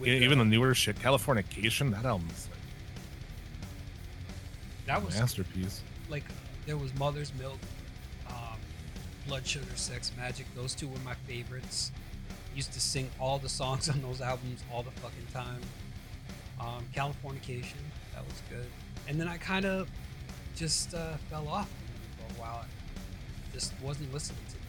even 0.06 0.38
the 0.39 0.46
newer 0.46 0.74
shit, 0.74 0.98
Californication, 0.98 1.91
that 1.91 2.06
album's 2.06 2.48
like 2.50 2.60
that 4.88 5.04
was 5.06 5.16
masterpiece. 5.18 5.82
like 6.10 6.24
there 6.66 6.78
was 6.78 6.94
Mother's 6.96 7.32
Milk, 7.39 7.60
Blood 9.28 9.45
Sugar 9.47 9.65
Sex 9.76 10.11
Magik. 10.19 10.45
Those 10.55 10.74
two 10.76 10.88
were 10.88 10.99
my 11.05 11.13
favorites. 11.28 11.91
Used 12.55 12.74
to 12.74 12.80
sing 12.82 13.09
all 13.19 13.39
the 13.39 13.49
songs 13.49 13.89
on 13.93 14.01
those 14.01 14.21
albums 14.21 14.63
all 14.71 14.84
the 14.84 14.91
fucking 14.91 15.28
time. 15.34 15.61
Um, 16.59 16.86
Californication, 16.95 17.82
that 18.13 18.24
was 18.26 18.41
good. 18.49 18.65
And 19.07 19.19
then 19.19 19.28
I 19.28 19.38
kind 19.38 19.65
of 19.65 19.89
just 20.55 20.93
uh, 20.93 21.13
fell 21.30 21.47
off 21.47 21.69
for 22.17 22.36
a 22.38 22.41
while. 22.41 22.61
I 22.63 23.53
just 23.53 23.74
wasn't 23.82 24.13
listening 24.13 24.39
to 24.49 24.53
them. 24.53 24.61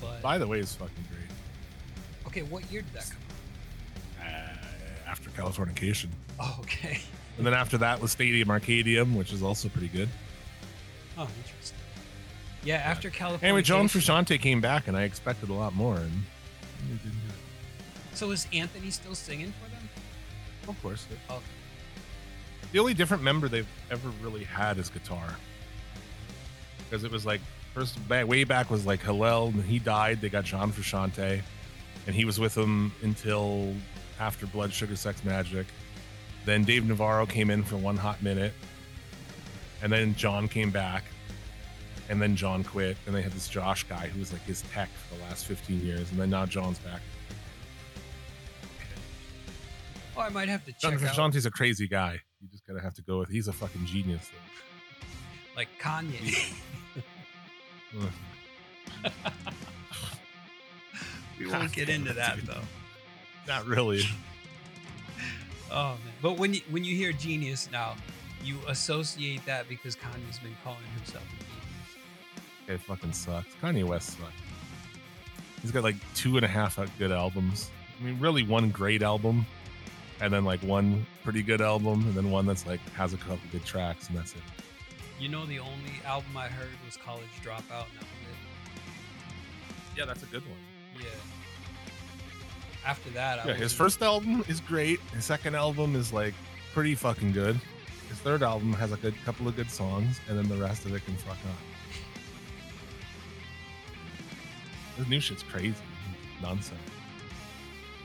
But 0.00 0.22
By 0.22 0.38
the 0.38 0.46
way, 0.46 0.60
is 0.60 0.74
fucking 0.74 1.04
great. 1.10 2.26
okay, 2.26 2.42
what 2.42 2.70
year 2.70 2.82
did 2.82 2.92
that 2.94 3.10
come 3.10 4.26
Uh, 4.26 5.10
after 5.10 5.30
Californication, 5.30 6.06
out? 6.38 6.46
Oh, 6.58 6.58
okay. 6.60 7.00
and 7.38 7.46
then 7.46 7.54
after 7.54 7.78
that 7.78 8.00
was 8.00 8.12
Stadium 8.12 8.48
Arcadium, 8.48 9.14
which 9.14 9.32
is 9.32 9.42
also 9.42 9.68
pretty 9.68 9.88
good. 9.88 10.08
Oh, 11.18 11.28
interesting. 11.44 11.76
Yeah, 12.64 12.76
after 12.76 13.08
California. 13.10 13.46
Anyway, 13.48 13.62
John 13.62 13.88
Frusciante 13.88 14.38
came 14.40 14.60
back, 14.60 14.86
and 14.88 14.96
I 14.96 15.02
expected 15.04 15.48
a 15.48 15.54
lot 15.54 15.74
more, 15.74 15.96
and 15.96 16.12
he 16.86 16.88
didn't 16.94 17.02
do 17.04 17.08
it. 17.28 18.16
So 18.16 18.30
is 18.32 18.46
Anthony 18.52 18.90
still 18.90 19.14
singing 19.14 19.52
for 19.62 19.70
them? 19.70 19.88
Of 20.68 20.80
course, 20.82 21.06
Okay. 21.30 21.40
the 22.72 22.78
only 22.78 22.92
different 22.94 23.22
member 23.22 23.48
they've 23.48 23.66
ever 23.90 24.10
really 24.22 24.44
had 24.44 24.76
is 24.78 24.90
guitar, 24.90 25.34
because 26.88 27.02
it 27.02 27.10
was 27.10 27.24
like 27.24 27.40
first 27.74 27.98
way 28.10 28.44
back 28.44 28.70
was 28.70 28.84
like 28.84 29.00
Hillel, 29.02 29.48
and 29.48 29.64
he 29.64 29.78
died. 29.78 30.20
They 30.20 30.28
got 30.28 30.44
John 30.44 30.70
Frusciante, 30.70 31.40
and 32.06 32.14
he 32.14 32.24
was 32.26 32.38
with 32.38 32.54
them 32.54 32.92
until 33.02 33.74
after 34.18 34.46
Blood 34.46 34.72
Sugar 34.72 34.96
Sex 34.96 35.22
Magik. 35.22 35.64
Then 36.44 36.64
Dave 36.64 36.86
Navarro 36.86 37.24
came 37.26 37.48
in 37.50 37.62
for 37.64 37.76
one 37.78 37.96
hot 37.96 38.22
minute, 38.22 38.52
and 39.82 39.90
then 39.90 40.14
John 40.14 40.46
came 40.46 40.70
back, 40.70 41.04
and 42.10 42.20
then 42.20 42.36
John 42.36 42.62
quit, 42.64 42.98
and 43.06 43.14
they 43.14 43.22
had 43.22 43.32
this 43.32 43.48
Josh 43.48 43.84
guy 43.84 44.08
who 44.08 44.18
was 44.18 44.32
like 44.32 44.42
his 44.42 44.62
tech 44.72 44.90
for 45.08 45.14
the 45.14 45.22
last 45.22 45.46
15 45.46 45.80
years, 45.80 46.10
and 46.10 46.20
then 46.20 46.28
now 46.28 46.44
John's 46.44 46.78
back. 46.80 47.00
Oh, 50.16 50.20
I 50.20 50.28
might 50.28 50.48
have 50.48 50.64
to 50.66 50.72
John 50.72 50.98
check 50.98 51.08
out 51.08 51.14
Frusciante's 51.14 51.46
a 51.46 51.50
crazy 51.50 51.88
guy. 51.88 52.20
You 52.42 52.48
just 52.48 52.66
gotta 52.66 52.80
have 52.80 52.94
to 52.94 53.02
go 53.02 53.20
with. 53.20 53.30
He's 53.30 53.48
a 53.48 53.52
fucking 53.52 53.86
genius. 53.86 54.28
like 55.56 55.68
Kanye. 55.80 56.52
We 61.38 61.46
won't 61.46 61.72
get 61.72 61.88
into 61.88 62.12
that 62.12 62.38
though. 62.44 62.60
Not 63.46 63.64
really. 63.66 64.02
Oh 65.72 65.96
man. 66.04 66.12
But 66.20 66.36
when 66.36 66.52
you 66.52 66.62
when 66.68 66.82
you 66.82 66.96
hear 66.96 67.12
genius 67.12 67.68
now, 67.70 67.94
you 68.42 68.58
associate 68.66 69.46
that 69.46 69.68
because 69.68 69.94
Kanye's 69.94 70.40
been 70.40 70.56
calling 70.64 70.80
himself 70.96 71.22
a 71.22 71.44
genius. 71.44 71.59
It 72.70 72.80
fucking 72.80 73.12
sucks. 73.12 73.48
Kanye 73.60 73.84
West 73.84 74.10
sucks. 74.18 74.32
He's 75.60 75.72
got 75.72 75.82
like 75.82 75.96
two 76.14 76.36
and 76.36 76.44
a 76.44 76.48
half 76.48 76.78
good 76.98 77.10
albums. 77.12 77.70
I 78.00 78.04
mean, 78.04 78.18
really 78.18 78.44
one 78.44 78.70
great 78.70 79.02
album, 79.02 79.44
and 80.20 80.32
then 80.32 80.44
like 80.44 80.60
one 80.62 81.04
pretty 81.24 81.42
good 81.42 81.60
album, 81.60 82.02
and 82.06 82.14
then 82.14 82.30
one 82.30 82.46
that's 82.46 82.66
like 82.66 82.80
has 82.94 83.12
a 83.12 83.16
couple 83.18 83.40
good 83.52 83.64
tracks, 83.64 84.08
and 84.08 84.16
that's 84.16 84.32
it. 84.34 84.40
You 85.18 85.28
know, 85.28 85.44
the 85.44 85.58
only 85.58 85.92
album 86.06 86.34
I 86.36 86.46
heard 86.48 86.68
was 86.86 86.96
College 86.96 87.26
Dropout. 87.44 87.58
And 87.90 87.98
that 87.98 88.06
was 88.06 88.30
Yeah, 89.98 90.04
that's 90.06 90.22
a 90.22 90.26
good 90.26 90.42
one. 90.46 90.56
Yeah. 90.98 91.06
After 92.86 93.10
that, 93.10 93.40
I 93.40 93.48
Yeah, 93.48 93.52
his 93.54 93.62
wasn't- 93.64 93.78
first 93.78 94.02
album 94.02 94.44
is 94.48 94.60
great. 94.60 94.98
His 95.12 95.24
second 95.26 95.56
album 95.56 95.94
is 95.96 96.12
like 96.12 96.32
pretty 96.72 96.94
fucking 96.94 97.32
good. 97.32 97.60
His 98.08 98.18
third 98.20 98.42
album 98.42 98.72
has 98.74 98.92
a 98.92 98.96
good 98.96 99.14
couple 99.24 99.46
of 99.46 99.56
good 99.56 99.70
songs, 99.70 100.20
and 100.28 100.38
then 100.38 100.48
the 100.48 100.56
rest 100.56 100.86
of 100.86 100.94
it 100.94 101.04
can 101.04 101.16
fuck 101.16 101.36
up. 101.36 101.58
This 105.00 105.08
new 105.08 105.18
shit's 105.20 105.42
crazy, 105.42 105.74
nonsense. 106.42 106.78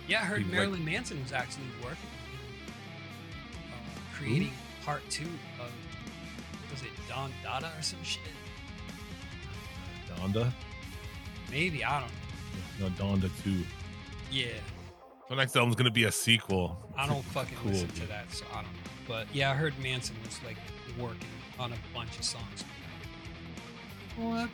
Yeah, 0.07 0.21
I 0.21 0.23
heard 0.23 0.37
People 0.37 0.51
like- 0.51 0.59
Marilyn 0.59 0.85
Manson 0.85 1.21
was 1.21 1.33
actually 1.33 1.65
working 1.83 1.97
on 3.67 3.73
uh, 3.73 4.15
creating 4.17 4.53
part 4.85 5.01
two 5.09 5.27
of 5.59 5.69
was 6.71 6.81
it 6.83 6.87
Don 7.09 7.33
Dada 7.43 7.69
or 7.77 7.81
some 7.81 8.01
shit? 8.01 8.21
Donda, 10.07 10.53
Maybe 11.51 11.83
I 11.83 11.99
don't 11.99 12.09
know. 12.79 12.87
no 12.87 13.15
Donda 13.17 13.29
two. 13.43 13.63
Yeah, 14.31 14.45
So 15.27 15.35
next 15.35 15.53
album's 15.57 15.75
gonna 15.75 15.91
be 15.91 16.05
a 16.05 16.11
sequel. 16.13 16.77
I 16.97 17.07
don't 17.07 17.25
fucking 17.25 17.57
Cool, 17.61 17.71
listen 17.73 17.89
to 17.89 18.05
that, 18.07 18.31
so 18.31 18.45
I 18.53 18.61
don't 18.61 18.71
know. 18.71 18.79
But 19.05 19.27
yeah, 19.33 19.51
I 19.51 19.53
heard 19.53 19.73
Manson 19.83 20.15
was 20.25 20.39
like 20.45 20.55
working 20.97 21.27
on 21.59 21.73
a 21.73 21.77
bunch 21.93 22.17
of 22.17 22.23
songs. 22.23 22.63
What? 24.15 24.49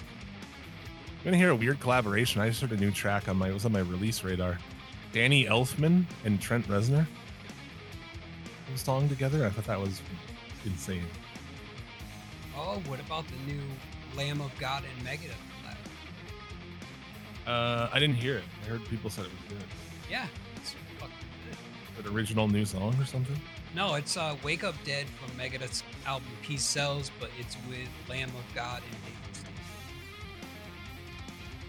I'm 1.21 1.25
gonna 1.25 1.37
hear 1.37 1.51
a 1.51 1.55
weird 1.55 1.79
collaboration. 1.79 2.41
I 2.41 2.49
just 2.49 2.61
heard 2.61 2.71
a 2.71 2.77
new 2.77 2.89
track 2.89 3.29
on 3.29 3.37
my 3.37 3.49
it 3.49 3.53
was 3.53 3.63
on 3.65 3.71
my 3.71 3.81
release 3.81 4.23
radar. 4.23 4.57
Danny 5.13 5.45
Elfman 5.45 6.05
and 6.25 6.41
Trent 6.41 6.67
Reznor 6.67 7.05
song 8.75 9.07
together. 9.07 9.45
I 9.45 9.49
thought 9.49 9.65
that 9.65 9.79
was 9.79 10.01
insane. 10.65 11.03
Oh, 12.57 12.81
what 12.87 12.99
about 12.99 13.25
the 13.27 13.53
new 13.53 13.61
Lamb 14.15 14.41
of 14.41 14.51
God 14.59 14.83
and 14.83 15.07
Megadeth? 15.07 15.35
Uh, 17.45 17.89
I 17.91 17.99
didn't 17.99 18.15
hear 18.15 18.37
it. 18.37 18.43
I 18.63 18.69
heard 18.69 18.85
people 18.85 19.09
said 19.09 19.25
it 19.25 19.31
was 19.31 19.57
good. 19.57 19.67
Yeah, 20.09 20.25
it's 20.55 20.75
fucking 20.99 21.15
good. 21.97 22.05
An 22.05 22.15
original 22.15 22.47
new 22.47 22.65
song 22.65 22.95
or 22.99 23.05
something. 23.05 23.39
No, 23.75 23.95
it's 23.95 24.17
uh, 24.17 24.35
Wake 24.43 24.63
Up 24.63 24.75
Dead 24.83 25.05
from 25.19 25.37
Megadeth's 25.37 25.83
album 26.07 26.29
Peace 26.41 26.63
Sells, 26.63 27.11
but 27.19 27.29
it's 27.39 27.57
with 27.69 27.87
Lamb 28.09 28.29
of 28.29 28.55
God 28.55 28.81
and. 28.83 28.97
So 29.35 29.50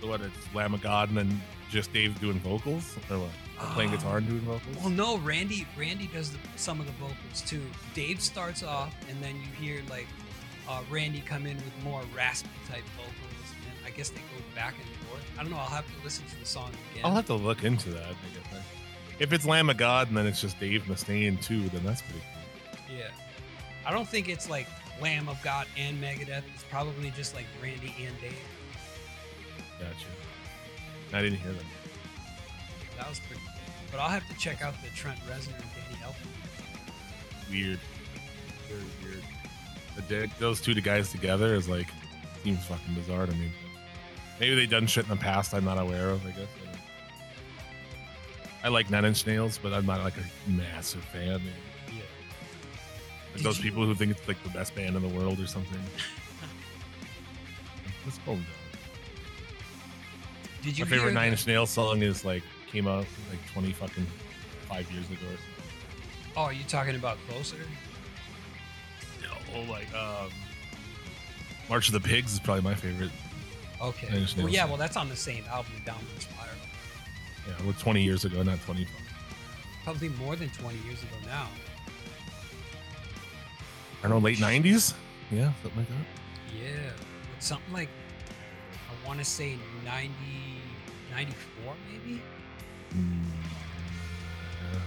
what? 0.08 0.20
It's 0.20 0.54
Lamb 0.54 0.74
of 0.74 0.80
God 0.82 1.08
and 1.08 1.18
then 1.18 1.42
just 1.70 1.92
Dave 1.92 2.18
doing 2.20 2.38
vocals 2.40 2.96
or 3.10 3.18
what? 3.18 3.30
Or 3.60 3.72
playing 3.74 3.90
Uh, 3.92 3.96
guitar 3.96 4.18
and 4.18 4.26
doing 4.28 4.40
vocals. 4.40 4.76
Well, 4.78 4.90
no, 4.90 5.18
Randy. 5.18 5.66
Randy 5.78 6.06
does 6.08 6.30
the, 6.32 6.38
some 6.56 6.80
of 6.80 6.86
the 6.86 6.92
vocals 6.92 7.42
too. 7.46 7.62
Dave 7.94 8.20
starts 8.20 8.62
off, 8.62 8.94
and 9.08 9.22
then 9.22 9.36
you 9.36 9.48
hear 9.66 9.82
like 9.88 10.06
uh, 10.68 10.82
Randy 10.90 11.20
come 11.20 11.46
in 11.46 11.56
with 11.56 11.84
more 11.84 12.02
raspy 12.14 12.48
type 12.68 12.84
vocals, 12.96 13.54
and 13.68 13.86
I 13.86 13.90
guess 13.96 14.10
they 14.10 14.20
go 14.20 14.42
back 14.54 14.74
and 14.74 15.08
forth. 15.08 15.22
I 15.38 15.42
don't 15.42 15.50
know. 15.50 15.58
I'll 15.58 15.66
have 15.66 15.86
to 15.86 16.04
listen 16.04 16.24
to 16.26 16.38
the 16.40 16.46
song 16.46 16.70
again. 16.92 17.04
I'll 17.04 17.14
have 17.14 17.26
to 17.26 17.34
look 17.34 17.64
into 17.64 17.90
that. 17.90 18.08
I 18.10 18.34
guess. 18.34 18.62
If 19.18 19.32
it's 19.32 19.44
Lamb 19.46 19.70
of 19.70 19.76
God 19.76 20.08
and 20.08 20.16
then 20.16 20.26
it's 20.26 20.40
just 20.40 20.58
Dave 20.58 20.82
Mustaine 20.84 21.40
too, 21.40 21.68
then 21.68 21.84
that's 21.84 22.02
pretty 22.02 22.20
cool. 22.20 22.96
Yeah. 22.96 23.08
I 23.86 23.92
don't 23.92 24.08
think 24.08 24.28
it's 24.28 24.50
like 24.50 24.66
Lamb 25.00 25.28
of 25.28 25.40
God 25.42 25.66
and 25.76 26.02
Megadeth. 26.02 26.42
It's 26.54 26.64
probably 26.70 27.10
just 27.10 27.32
like 27.34 27.46
Randy 27.62 27.94
and 28.04 28.18
Dave. 28.20 28.34
Gotcha. 29.82 31.16
I 31.16 31.22
didn't 31.22 31.38
hear 31.38 31.52
them. 31.52 31.66
That 32.96 33.08
was 33.08 33.20
pretty 33.20 33.42
cool. 33.42 33.52
But 33.90 34.00
I'll 34.00 34.08
have 34.08 34.26
to 34.28 34.34
check 34.38 34.62
out 34.62 34.74
the 34.82 34.88
Trent 34.96 35.18
Reznor 35.20 35.54
and 35.54 35.70
Danny 35.74 36.02
Elfman. 36.02 36.28
Weird. 37.50 37.80
Very 38.68 38.82
weird. 39.02 39.24
The 39.96 40.02
dick, 40.02 40.30
those 40.38 40.60
two 40.60 40.74
guys 40.80 41.10
together 41.10 41.54
is 41.54 41.68
like 41.68 41.88
seems 42.42 42.64
fucking 42.64 42.94
bizarre 42.94 43.26
to 43.26 43.32
me. 43.32 43.52
Maybe 44.40 44.54
they 44.54 44.66
done 44.66 44.86
shit 44.86 45.04
in 45.04 45.10
the 45.10 45.16
past 45.16 45.52
I'm 45.54 45.64
not 45.64 45.78
aware 45.78 46.10
of. 46.10 46.24
I 46.26 46.30
guess. 46.30 46.48
I, 48.64 48.68
like 48.68 48.90
Nine 48.90 49.04
Inch 49.04 49.26
Nails, 49.26 49.58
but 49.60 49.72
I'm 49.72 49.86
not 49.86 50.04
like 50.04 50.14
a 50.16 50.50
massive 50.50 51.02
fan. 51.04 51.42
Yeah. 51.88 52.02
Like 53.34 53.42
those 53.42 53.58
people 53.58 53.84
who 53.84 53.92
think 53.94 54.12
it's 54.12 54.28
like 54.28 54.40
the 54.44 54.50
best 54.50 54.72
band 54.74 54.96
in 54.96 55.02
the 55.02 55.08
world 55.08 55.40
or 55.40 55.48
something. 55.48 55.76
Let's 58.04 58.18
down. 58.18 58.44
Did 60.62 60.78
you 60.78 60.84
My 60.84 60.90
favorite 60.90 61.14
Nine 61.14 61.32
Inch 61.32 61.46
Nails 61.46 61.70
song 61.70 62.02
is 62.02 62.24
like 62.24 62.42
came 62.70 62.86
out 62.86 63.06
like 63.30 63.52
20 63.52 63.72
fucking 63.72 64.06
five 64.68 64.90
years 64.92 65.06
ago 65.06 65.26
or 65.26 65.36
something. 65.36 65.72
Oh, 66.36 66.42
are 66.42 66.52
you 66.52 66.64
talking 66.64 66.94
about 66.94 67.18
Closer? 67.28 67.56
No, 69.22 69.60
like 69.70 69.92
um, 69.94 70.30
March 71.68 71.88
of 71.88 71.94
the 71.94 72.00
Pigs 72.00 72.32
is 72.32 72.40
probably 72.40 72.62
my 72.62 72.74
favorite. 72.74 73.10
Okay. 73.80 74.26
Well, 74.38 74.48
yeah, 74.48 74.64
well, 74.64 74.76
that's 74.76 74.96
on 74.96 75.08
the 75.08 75.16
same 75.16 75.44
album, 75.50 75.72
Downward 75.84 76.06
Spiral. 76.20 76.54
Yeah, 77.48 77.54
well, 77.64 77.74
20 77.78 78.02
years 78.02 78.24
ago, 78.24 78.42
not 78.42 78.60
20. 78.62 78.86
Probably 79.82 80.08
more 80.10 80.36
than 80.36 80.48
20 80.50 80.78
years 80.86 81.02
ago 81.02 81.16
now. 81.26 81.48
I 83.98 84.08
don't 84.08 84.10
know, 84.10 84.18
late 84.18 84.38
90s. 84.38 84.94
Yeah, 85.32 85.52
something 85.62 85.80
like 85.80 85.88
that. 85.88 86.56
Yeah. 86.56 86.90
Something 87.40 87.72
like, 87.72 87.88
I 88.92 89.06
want 89.06 89.18
to 89.18 89.24
say 89.24 89.56
90, 89.84 90.10
94 91.14 91.74
maybe? 91.90 92.20
Mm, 92.94 93.22
yeah. 94.72 94.78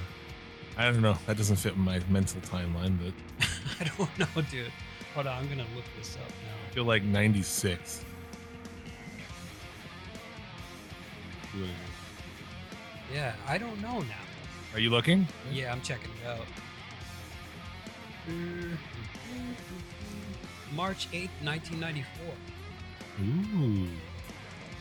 I 0.77 0.91
don't 0.91 1.01
know. 1.01 1.17
That 1.25 1.37
doesn't 1.37 1.57
fit 1.57 1.77
my 1.77 1.99
mental 2.09 2.41
timeline, 2.41 2.97
but 3.03 3.47
I 3.79 3.91
don't 3.97 4.19
know, 4.19 4.41
dude. 4.49 4.71
Hold 5.13 5.27
on, 5.27 5.37
I'm 5.37 5.45
going 5.45 5.57
to 5.57 5.75
look 5.75 5.85
this 5.97 6.15
up 6.15 6.29
now. 6.29 6.53
I 6.69 6.73
feel 6.73 6.83
like 6.83 7.03
96. 7.03 8.03
Yeah, 13.13 13.33
I 13.47 13.57
don't 13.57 13.81
know 13.81 13.99
now. 14.01 14.25
Are 14.73 14.79
you 14.79 14.89
looking? 14.89 15.27
Yeah, 15.53 15.71
I'm 15.71 15.81
checking 15.81 16.11
it 16.21 16.27
out. 16.27 16.45
March 20.73 21.07
8th, 21.11 21.29
1994. 21.43 22.33
Ooh. 23.21 23.87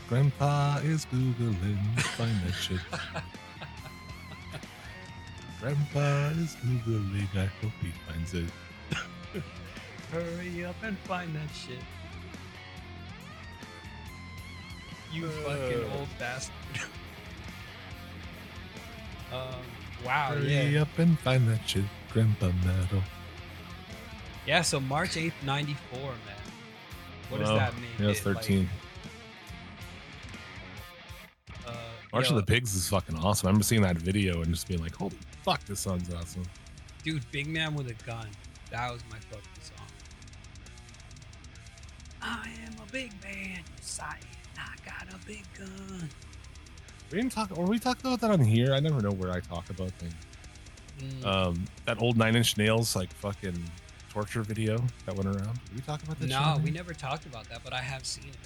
Grandpa 0.08 0.78
is 0.82 1.06
Googling. 1.06 2.00
Find 2.16 2.36
that 2.46 2.52
shit. 2.52 2.80
Grandpa 5.60 6.28
is 6.38 6.56
Googling. 6.56 7.28
I 7.36 7.46
hope 7.62 7.72
he 7.80 7.90
finds 8.06 8.34
it. 8.34 8.50
Hurry 10.12 10.64
up 10.64 10.76
and 10.82 10.98
find 11.00 11.34
that 11.34 11.48
shit. 11.54 11.78
You 15.12 15.28
fucking 15.28 15.84
Uh. 15.90 15.96
old 15.98 16.08
bastard. 16.18 16.54
um, 19.32 19.62
wow, 20.04 20.32
Hurry 20.34 20.52
yeah. 20.74 20.82
up 20.82 20.98
and 20.98 21.18
find 21.20 21.48
that 21.48 21.66
shit. 21.68 21.84
Grandpa 22.12 22.50
Metal. 22.64 23.02
Yeah, 24.46 24.60
so 24.62 24.78
March 24.80 25.14
8th, 25.16 25.32
94, 25.44 25.98
man. 26.00 26.33
What 27.28 27.40
does 27.40 27.48
Wow. 27.50 27.56
that 27.56 27.74
mean? 27.76 27.84
Yeah, 27.98 28.08
it's 28.08 28.20
It, 28.20 28.26
like, 28.26 28.36
13. 28.36 28.70
uh, 31.66 31.72
March 32.12 32.30
yo, 32.30 32.36
of 32.36 32.46
the 32.46 32.52
Pigs 32.52 32.74
is 32.74 32.88
fucking 32.88 33.16
awesome. 33.16 33.46
I 33.46 33.50
remember 33.50 33.64
seeing 33.64 33.82
that 33.82 33.96
video 33.96 34.42
and 34.42 34.52
just 34.54 34.68
being 34.68 34.80
like, 34.82 34.94
holy 34.94 35.16
fuck, 35.44 35.64
this 35.64 35.80
song's 35.80 36.12
awesome. 36.12 36.44
Dude, 37.02 37.24
Big 37.32 37.46
Man 37.46 37.74
with 37.74 37.88
a 37.88 37.94
Gun. 38.06 38.28
That 38.70 38.92
was 38.92 39.02
my 39.10 39.18
fucking 39.18 39.44
song. 39.60 39.86
I 42.22 42.48
am 42.66 42.74
a 42.86 42.90
big 42.90 43.12
man, 43.22 43.60
Messiah. 43.76 44.16
I 44.58 44.74
got 44.84 45.12
a 45.14 45.18
big 45.26 45.44
gun. 45.58 46.08
We 47.10 47.18
didn't 47.18 47.32
talk, 47.32 47.56
or 47.56 47.66
we 47.66 47.78
talked 47.78 48.00
about 48.00 48.20
that 48.22 48.30
on 48.30 48.40
here. 48.40 48.72
I 48.72 48.80
never 48.80 49.00
know 49.02 49.10
where 49.12 49.30
I 49.30 49.40
talk 49.40 49.68
about 49.70 49.90
things. 49.92 50.14
Mm, 50.98 51.26
Um, 51.26 51.64
that 51.84 52.00
old 52.00 52.16
Nine 52.16 52.34
Inch 52.34 52.56
Nails, 52.56 52.96
like 52.96 53.12
fucking 53.12 53.70
torture 54.14 54.42
video 54.42 54.80
that 55.06 55.16
went 55.16 55.26
around. 55.26 55.58
Did 55.66 55.74
we 55.74 55.80
talk 55.80 56.00
about 56.04 56.20
that? 56.20 56.28
no, 56.28 56.38
on 56.40 56.62
we 56.62 56.70
never 56.70 56.94
talked 56.94 57.26
about 57.26 57.48
that, 57.48 57.62
but 57.64 57.72
I 57.72 57.80
have 57.80 58.06
seen 58.06 58.28
it. 58.28 58.36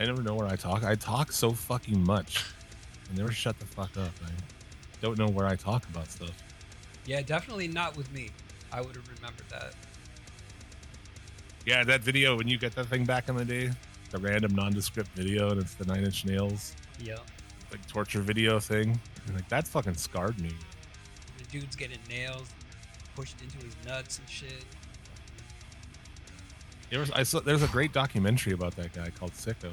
I 0.00 0.06
never 0.06 0.22
know 0.22 0.34
where 0.34 0.48
I 0.48 0.56
talk. 0.56 0.82
I 0.82 0.94
talk 0.94 1.30
so 1.30 1.52
fucking 1.52 2.02
much. 2.02 2.42
I 3.12 3.16
never 3.16 3.30
shut 3.30 3.58
the 3.60 3.66
fuck 3.66 3.96
up. 3.98 4.10
I 4.24 4.30
don't 5.02 5.18
know 5.18 5.28
where 5.28 5.46
I 5.46 5.56
talk 5.56 5.86
about 5.90 6.10
stuff. 6.10 6.32
Yeah, 7.04 7.20
definitely 7.20 7.68
not 7.68 7.96
with 7.98 8.10
me. 8.12 8.30
I 8.72 8.80
would 8.80 8.96
have 8.96 9.06
remembered 9.14 9.48
that. 9.50 9.74
Yeah, 11.66 11.84
that 11.84 12.00
video 12.00 12.36
when 12.36 12.48
you 12.48 12.56
get 12.58 12.74
that 12.76 12.86
thing 12.86 13.04
back 13.04 13.28
in 13.28 13.36
the 13.36 13.44
day, 13.44 13.70
the 14.10 14.18
random 14.18 14.54
nondescript 14.54 15.10
video, 15.14 15.50
and 15.50 15.60
it's 15.60 15.74
the 15.74 15.84
Nine 15.84 16.04
Inch 16.04 16.24
Nails 16.24 16.74
Yeah. 16.98 17.18
like 17.70 17.86
torture 17.86 18.20
video 18.20 18.58
thing. 18.58 18.98
And, 19.26 19.36
like 19.36 19.48
that 19.50 19.68
fucking 19.68 19.94
scarred 19.94 20.40
me. 20.40 20.50
Dude's 21.60 21.76
getting 21.76 21.98
nails 22.08 22.48
pushed 23.14 23.40
into 23.40 23.64
his 23.64 23.76
nuts 23.86 24.18
and 24.18 24.28
shit. 24.28 24.64
There 26.90 26.98
was, 26.98 27.12
I 27.12 27.22
saw, 27.22 27.38
there's 27.38 27.62
a 27.62 27.68
great 27.68 27.92
documentary 27.92 28.52
about 28.54 28.74
that 28.74 28.92
guy 28.92 29.10
called 29.10 29.32
Sicko. 29.34 29.72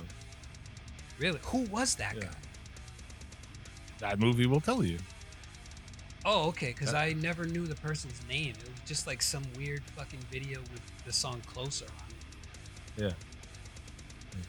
Really? 1.17 1.39
Who 1.45 1.61
was 1.63 1.95
that 1.95 2.15
Yeah. 2.15 2.21
guy? 2.25 2.29
That 3.97 4.19
movie 4.19 4.45
will 4.45 4.61
tell 4.61 4.83
you. 4.83 4.99
Oh, 6.23 6.49
okay, 6.49 6.67
because 6.67 6.93
Uh, 6.93 6.97
I 6.97 7.13
never 7.13 7.45
knew 7.45 7.65
the 7.65 7.75
person's 7.75 8.21
name. 8.29 8.51
It 8.51 8.69
was 8.69 8.79
just 8.85 9.07
like 9.07 9.23
some 9.23 9.43
weird 9.57 9.81
fucking 9.95 10.19
video 10.31 10.59
with 10.59 10.81
the 11.05 11.13
song 11.13 11.41
Closer 11.47 11.85
on 11.85 12.09
it. 13.07 13.15
Yeah. 14.35 14.41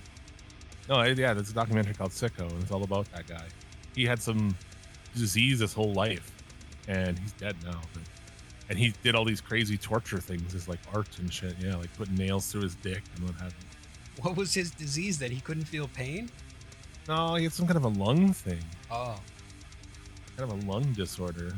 No, 0.89 1.03
yeah, 1.03 1.33
there's 1.33 1.49
a 1.49 1.55
documentary 1.55 1.95
called 1.95 2.11
Sicko, 2.11 2.51
and 2.51 2.63
it's 2.63 2.71
all 2.71 2.83
about 2.83 3.11
that 3.13 3.27
guy. 3.27 3.47
He 3.95 4.05
had 4.05 4.21
some 4.21 4.55
disease 5.15 5.61
his 5.61 5.73
whole 5.73 5.93
life, 5.95 6.32
and 6.89 7.19
he's 7.19 7.33
dead 7.33 7.57
now. 7.65 7.81
But, 7.93 8.03
and 8.69 8.79
he 8.79 8.95
did 9.03 9.15
all 9.15 9.25
these 9.25 9.41
crazy 9.41 9.77
torture 9.77 10.19
things, 10.19 10.55
as 10.55 10.69
like 10.69 10.79
art 10.95 11.19
and 11.19 11.33
shit. 11.33 11.55
Yeah, 11.61 11.77
like 11.77 11.95
putting 11.97 12.15
nails 12.15 12.51
through 12.51 12.63
his 12.63 12.75
dick 12.77 13.03
and 13.17 13.27
what 13.27 13.35
have 13.37 13.53
you. 13.53 14.23
What 14.23 14.37
was 14.37 14.55
his 14.55 14.71
disease 14.71 15.19
that 15.19 15.31
he 15.31 15.41
couldn't 15.41 15.65
feel 15.65 15.89
pain? 15.89 16.31
No, 17.09 17.35
he 17.35 17.45
had 17.45 17.53
some 17.53 17.67
kind 17.67 17.77
of 17.77 17.85
a 17.85 17.89
lung 17.89 18.33
thing, 18.33 18.63
Oh, 18.91 19.17
kind 20.37 20.51
of 20.51 20.63
a 20.63 20.71
lung 20.71 20.93
disorder. 20.93 21.49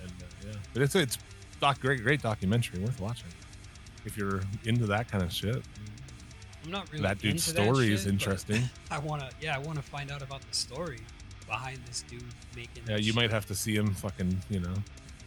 And 0.00 0.10
uh, 0.10 0.46
yeah, 0.46 0.52
but 0.72 0.82
it's 0.82 0.94
it's 0.96 1.18
doc 1.60 1.80
great 1.80 2.02
great 2.02 2.20
documentary, 2.20 2.80
worth 2.80 3.00
watching 3.00 3.28
if 4.04 4.16
you're 4.16 4.40
into 4.64 4.86
that 4.86 5.08
kind 5.08 5.22
of 5.22 5.32
shit. 5.32 5.62
I'm 6.64 6.70
not 6.70 6.90
really. 6.90 7.02
that 7.02 7.18
dude's 7.18 7.46
into 7.48 7.62
story 7.62 7.88
that 7.88 7.92
is 7.92 8.00
shit, 8.00 8.06
but 8.06 8.12
interesting. 8.12 8.62
I 8.90 8.98
wanna, 8.98 9.30
yeah, 9.40 9.54
I 9.54 9.58
wanna 9.58 9.82
find 9.82 10.10
out 10.10 10.22
about 10.22 10.40
the 10.40 10.54
story 10.56 11.00
behind 11.46 11.78
this 11.86 12.02
dude 12.08 12.22
making. 12.56 12.84
Yeah, 12.88 12.96
you 12.96 13.04
shit. 13.04 13.14
might 13.16 13.30
have 13.30 13.46
to 13.46 13.54
see 13.54 13.74
him 13.74 13.94
fucking, 13.94 14.42
you 14.50 14.60
know, 14.60 14.74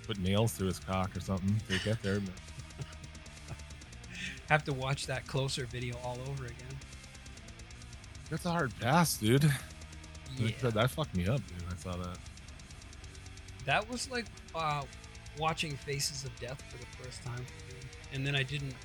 put 0.06 0.20
nails 0.20 0.54
through 0.54 0.68
his 0.68 0.80
cock 0.80 1.16
or 1.16 1.20
something 1.20 1.60
to 1.70 1.80
get 1.84 2.02
there. 2.02 2.20
But 2.20 2.34
have 4.50 4.64
to 4.66 4.74
watch 4.74 5.08
that 5.08 5.28
Closer 5.28 5.66
video 5.66 5.96
all 6.04 6.18
over 6.28 6.46
again. 6.46 6.78
That's 8.30 8.46
a 8.46 8.52
hard 8.52 8.78
pass, 8.80 9.18
dude. 9.18 9.44
Yeah. 10.38 10.50
That, 10.62 10.74
that 10.74 10.92
fucked 10.92 11.16
me 11.16 11.28
up, 11.28 11.42
dude. 11.48 11.64
I 11.72 11.76
saw 11.82 11.98
that. 11.98 12.18
That 13.66 13.90
was 13.90 14.10
like 14.10 14.26
uh, 14.56 14.84
watching 15.40 15.76
Faces 15.76 16.24
of 16.26 16.38
Death 16.40 16.62
for 16.70 16.78
the 16.78 17.04
first 17.04 17.24
time 17.24 17.38
for 17.38 17.74
me. 17.74 17.82
And 18.14 18.26
then 18.26 18.36
I 18.36 18.44
didn't, 18.44 18.76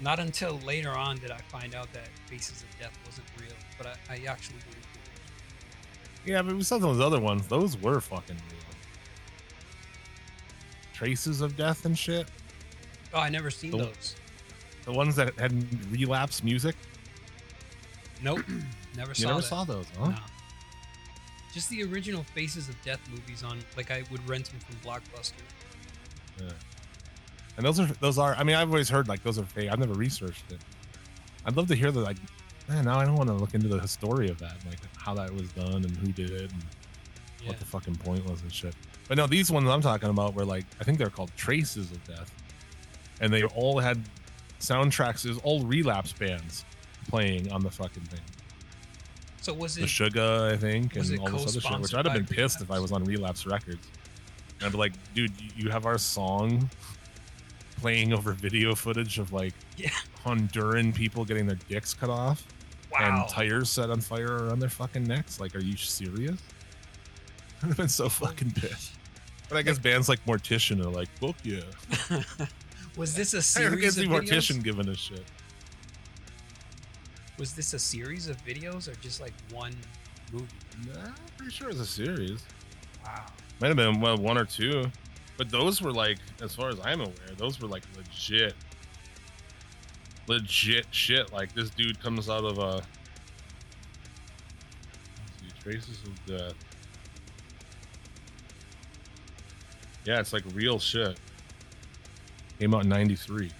not 0.00 0.18
until 0.18 0.58
later 0.60 0.90
on 0.90 1.18
did 1.18 1.30
I 1.30 1.38
find 1.48 1.74
out 1.74 1.92
that 1.92 2.08
Faces 2.26 2.62
of 2.62 2.68
Death 2.78 2.96
wasn't 3.06 3.26
real. 3.40 3.56
But 3.76 3.86
I, 3.86 4.14
I 4.14 4.24
actually 4.26 4.56
it. 4.58 4.93
Yeah, 6.26 6.42
but 6.42 6.54
we 6.54 6.62
saw 6.62 6.78
those 6.78 7.00
other 7.00 7.20
ones. 7.20 7.46
Those 7.48 7.76
were 7.80 8.00
fucking 8.00 8.36
real. 8.36 8.60
Traces 10.92 11.40
of 11.40 11.56
death 11.56 11.84
and 11.84 11.98
shit. 11.98 12.28
Oh, 13.12 13.18
I 13.20 13.28
never 13.28 13.50
seen 13.50 13.70
The- 13.72 13.78
those. 13.78 14.16
The 14.84 14.92
ones 14.92 15.16
that 15.16 15.34
had 15.38 15.52
relapse 15.90 16.42
music. 16.42 16.76
Nope. 18.22 18.40
never 18.96 19.14
saw 19.14 19.14
those. 19.14 19.18
You 19.18 19.24
saw 19.24 19.28
never 19.28 19.40
that. 19.40 19.46
saw 19.48 19.64
those, 19.64 19.86
huh? 19.98 20.08
No. 20.10 20.16
Just 21.54 21.70
the 21.70 21.84
original 21.84 22.22
Faces 22.34 22.68
of 22.68 22.80
Death 22.82 23.00
movies 23.10 23.42
on, 23.44 23.60
like 23.76 23.90
I 23.90 24.02
would 24.10 24.26
rent 24.28 24.46
them 24.50 24.58
from 24.60 24.76
Blockbuster. 24.76 25.32
Yeah. 26.40 26.50
And 27.56 27.64
those 27.64 27.78
are 27.78 27.86
those 28.00 28.18
are. 28.18 28.34
I 28.34 28.42
mean, 28.42 28.56
I've 28.56 28.68
always 28.68 28.88
heard 28.88 29.06
like 29.08 29.22
those 29.22 29.38
are 29.38 29.44
fake. 29.44 29.70
I've 29.70 29.78
never 29.78 29.94
researched 29.94 30.50
it. 30.50 30.58
I'd 31.46 31.56
love 31.56 31.68
to 31.68 31.76
hear 31.76 31.92
the 31.92 32.00
like. 32.00 32.16
Man, 32.68 32.84
now 32.86 32.98
I 32.98 33.04
don't 33.04 33.16
want 33.16 33.28
to 33.28 33.34
look 33.34 33.54
into 33.54 33.68
the 33.68 33.86
story 33.86 34.28
of 34.30 34.38
that, 34.38 34.56
like 34.66 34.78
how 34.96 35.14
that 35.14 35.32
was 35.32 35.50
done 35.52 35.84
and 35.84 35.96
who 35.96 36.12
did 36.12 36.30
it 36.30 36.50
and 36.52 36.62
Yeah. 37.42 37.48
what 37.48 37.58
the 37.58 37.64
fucking 37.66 37.96
point 37.96 38.24
was 38.24 38.40
and 38.42 38.52
shit. 38.52 38.74
But 39.08 39.18
no, 39.18 39.26
these 39.26 39.50
ones 39.50 39.68
I'm 39.68 39.82
talking 39.82 40.08
about 40.08 40.34
were 40.34 40.46
like 40.46 40.64
I 40.80 40.84
think 40.84 40.98
they're 40.98 41.10
called 41.10 41.30
Traces 41.36 41.90
of 41.90 42.02
Death, 42.06 42.32
and 43.20 43.32
they 43.32 43.44
all 43.44 43.78
had 43.78 44.02
soundtracks. 44.60 45.24
It 45.26 45.28
was 45.30 45.38
all 45.38 45.62
relapse 45.64 46.12
bands 46.12 46.64
playing 47.08 47.52
on 47.52 47.62
the 47.62 47.70
fucking 47.70 48.04
thing. 48.04 48.20
So 49.42 49.52
was 49.52 49.76
it 49.76 49.82
The? 49.82 49.86
Sugar, 49.86 50.48
I 50.50 50.56
think, 50.56 50.96
and 50.96 51.18
all 51.20 51.28
this 51.28 51.48
other 51.56 51.60
shit. 51.60 51.80
Which 51.80 51.94
I'd 51.94 52.06
have 52.06 52.14
been 52.14 52.26
pissed 52.26 52.62
if 52.62 52.70
I 52.70 52.78
was 52.78 52.92
on 52.92 53.04
Relapse 53.04 53.44
Records. 53.46 53.86
And 54.58 54.66
I'd 54.66 54.72
be 54.72 54.78
like, 54.78 54.92
dude, 55.14 55.38
you- 55.38 55.50
you 55.66 55.70
have 55.70 55.84
our 55.84 55.98
song 55.98 56.70
playing 57.76 58.14
over 58.14 58.32
video 58.32 58.74
footage 58.74 59.18
of 59.18 59.34
like 59.34 59.52
Yeah. 59.76 59.90
Honduran 60.24 60.94
people 60.94 61.26
getting 61.26 61.46
their 61.46 61.58
dicks 61.68 61.92
cut 61.92 62.08
off 62.08 62.42
Wow. 62.98 63.22
and 63.22 63.28
tires 63.28 63.70
set 63.70 63.90
on 63.90 64.00
fire 64.00 64.46
around 64.46 64.60
their 64.60 64.68
fucking 64.68 65.04
necks. 65.04 65.40
Like, 65.40 65.54
are 65.56 65.60
you 65.60 65.76
serious? 65.76 66.38
I'd 67.62 67.68
have 67.68 67.76
been 67.76 67.88
so 67.88 68.08
fucking 68.08 68.52
pissed. 68.52 68.92
But 69.48 69.58
I 69.58 69.62
guess 69.62 69.78
bands 69.78 70.08
like 70.08 70.24
Mortician 70.24 70.80
are 70.84 70.90
like, 70.90 71.08
fuck 71.18 71.36
yeah. 71.42 71.60
was 72.96 73.14
this 73.14 73.34
a 73.34 73.38
I 73.38 73.40
series 73.40 73.94
see 73.96 74.04
of 74.04 74.10
Mortician 74.10 74.58
videos? 74.58 74.64
giving 74.64 74.88
a 74.88 74.94
shit. 74.94 75.24
Was 77.38 77.52
this 77.54 77.74
a 77.74 77.78
series 77.78 78.28
of 78.28 78.36
videos 78.44 78.88
or 78.88 78.94
just 79.00 79.20
like 79.20 79.32
one 79.52 79.74
movie? 80.32 80.46
I'm 81.04 81.14
pretty 81.36 81.52
sure 81.52 81.70
it's 81.70 81.80
a 81.80 81.86
series. 81.86 82.44
Wow. 83.04 83.24
Might 83.60 83.68
have 83.68 83.76
been 83.76 84.00
well, 84.00 84.16
one 84.16 84.38
or 84.38 84.44
two, 84.44 84.90
but 85.36 85.50
those 85.50 85.82
were 85.82 85.92
like, 85.92 86.18
as 86.42 86.54
far 86.54 86.68
as 86.68 86.78
I'm 86.84 87.00
aware, 87.00 87.14
those 87.36 87.60
were 87.60 87.68
like 87.68 87.82
legit, 87.96 88.54
legit 90.26 90.86
shit. 90.90 91.32
Like 91.32 91.54
this 91.54 91.70
dude 91.70 92.00
comes 92.00 92.28
out 92.28 92.44
of 92.44 92.58
a 92.58 92.82
see, 95.40 95.52
traces 95.62 95.98
of 96.04 96.26
death. 96.26 96.54
Yeah, 100.04 100.20
it's 100.20 100.32
like 100.32 100.44
real 100.54 100.78
shit. 100.78 101.18
Came 102.58 102.74
out 102.74 102.84
in 102.84 102.88
'93. 102.88 103.50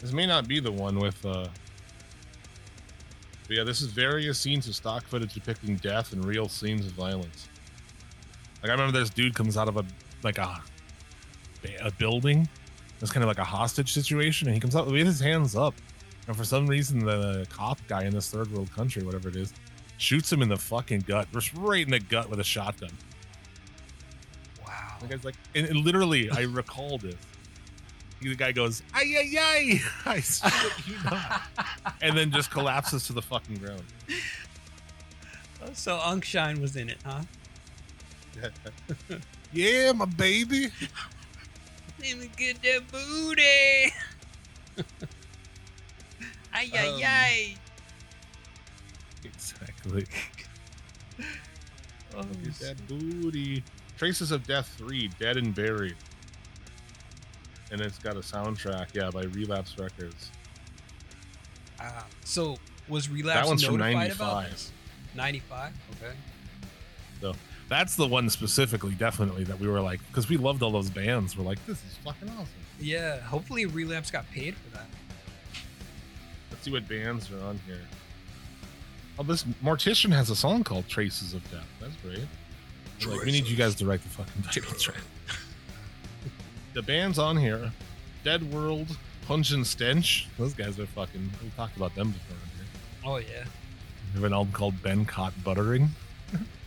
This 0.00 0.12
may 0.12 0.26
not 0.26 0.48
be 0.48 0.60
the 0.60 0.72
one 0.72 0.98
with. 0.98 1.24
uh 1.24 1.48
but 3.50 3.56
yeah, 3.56 3.64
this 3.64 3.80
is 3.80 3.88
various 3.88 4.38
scenes 4.38 4.68
of 4.68 4.76
stock 4.76 5.04
footage 5.08 5.34
depicting 5.34 5.74
death 5.74 6.12
and 6.12 6.24
real 6.24 6.48
scenes 6.48 6.86
of 6.86 6.92
violence. 6.92 7.48
Like 8.62 8.70
I 8.70 8.74
remember 8.74 8.96
this 8.96 9.10
dude 9.10 9.34
comes 9.34 9.56
out 9.56 9.66
of 9.66 9.76
a 9.76 9.84
like 10.22 10.38
a 10.38 10.62
a 11.82 11.90
building. 11.92 12.48
It's 13.00 13.10
kind 13.10 13.24
of 13.24 13.28
like 13.28 13.38
a 13.38 13.44
hostage 13.44 13.92
situation, 13.92 14.48
and 14.48 14.54
he 14.54 14.60
comes 14.60 14.76
out 14.76 14.86
with 14.86 15.06
his 15.06 15.20
hands 15.20 15.56
up. 15.56 15.74
And 16.26 16.36
for 16.36 16.44
some 16.44 16.66
reason, 16.66 17.04
the 17.04 17.46
cop 17.50 17.78
guy 17.88 18.04
in 18.04 18.12
this 18.12 18.30
third 18.30 18.52
world 18.52 18.70
country, 18.72 19.02
whatever 19.02 19.28
it 19.28 19.36
is, 19.36 19.52
shoots 19.96 20.32
him 20.32 20.42
in 20.42 20.48
the 20.48 20.56
fucking 20.56 21.00
gut, 21.00 21.28
just 21.32 21.54
right 21.54 21.84
in 21.84 21.90
the 21.90 22.00
gut 22.00 22.28
with 22.28 22.40
a 22.40 22.44
shotgun. 22.44 22.90
Wow. 24.66 24.96
The 25.00 25.06
guy's 25.08 25.24
like, 25.24 25.34
and, 25.54 25.66
and 25.66 25.78
literally, 25.78 26.30
I 26.30 26.42
recall 26.42 26.98
this. 26.98 27.16
The 28.20 28.34
guy 28.34 28.52
goes, 28.52 28.82
"Ay 28.92 29.14
ay 29.18 29.36
ay!" 29.38 29.80
I 30.06 30.22
you 30.86 30.94
not, 31.04 31.42
and 32.02 32.16
then 32.16 32.30
just 32.30 32.50
collapses 32.50 33.06
to 33.06 33.14
the 33.14 33.22
fucking 33.22 33.56
ground. 33.56 33.82
Oh, 35.62 35.70
so 35.72 35.98
Unkshine 36.04 36.60
was 36.60 36.76
in 36.76 36.90
it, 36.90 36.98
huh? 37.04 37.22
yeah, 39.52 39.92
my 39.92 40.04
baby. 40.04 40.68
Let 42.00 42.18
me 42.18 42.30
get 42.36 42.62
that 42.62 42.82
booty. 42.90 43.92
ay 46.54 46.70
ay 46.74 46.88
Um, 46.88 47.00
ay. 47.04 47.56
Exactly. 49.24 50.06
Oh, 52.16 52.22
Get 52.42 52.54
that 52.58 52.88
booty. 52.88 53.62
Traces 53.96 54.32
of 54.32 54.44
Death 54.44 54.74
3, 54.78 55.08
Dead 55.20 55.36
and 55.36 55.54
Buried. 55.54 55.94
And 57.70 57.80
it's 57.80 57.98
got 58.00 58.16
a 58.16 58.20
soundtrack, 58.20 58.88
yeah, 58.94 59.10
by 59.10 59.22
Relapse 59.26 59.78
Records. 59.78 60.32
ah. 61.78 62.04
So 62.24 62.56
was 62.88 63.08
Relapse 63.08 63.42
that 63.42 63.46
one's 63.46 63.62
from 63.64 63.76
notified 63.76 64.10
about 64.10 64.34
95. 64.42 64.50
this? 64.50 64.72
95? 65.14 65.72
Okay. 66.02 66.14
That's 67.70 67.94
the 67.94 68.06
one 68.06 68.28
specifically, 68.28 68.94
definitely, 68.94 69.44
that 69.44 69.60
we 69.60 69.68
were 69.68 69.80
like, 69.80 70.00
because 70.08 70.28
we 70.28 70.36
loved 70.36 70.60
all 70.60 70.72
those 70.72 70.90
bands. 70.90 71.38
We're 71.38 71.44
like, 71.44 71.64
this 71.66 71.78
is 71.84 71.96
fucking 72.04 72.28
awesome. 72.30 72.48
Yeah, 72.80 73.20
hopefully 73.20 73.64
Relapse 73.64 74.10
got 74.10 74.28
paid 74.32 74.56
for 74.56 74.70
that. 74.76 74.86
Let's 76.50 76.64
see 76.64 76.72
what 76.72 76.88
bands 76.88 77.30
are 77.30 77.40
on 77.44 77.60
here. 77.66 77.78
Oh, 79.20 79.22
this 79.22 79.44
Mortician 79.62 80.12
has 80.12 80.30
a 80.30 80.36
song 80.36 80.64
called 80.64 80.88
Traces 80.88 81.32
of 81.32 81.48
Death. 81.52 81.68
That's 81.80 81.94
great. 81.96 82.26
Like, 83.06 83.24
we 83.24 83.30
need 83.30 83.46
you 83.46 83.56
guys 83.56 83.76
to 83.76 83.86
write 83.86 84.02
the 84.02 84.08
fucking 84.08 84.42
title 84.42 84.74
track. 84.74 85.00
the 86.74 86.82
bands 86.82 87.20
on 87.20 87.36
here 87.36 87.70
Dead 88.24 88.52
World, 88.52 88.98
Pungent 89.28 89.64
Stench. 89.64 90.26
Those 90.38 90.54
guys 90.54 90.80
are 90.80 90.86
fucking. 90.86 91.30
We 91.40 91.50
talked 91.56 91.76
about 91.76 91.94
them 91.94 92.10
before 92.10 92.36
on 92.36 92.50
here. 92.56 92.66
Oh 93.04 93.32
yeah. 93.32 93.44
We 94.08 94.14
have 94.14 94.24
an 94.24 94.32
album 94.32 94.52
called 94.52 94.82
Been 94.82 95.04
Caught 95.04 95.34
Buttering. 95.44 95.88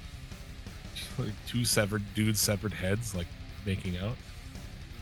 like 1.17 1.33
two 1.47 1.65
severed 1.65 2.03
dudes, 2.13 2.39
severed 2.39 2.73
heads, 2.73 3.15
like 3.15 3.27
making 3.65 3.97
out. 3.97 4.15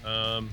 Um, 0.06 0.50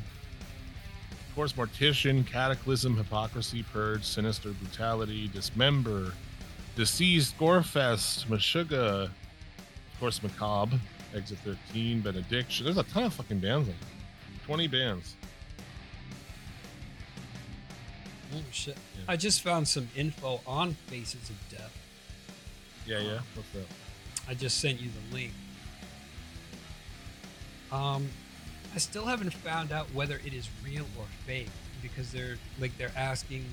of 1.10 1.34
course, 1.34 1.52
Mortician, 1.52 2.26
Cataclysm, 2.26 2.96
Hypocrisy, 2.96 3.62
Purge, 3.62 4.04
Sinister, 4.04 4.50
Brutality, 4.52 5.28
Dismember, 5.28 6.12
Deceased, 6.76 7.38
Gorefest, 7.38 8.26
Meshuggah, 8.26 9.04
of 9.04 10.00
course, 10.00 10.22
Macabre, 10.22 10.78
Exit 11.14 11.38
13, 11.38 12.00
Benediction. 12.00 12.64
There's 12.64 12.78
a 12.78 12.82
ton 12.84 13.04
of 13.04 13.14
fucking 13.14 13.38
bands 13.38 13.68
on 13.68 13.74
here. 13.74 14.46
20 14.46 14.66
bands. 14.68 15.14
Oh 18.34 18.42
shit. 18.50 18.76
Yeah. 18.96 19.04
I 19.08 19.16
just 19.16 19.42
found 19.42 19.66
some 19.66 19.88
info 19.96 20.40
on 20.46 20.74
Faces 20.86 21.30
of 21.30 21.36
Death. 21.50 21.76
Yeah, 22.86 23.00
yeah. 23.00 23.18
What's 23.34 23.50
that? 23.52 23.66
I 24.28 24.34
just 24.34 24.60
sent 24.60 24.80
you 24.80 24.90
the 24.90 25.14
link. 25.14 25.32
Um, 27.72 28.08
I 28.74 28.78
still 28.78 29.06
haven't 29.06 29.32
found 29.32 29.72
out 29.72 29.86
whether 29.94 30.20
it 30.24 30.34
is 30.34 30.48
real 30.64 30.84
or 30.98 31.06
fake 31.26 31.48
because 31.82 32.12
they're 32.12 32.36
like 32.60 32.76
they're 32.76 32.92
asking, 32.96 33.44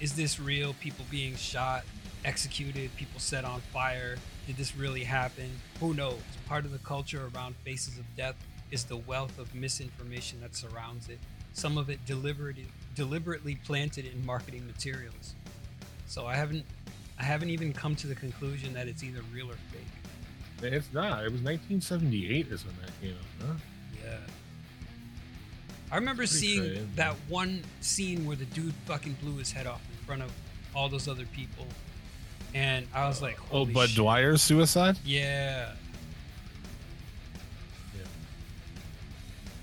is 0.00 0.14
this 0.14 0.40
real? 0.40 0.74
People 0.74 1.04
being 1.10 1.36
shot, 1.36 1.84
executed, 2.24 2.94
people 2.96 3.20
set 3.20 3.44
on 3.44 3.60
fire. 3.72 4.16
Did 4.46 4.56
this 4.56 4.74
really 4.76 5.04
happen? 5.04 5.50
Who 5.80 5.94
knows? 5.94 6.18
Part 6.48 6.64
of 6.64 6.72
the 6.72 6.78
culture 6.78 7.30
around 7.34 7.54
Faces 7.56 7.98
of 7.98 8.04
Death 8.16 8.36
is 8.70 8.84
the 8.84 8.96
wealth 8.96 9.38
of 9.38 9.54
misinformation 9.54 10.40
that 10.40 10.56
surrounds 10.56 11.08
it. 11.08 11.18
Some 11.52 11.76
of 11.76 11.90
it 11.90 12.04
deliberately 12.06 12.66
deliberately 12.94 13.56
planted 13.64 14.06
in 14.06 14.24
marketing 14.24 14.66
materials. 14.66 15.34
So 16.06 16.26
I 16.26 16.34
haven't 16.34 16.64
I 17.22 17.24
haven't 17.24 17.50
even 17.50 17.72
come 17.72 17.94
to 17.96 18.08
the 18.08 18.16
conclusion 18.16 18.74
that 18.74 18.88
it's 18.88 19.04
either 19.04 19.20
real 19.32 19.48
or 19.48 19.54
fake. 19.70 19.86
It's 20.72 20.92
not. 20.92 21.20
It 21.24 21.30
was 21.30 21.40
1978 21.40 22.48
is 22.48 22.64
when 22.66 22.74
that 22.82 22.90
came 23.00 23.14
out, 23.14 23.46
huh? 23.46 23.54
Yeah. 24.04 24.16
I 25.92 25.94
remember 25.96 26.22
Pretty 26.22 26.32
seeing 26.34 26.60
crazy. 26.62 26.88
that 26.96 27.14
one 27.28 27.62
scene 27.80 28.26
where 28.26 28.34
the 28.36 28.44
dude 28.46 28.74
fucking 28.86 29.16
blew 29.22 29.36
his 29.38 29.52
head 29.52 29.68
off 29.68 29.80
in 29.96 30.04
front 30.04 30.22
of 30.22 30.32
all 30.74 30.88
those 30.88 31.06
other 31.06 31.26
people. 31.26 31.66
And 32.54 32.86
I 32.92 33.06
was 33.06 33.22
like, 33.22 33.38
Oh, 33.52 33.64
Budd 33.66 33.90
shit. 33.90 33.98
Dwyer's 33.98 34.42
suicide? 34.42 34.98
Yeah. 35.04 35.70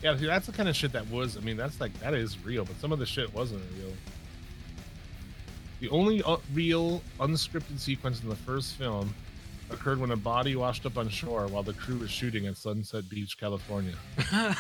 Yeah, 0.02 0.16
see, 0.18 0.28
that's 0.28 0.46
the 0.46 0.54
kind 0.54 0.70
of 0.70 0.78
shit 0.78 0.94
that 0.94 1.10
was. 1.10 1.36
I 1.36 1.42
mean, 1.42 1.58
that's 1.58 1.82
like 1.82 1.92
that 2.00 2.14
is 2.14 2.42
real, 2.46 2.64
but 2.64 2.80
some 2.80 2.94
of 2.94 3.00
the 3.00 3.06
shit 3.06 3.34
wasn't 3.34 3.62
real. 3.78 3.92
The 5.80 5.90
only 5.90 6.22
uh, 6.24 6.38
real 6.54 7.02
unscripted 7.20 7.80
sequence 7.80 8.22
in 8.22 8.30
the 8.30 8.36
first 8.36 8.76
film 8.76 9.14
occurred 9.70 10.00
when 10.00 10.12
a 10.12 10.18
body 10.18 10.56
washed 10.56 10.86
up 10.86 10.98
on 10.98 11.10
shore 11.10 11.48
while 11.48 11.64
the 11.64 11.74
crew 11.74 11.98
was 11.98 12.10
shooting 12.10 12.48
at 12.48 12.58
Sunset 12.58 13.08
Beach, 13.10 13.38
California. 13.38 13.96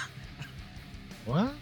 What? 1.25 1.53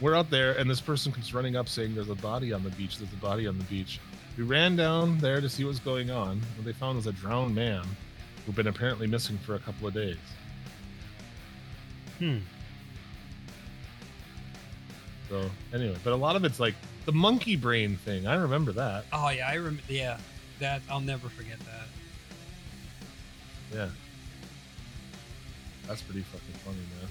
We're 0.00 0.14
out 0.14 0.30
there, 0.30 0.52
and 0.52 0.70
this 0.70 0.80
person 0.80 1.12
comes 1.12 1.34
running 1.34 1.54
up 1.54 1.68
saying, 1.68 1.94
There's 1.94 2.08
a 2.08 2.14
body 2.14 2.52
on 2.52 2.64
the 2.64 2.70
beach. 2.70 2.98
There's 2.98 3.12
a 3.12 3.16
body 3.16 3.46
on 3.46 3.58
the 3.58 3.64
beach. 3.64 4.00
We 4.38 4.44
ran 4.44 4.74
down 4.74 5.18
there 5.18 5.40
to 5.42 5.48
see 5.50 5.64
what's 5.64 5.80
going 5.80 6.10
on. 6.10 6.40
What 6.56 6.64
they 6.64 6.72
found 6.72 6.96
was 6.96 7.06
a 7.06 7.12
drowned 7.12 7.54
man 7.54 7.84
who'd 8.46 8.54
been 8.54 8.68
apparently 8.68 9.06
missing 9.06 9.36
for 9.38 9.54
a 9.54 9.58
couple 9.58 9.86
of 9.86 9.94
days. 9.94 10.16
hmm. 12.18 12.38
So, 15.32 15.50
anyway, 15.72 15.96
but 16.04 16.12
a 16.12 16.16
lot 16.16 16.36
of 16.36 16.44
it's 16.44 16.60
like 16.60 16.74
the 17.06 17.12
monkey 17.12 17.56
brain 17.56 17.96
thing. 17.96 18.26
I 18.26 18.34
remember 18.34 18.70
that. 18.72 19.06
Oh 19.14 19.30
yeah, 19.30 19.48
I 19.48 19.54
remember. 19.54 19.80
Yeah, 19.88 20.18
that 20.58 20.82
I'll 20.90 21.00
never 21.00 21.30
forget 21.30 21.58
that. 21.60 21.86
Yeah. 23.74 23.88
That's 25.88 26.02
pretty 26.02 26.20
fucking 26.20 26.54
funny, 26.66 26.76
man. 26.76 27.08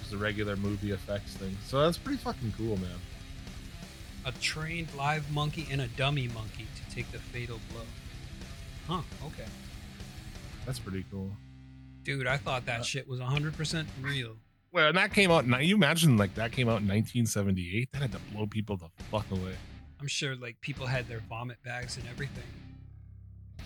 Just 0.00 0.12
a 0.12 0.18
regular 0.18 0.54
movie 0.56 0.90
effects 0.90 1.32
thing. 1.32 1.56
So 1.66 1.80
that's 1.80 1.96
pretty 1.96 2.18
fucking 2.18 2.52
cool, 2.58 2.76
man. 2.76 2.90
A 4.26 4.32
trained 4.32 4.88
live 4.94 5.30
monkey 5.32 5.66
and 5.70 5.80
a 5.80 5.88
dummy 5.88 6.28
monkey 6.28 6.66
to 6.76 6.94
take 6.94 7.10
the 7.10 7.18
fatal 7.18 7.58
blow. 7.72 7.80
Huh? 8.86 9.00
Okay, 9.28 9.48
That's 10.66 10.78
pretty 10.78 11.06
cool. 11.10 11.30
dude, 12.04 12.26
I 12.26 12.36
thought 12.36 12.66
that 12.66 12.80
Uh, 12.80 12.84
shit 12.84 13.08
was 13.08 13.18
100% 13.18 13.86
real. 14.02 14.36
Well, 14.72 14.88
and 14.88 14.96
that 14.96 15.12
came 15.12 15.30
out. 15.30 15.46
Now 15.46 15.58
you 15.58 15.74
imagine 15.74 16.16
like 16.16 16.34
that 16.36 16.52
came 16.52 16.68
out 16.68 16.80
in 16.80 16.88
1978. 16.88 17.92
That 17.92 18.02
had 18.02 18.12
to 18.12 18.18
blow 18.32 18.46
people 18.46 18.76
the 18.76 18.88
fuck 19.10 19.28
away. 19.30 19.54
I'm 20.00 20.06
sure 20.06 20.36
like 20.36 20.60
people 20.60 20.86
had 20.86 21.08
their 21.08 21.20
vomit 21.28 21.62
bags 21.64 21.96
and 21.96 22.06
everything. 22.08 22.44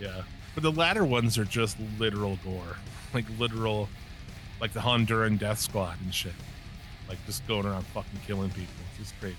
Yeah, 0.00 0.22
but 0.54 0.62
the 0.62 0.70
latter 0.70 1.04
ones 1.04 1.36
are 1.38 1.44
just 1.44 1.76
literal 1.98 2.38
gore, 2.44 2.76
like 3.12 3.24
literal, 3.36 3.88
like 4.60 4.72
the 4.72 4.78
Honduran 4.78 5.40
Death 5.40 5.58
Squad 5.58 5.96
and 6.04 6.14
shit, 6.14 6.34
like 7.08 7.18
just 7.26 7.44
going 7.48 7.66
around 7.66 7.84
fucking 7.88 8.20
killing 8.24 8.50
people. 8.50 8.74
It's 8.90 8.98
just 9.10 9.20
great. 9.20 9.34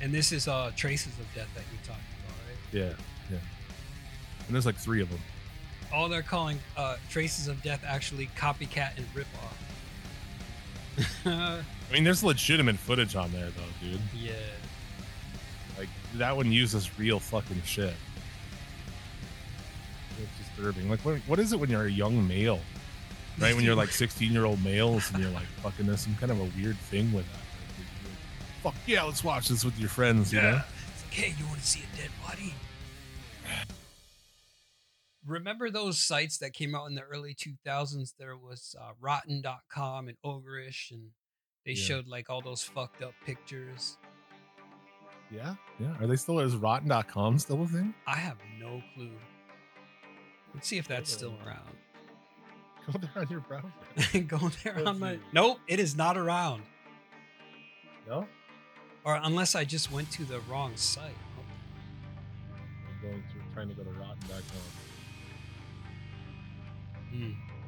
And 0.00 0.10
this 0.12 0.32
is 0.32 0.48
uh 0.48 0.72
traces 0.74 1.12
of 1.18 1.26
death 1.34 1.48
that 1.54 1.64
you're 1.70 1.82
talking 1.82 2.02
about, 2.24 2.36
right? 2.48 2.56
Yeah, 2.72 2.94
yeah. 3.30 3.42
And 4.46 4.54
there's 4.54 4.64
like 4.64 4.76
three 4.76 5.02
of 5.02 5.10
them. 5.10 5.20
All 5.92 6.08
they're 6.08 6.22
calling 6.22 6.58
uh 6.76 6.96
traces 7.10 7.48
of 7.48 7.62
death 7.62 7.84
actually 7.86 8.28
copycat 8.36 8.96
and 8.96 9.06
rip 9.14 9.26
off. 9.42 9.58
I 11.26 11.62
mean, 11.92 12.04
there's 12.04 12.22
legitimate 12.22 12.76
footage 12.76 13.16
on 13.16 13.32
there 13.32 13.50
though, 13.50 13.86
dude. 13.86 14.00
yeah. 14.18 14.32
Like 15.78 15.88
that 16.16 16.36
one 16.36 16.52
uses 16.52 16.98
real 16.98 17.18
fucking 17.18 17.62
shit. 17.64 17.94
It's 20.22 20.48
disturbing. 20.48 20.88
Like, 20.90 21.00
what, 21.00 21.16
what 21.26 21.38
is 21.38 21.52
it 21.52 21.60
when 21.60 21.70
you're 21.70 21.86
a 21.86 21.90
young 21.90 22.26
male, 22.28 22.60
right? 23.38 23.54
When 23.54 23.64
you're 23.64 23.74
like 23.74 23.88
16 23.90 24.30
year 24.32 24.44
old 24.44 24.62
males 24.62 25.10
and 25.10 25.22
you're 25.22 25.32
like 25.32 25.46
fucking 25.62 25.86
there's 25.86 26.00
some 26.00 26.14
kind 26.16 26.30
of 26.30 26.40
a 26.40 26.44
weird 26.60 26.76
thing 26.78 27.12
with 27.12 27.24
that. 27.32 27.38
Like, 27.38 28.64
like, 28.64 28.74
Fuck 28.74 28.74
yeah, 28.86 29.02
let's 29.02 29.24
watch 29.24 29.48
this 29.48 29.64
with 29.64 29.78
your 29.78 29.88
friends. 29.88 30.32
You 30.32 30.42
know? 30.42 30.60
It's 30.94 31.04
like, 31.04 31.12
hey, 31.14 31.34
you 31.38 31.46
want 31.46 31.60
to 31.60 31.66
see 31.66 31.82
a 31.92 31.96
dead 31.96 32.10
body? 32.24 32.54
Remember 35.26 35.70
those 35.70 35.98
sites 36.00 36.38
that 36.38 36.52
came 36.52 36.74
out 36.74 36.86
in 36.86 36.94
the 36.94 37.02
early 37.02 37.34
2000s? 37.34 38.14
There 38.18 38.36
was 38.36 38.74
uh, 38.80 38.90
Rotten.com 39.00 40.08
and 40.08 40.16
Ogrish, 40.24 40.90
and 40.90 41.10
they 41.64 41.72
Yeah. 41.72 41.84
showed 41.84 42.06
like 42.08 42.28
all 42.28 42.40
those 42.40 42.62
fucked 42.64 43.02
up 43.02 43.12
pictures. 43.24 43.98
Yeah, 45.30 45.54
yeah. 45.78 45.94
Are 46.00 46.06
they 46.06 46.16
still 46.16 46.40
is 46.40 46.56
Rotten.com 46.56 47.38
still 47.38 47.62
a 47.62 47.66
thing? 47.66 47.94
I 48.06 48.16
have 48.16 48.36
no 48.58 48.82
clue. 48.94 49.12
Let's 50.54 50.68
see 50.68 50.76
if 50.78 50.86
that's 50.88 51.10
still 51.10 51.34
around. 51.46 51.76
Go 52.92 52.98
there 52.98 53.22
on 53.22 53.28
your 53.30 53.40
browser. 53.40 53.72
Go 54.26 54.50
there 54.64 54.86
on 54.86 54.98
my. 54.98 55.14
see. 55.14 55.20
Nope, 55.32 55.58
it 55.68 55.78
is 55.78 55.96
not 55.96 56.18
around. 56.18 56.62
No, 58.08 58.26
Or 59.04 59.20
unless 59.22 59.54
I 59.54 59.64
just 59.64 59.92
went 59.92 60.10
to 60.12 60.24
the 60.24 60.40
wrong 60.40 60.76
site. 60.76 61.14
I'm 62.52 63.00
going 63.08 63.22
to 63.22 63.54
trying 63.54 63.68
to 63.68 63.74
go 63.74 63.84
to 63.84 63.90
Rotten.com. 63.90 64.42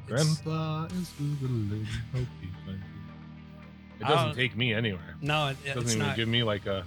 Grandpa 0.06 0.84
is 0.86 1.10
googling. 1.20 1.86
Hope 2.12 2.26
he 2.40 2.48
finds 2.66 2.82
you. 2.82 4.00
It 4.00 4.04
doesn't 4.08 4.26
don't- 4.28 4.34
take 4.36 4.56
me 4.56 4.74
anywhere. 4.74 5.16
No, 5.20 5.48
it, 5.48 5.56
It 5.64 5.68
doesn't 5.68 5.82
it's 5.82 5.94
even 5.94 6.06
not. 6.06 6.16
give 6.16 6.28
me 6.28 6.42
like 6.42 6.66
a. 6.66 6.84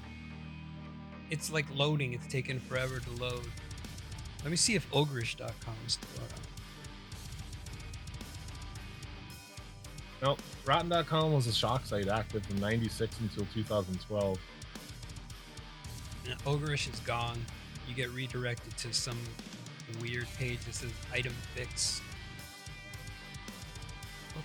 It's 1.29 1.51
like 1.51 1.65
loading. 1.75 2.13
It's 2.13 2.27
taking 2.27 2.59
forever 2.59 2.99
to 2.99 3.11
load. 3.11 3.43
Let 4.43 4.51
me 4.51 4.57
see 4.57 4.75
if 4.75 4.89
ogrish.com 4.91 5.75
is 5.85 5.93
still 5.93 6.09
around. 6.19 6.31
No, 10.21 10.37
Rotten.com 10.65 11.33
was 11.33 11.47
a 11.47 11.53
shock 11.53 11.85
site 11.85 12.07
active 12.07 12.45
from 12.45 12.59
'96 12.59 13.19
until 13.19 13.45
2012. 13.53 14.39
Yeah, 16.25 16.33
Ogrish 16.45 16.91
is 16.91 16.99
gone. 17.01 17.43
You 17.87 17.93
get 17.95 18.09
redirected 18.11 18.75
to 18.77 18.93
some 18.93 19.19
weird 20.01 20.27
page 20.37 20.59
that 20.65 20.75
says 20.75 20.91
item 21.13 21.33
fix. 21.55 22.01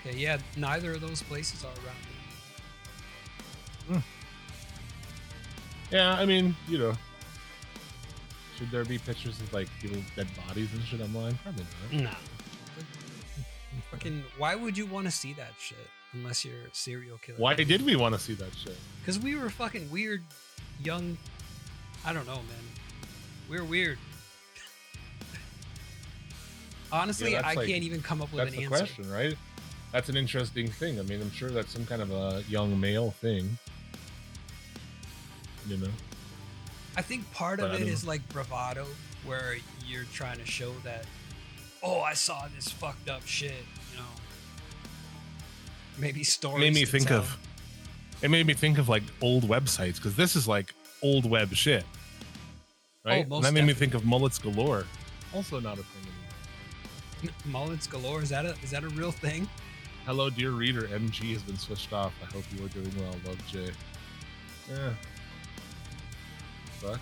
Okay, 0.00 0.16
yeah, 0.16 0.38
neither 0.56 0.92
of 0.94 1.00
those 1.00 1.22
places 1.22 1.64
are 1.64 1.68
around. 1.84 1.96
anymore. 3.88 4.02
Hmm. 4.02 5.94
Yeah, 5.94 6.14
I 6.14 6.24
mean, 6.24 6.56
you 6.68 6.78
know, 6.78 6.92
should 8.56 8.70
there 8.70 8.84
be 8.84 8.98
pictures 8.98 9.40
of 9.40 9.52
like 9.52 9.68
people's 9.80 10.04
dead 10.16 10.28
bodies 10.46 10.72
and 10.72 10.82
shit 10.82 11.00
online? 11.00 11.38
Probably 11.42 11.64
not. 11.92 12.02
Nah. 12.04 12.10
Fucking, 13.90 14.22
why 14.38 14.54
would 14.54 14.78
you 14.78 14.86
want 14.86 15.06
to 15.06 15.10
see 15.10 15.32
that 15.34 15.52
shit 15.58 15.76
unless 16.14 16.44
you're 16.44 16.54
a 16.54 16.74
serial 16.74 17.18
killer? 17.18 17.38
Why 17.38 17.54
did 17.54 17.82
we 17.84 17.96
want 17.96 18.14
to 18.14 18.20
see 18.20 18.34
that 18.34 18.54
shit? 18.56 18.76
Because 19.00 19.18
we 19.18 19.34
were 19.36 19.50
fucking 19.50 19.90
weird, 19.90 20.22
young. 20.82 21.18
I 22.04 22.12
don't 22.14 22.26
know, 22.26 22.36
man. 22.36 22.64
We're 23.50 23.64
weird. 23.64 23.98
Honestly, 26.92 27.32
that's 27.32 27.44
I 27.46 27.54
like- 27.54 27.68
can't 27.68 27.82
even 27.84 28.02
come 28.02 28.20
up 28.22 28.32
with 28.32 28.44
That's 28.44 28.50
an 28.52 28.56
the 28.56 28.64
answer. 28.64 28.76
question, 28.78 29.10
right? 29.10 29.36
That's 29.92 30.08
an 30.08 30.16
interesting 30.16 30.68
thing. 30.68 30.98
I 30.98 31.02
mean, 31.02 31.20
I'm 31.20 31.30
sure 31.30 31.50
that's 31.50 31.72
some 31.72 31.84
kind 31.84 32.00
of 32.00 32.10
a 32.10 32.42
young 32.48 32.80
male 32.80 33.10
thing. 33.10 33.58
You 35.68 35.76
know? 35.76 35.88
I 36.96 37.02
think 37.02 37.30
part 37.32 37.60
But 37.60 37.74
of 37.74 37.80
it 37.80 37.88
is 37.88 38.02
it 38.02 38.06
like 38.06 38.26
bravado, 38.30 38.86
where 39.24 39.56
you're 39.86 40.04
trying 40.12 40.38
to 40.38 40.46
show 40.46 40.72
that, 40.84 41.04
oh, 41.82 42.00
I 42.00 42.14
saw 42.14 42.46
this 42.54 42.68
fucked 42.68 43.08
up 43.08 43.24
shit, 43.26 43.52
you 43.92 43.98
know. 43.98 44.04
Maybe 45.98 46.24
stories. 46.24 46.60
made 46.60 46.74
me 46.74 46.84
think 46.84 47.08
tell. 47.08 47.18
of 47.18 47.38
it 48.22 48.30
made 48.30 48.46
me 48.46 48.54
think 48.54 48.78
of 48.78 48.88
like 48.88 49.02
old 49.20 49.44
websites 49.44 49.96
because 49.96 50.16
this 50.16 50.36
is 50.36 50.48
like 50.48 50.74
old 51.02 51.28
web 51.28 51.52
shit 51.52 51.84
oh, 51.84 53.10
right 53.10 53.26
Oh, 53.30 53.36
and 53.36 53.44
that 53.44 53.52
made 53.52 53.66
me 53.66 53.74
think 53.74 53.92
of 53.92 54.06
mullets 54.06 54.38
galore 54.38 54.86
also 55.34 55.60
not 55.60 55.74
a 55.74 55.82
thing 55.82 56.02
anymore 56.02 56.22
mullets 57.44 57.86
galore. 57.86 58.22
Is 58.22 58.30
that 58.30 58.44
a 58.44 58.54
is 58.62 58.70
that 58.70 58.84
a 58.84 58.88
real 58.90 59.12
thing? 59.12 59.48
Hello 60.06 60.28
dear 60.30 60.50
reader 60.50 60.82
mg 60.88 61.32
has 61.32 61.42
been 61.42 61.56
switched 61.56 61.92
off 61.92 62.12
i 62.22 62.26
hope 62.34 62.44
you 62.56 62.64
are 62.64 62.68
doing 62.68 62.90
well 62.98 63.14
love 63.26 63.38
jay 63.46 63.70
yeah 64.70 64.90
Fuck. 66.80 67.00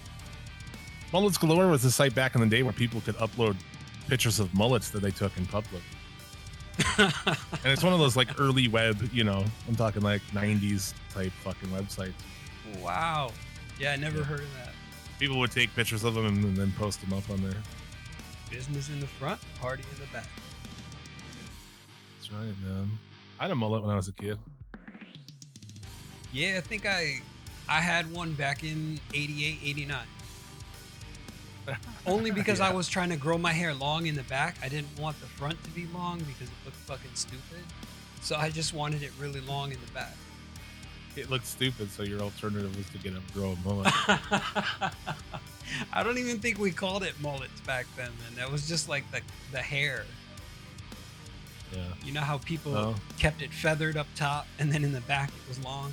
mullets 1.12 1.38
galore 1.38 1.68
was 1.68 1.84
a 1.84 1.90
site 1.90 2.14
back 2.14 2.34
in 2.34 2.40
the 2.42 2.46
day 2.46 2.62
where 2.62 2.72
people 2.72 3.00
could 3.00 3.16
upload 3.16 3.56
pictures 4.08 4.38
of 4.40 4.52
mullets 4.54 4.90
that 4.90 5.00
they 5.00 5.10
took 5.10 5.34
in 5.38 5.46
public 5.46 5.82
and 6.98 7.12
it's 7.66 7.82
one 7.82 7.92
of 7.92 7.98
those 7.98 8.16
like 8.16 8.38
early 8.40 8.68
web 8.68 9.08
you 9.12 9.24
know 9.24 9.44
i'm 9.68 9.76
talking 9.76 10.02
like 10.02 10.22
90s 10.32 10.94
type 11.12 11.32
fucking 11.44 11.68
websites 11.70 12.12
wow. 12.80 13.32
Yeah, 13.80 13.92
I 13.92 13.96
never 13.96 14.18
Yeah. 14.18 14.24
heard 14.24 14.40
of 14.40 14.54
that. 14.58 14.74
people 15.18 15.38
would 15.40 15.50
take 15.50 15.74
pictures 15.74 16.04
of 16.04 16.14
them 16.14 16.26
and, 16.26 16.44
and 16.44 16.56
then 16.56 16.70
post 16.78 17.00
them 17.00 17.12
up 17.14 17.28
on 17.30 17.42
there. 17.42 17.56
Business 18.50 18.90
in 18.90 19.00
the 19.00 19.06
front, 19.06 19.40
party 19.58 19.82
in 19.94 19.98
the 20.00 20.06
back. 20.12 20.26
Right, 22.32 22.54
man. 22.64 22.90
I 23.38 23.44
had 23.44 23.50
a 23.50 23.54
mullet 23.54 23.82
when 23.82 23.90
I 23.90 23.96
was 23.96 24.08
a 24.08 24.12
kid. 24.12 24.38
Yeah, 26.32 26.58
I 26.58 26.60
think 26.60 26.86
I 26.86 27.20
I 27.68 27.80
had 27.80 28.10
one 28.12 28.34
back 28.34 28.62
in 28.62 29.00
88, 29.14 29.58
89. 29.64 29.98
Only 32.06 32.30
because 32.30 32.60
I 32.60 32.72
was 32.72 32.88
trying 32.88 33.10
to 33.10 33.16
grow 33.16 33.38
my 33.38 33.52
hair 33.52 33.74
long 33.74 34.06
in 34.06 34.14
the 34.14 34.22
back. 34.24 34.56
I 34.62 34.68
didn't 34.68 34.98
want 34.98 35.20
the 35.20 35.26
front 35.26 35.62
to 35.64 35.70
be 35.70 35.86
long 35.94 36.18
because 36.18 36.48
it 36.48 36.54
looked 36.64 36.76
fucking 36.78 37.10
stupid. 37.14 37.64
So 38.22 38.36
I 38.36 38.50
just 38.50 38.74
wanted 38.74 39.02
it 39.02 39.12
really 39.18 39.40
long 39.40 39.72
in 39.72 39.78
the 39.84 39.92
back. 39.92 40.14
It 41.16 41.30
looked 41.30 41.46
stupid, 41.46 41.90
so 41.90 42.02
your 42.02 42.20
alternative 42.20 42.76
was 42.76 42.88
to 42.90 42.98
get 42.98 43.14
a 43.14 43.20
grow 43.32 43.52
a 43.52 43.68
mullet. 43.68 43.88
I 45.92 46.02
don't 46.02 46.18
even 46.18 46.38
think 46.38 46.58
we 46.58 46.70
called 46.70 47.02
it 47.02 47.14
mullets 47.20 47.60
back 47.62 47.86
then, 47.96 48.10
man. 48.20 48.36
That 48.36 48.50
was 48.50 48.68
just 48.68 48.88
like 48.88 49.10
the 49.10 49.20
the 49.52 49.58
hair. 49.58 50.04
Yeah. 51.72 51.82
You 52.04 52.12
know 52.12 52.20
how 52.20 52.38
people 52.38 52.76
Oh, 52.76 52.94
kept 53.18 53.42
it 53.42 53.52
feathered 53.52 53.96
up 53.96 54.06
top 54.16 54.46
and 54.58 54.72
then 54.72 54.82
in 54.84 54.92
the 54.92 55.00
back 55.02 55.28
it 55.30 55.48
was 55.48 55.62
long? 55.64 55.92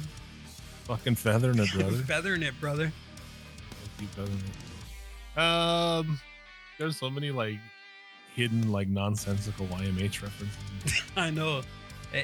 fucking 0.86 1.15
feathering 1.15 1.59
it, 1.59 1.69
brother. 1.73 1.97
Feathering 1.97 2.43
it, 2.43 2.59
brother. 2.61 2.91
Keep 3.99 4.09
feathering 4.11 4.41
it. 5.36 5.39
Um, 5.39 6.19
there's 6.80 6.97
so 6.97 7.09
many 7.09 7.30
like 7.32 7.59
hidden, 8.36 8.71
like 8.71 8.88
nonsensical 8.88 9.65
YMH 9.67 10.21
references. 10.23 11.01
I 11.17 11.30
know. 11.30 11.61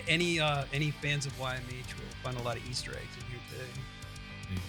Any 0.08 0.40
uh 0.40 0.64
any 0.74 0.92
fans 0.92 1.26
of 1.26 1.34
YMH 1.38 1.60
will 1.98 2.16
find 2.24 2.38
a 2.38 2.42
lot 2.42 2.56
of 2.56 2.68
Easter 2.70 2.92
eggs 2.92 3.18
in 3.18 3.24
here 3.30 3.40
today. 3.52 3.72
There 4.48 4.56
you 4.56 4.62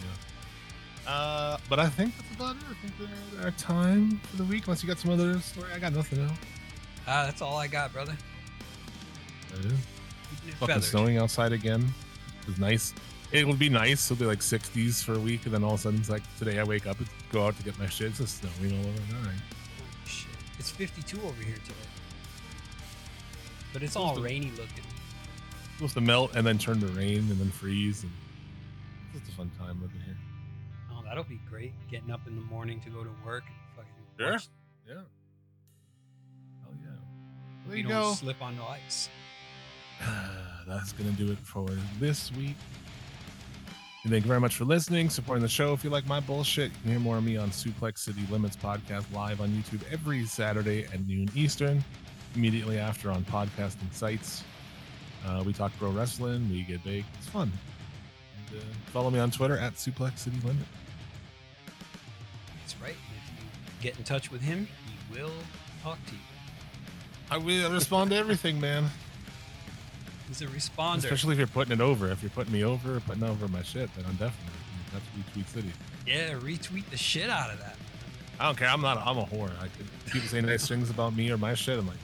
go. 1.06 1.10
Uh, 1.10 1.58
but 1.68 1.78
I 1.78 1.88
think 1.88 2.16
that's 2.16 2.34
about 2.34 2.56
it. 2.56 2.62
I 2.68 2.74
think 2.86 2.94
we're 3.38 3.44
our 3.44 3.50
time 3.52 4.18
for 4.24 4.36
the 4.38 4.44
week. 4.44 4.66
Unless 4.66 4.82
you 4.82 4.88
got 4.88 4.98
some 4.98 5.12
other 5.12 5.38
story, 5.40 5.68
I 5.72 5.78
got 5.78 5.92
nothing 5.92 6.18
else. 6.20 6.36
Ah, 7.06 7.24
that's 7.26 7.42
all 7.42 7.56
I 7.58 7.66
got, 7.68 7.92
brother. 7.92 8.16
That 9.56 9.64
is. 9.66 9.72
It 9.72 10.54
Fucking 10.58 10.80
snowing 10.82 11.18
outside 11.18 11.52
again. 11.52 11.92
It's 12.48 12.58
nice. 12.58 12.92
It'll 13.32 13.54
be 13.54 13.68
nice. 13.68 14.10
It'll 14.10 14.20
be 14.20 14.26
like 14.26 14.40
60s 14.40 15.02
for 15.02 15.14
a 15.14 15.18
week, 15.18 15.44
and 15.46 15.54
then 15.54 15.64
all 15.64 15.74
of 15.74 15.80
a 15.80 15.82
sudden 15.82 15.98
it's 16.00 16.10
like 16.10 16.22
today 16.38 16.58
I 16.58 16.64
wake 16.64 16.86
up 16.86 16.98
and 16.98 17.08
go 17.32 17.46
out 17.46 17.56
to 17.56 17.62
get 17.64 17.78
my 17.78 17.88
shit. 17.88 18.08
It's 18.08 18.18
just 18.18 18.38
snowing 18.40 18.72
all 18.78 18.86
over. 18.86 19.16
All 19.18 19.24
right. 19.26 19.40
Shit. 20.06 20.28
It's 20.58 20.70
52 20.70 21.20
over 21.22 21.42
here 21.42 21.54
today. 21.56 21.74
But 23.72 23.82
it's 23.82 23.96
all 23.96 24.14
Supposed 24.14 24.18
to- 24.28 24.34
rainy 24.34 24.50
looking. 24.52 24.84
It's 24.84 25.74
supposed 25.78 25.94
to 25.94 26.00
melt 26.00 26.34
and 26.36 26.46
then 26.46 26.58
turn 26.58 26.78
to 26.80 26.86
rain 26.88 27.18
and 27.30 27.30
then 27.40 27.50
freeze. 27.50 28.04
And 28.04 28.12
it's 29.14 29.20
just 29.24 29.32
a 29.32 29.36
fun 29.36 29.50
time 29.58 29.80
living 29.82 30.00
here. 30.04 30.16
Oh, 30.92 31.02
that'll 31.04 31.24
be 31.24 31.40
great. 31.50 31.72
Getting 31.90 32.10
up 32.12 32.26
in 32.28 32.36
the 32.36 32.42
morning 32.42 32.80
to 32.82 32.90
go 32.90 33.02
to 33.02 33.10
work 33.24 33.42
and 33.46 33.56
fucking 33.76 33.92
Sure. 34.18 34.32
watch- 34.32 34.48
Yeah. 34.86 34.94
Hell 36.62 36.74
yeah. 36.82 36.86
There 37.66 37.76
you 37.76 37.82
you 37.82 37.88
don't 37.88 38.02
go. 38.02 38.14
slip 38.14 38.40
on 38.40 38.56
the 38.56 38.62
ice. 38.62 39.08
That's 40.66 40.92
going 40.92 41.14
to 41.14 41.16
do 41.16 41.30
it 41.32 41.38
for 41.38 41.66
this 41.98 42.32
week. 42.32 42.56
And 44.02 44.12
thank 44.12 44.24
you 44.24 44.28
very 44.28 44.40
much 44.40 44.56
for 44.56 44.64
listening, 44.64 45.08
supporting 45.08 45.42
the 45.42 45.48
show. 45.48 45.72
If 45.72 45.82
you 45.82 45.88
like 45.88 46.06
my 46.06 46.20
bullshit, 46.20 46.70
you 46.70 46.78
can 46.82 46.90
hear 46.90 47.00
more 47.00 47.16
of 47.16 47.24
me 47.24 47.38
on 47.38 47.48
Suplex 47.50 47.98
City 47.98 48.20
Limits 48.30 48.54
podcast 48.54 49.10
live 49.14 49.40
on 49.40 49.48
YouTube 49.48 49.80
every 49.90 50.26
Saturday 50.26 50.84
at 50.84 51.06
noon 51.06 51.30
Eastern, 51.34 51.82
immediately 52.34 52.78
after 52.78 53.10
on 53.10 53.24
podcasting 53.24 53.92
sites. 53.92 54.44
Uh, 55.26 55.42
we 55.46 55.54
talk 55.54 55.72
pro 55.78 55.90
wrestling, 55.90 56.50
we 56.50 56.62
get 56.64 56.84
big. 56.84 57.04
It's 57.18 57.28
fun. 57.28 57.50
And, 58.50 58.60
uh, 58.60 58.64
follow 58.92 59.10
me 59.10 59.18
on 59.20 59.30
Twitter 59.30 59.56
at 59.56 59.74
Suplex 59.76 60.18
City 60.18 60.36
Limit. 60.44 60.66
That's 62.60 62.76
right. 62.82 62.90
If 62.90 63.32
you 63.40 63.46
get 63.80 63.96
in 63.96 64.04
touch 64.04 64.30
with 64.30 64.42
him, 64.42 64.68
he 64.86 65.18
will 65.18 65.32
talk 65.82 65.98
to 66.06 66.12
you. 66.12 66.18
I 67.30 67.38
will 67.38 67.72
respond 67.72 68.10
to 68.10 68.16
everything, 68.16 68.60
man. 68.60 68.84
He's 70.28 70.42
a 70.42 70.46
responder. 70.46 70.98
Especially 70.98 71.32
if 71.32 71.38
you're 71.38 71.46
putting 71.46 71.72
it 71.72 71.80
over. 71.80 72.10
If 72.10 72.22
you're 72.22 72.30
putting 72.30 72.52
me 72.52 72.64
over, 72.64 73.00
putting 73.00 73.22
over 73.22 73.46
my 73.48 73.62
shit, 73.62 73.94
then 73.94 74.04
I'm 74.06 74.16
definitely 74.16 74.52
that's 74.92 75.04
retweet 75.16 75.48
city. 75.48 75.72
yeah, 76.06 76.34
retweet 76.34 76.88
the 76.90 76.96
shit 76.96 77.28
out 77.28 77.50
of 77.50 77.58
that. 77.58 77.76
I 78.38 78.46
don't 78.46 78.56
care. 78.56 78.68
I'm 78.68 78.80
not. 78.80 78.98
I'm 78.98 79.18
a 79.18 79.24
whore. 79.24 79.50
I 79.60 79.68
could, 79.68 79.86
people 80.06 80.28
say 80.28 80.40
nice 80.40 80.66
things 80.68 80.90
about 80.90 81.14
me 81.14 81.30
or 81.30 81.38
my 81.38 81.54
shit. 81.54 81.78
I'm 81.78 81.86
like, 81.86 81.96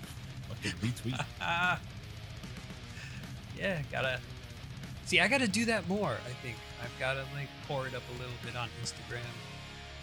fucking 0.49 0.73
retweet. 0.81 1.25
Ah. 1.41 1.81
yeah, 3.59 3.83
gotta. 3.91 4.21
See, 5.07 5.21
I 5.21 5.29
gotta 5.29 5.49
do 5.49 5.64
that 5.66 5.89
more. 5.89 6.11
I 6.12 6.33
think 6.43 6.57
I've 6.83 7.01
gotta 7.01 7.25
like 7.35 7.49
pour 7.66 7.87
it 7.87 7.95
up 7.95 8.03
a 8.09 8.12
little 8.12 8.35
bit 8.45 8.57
on 8.57 8.68
Instagram, 8.83 9.21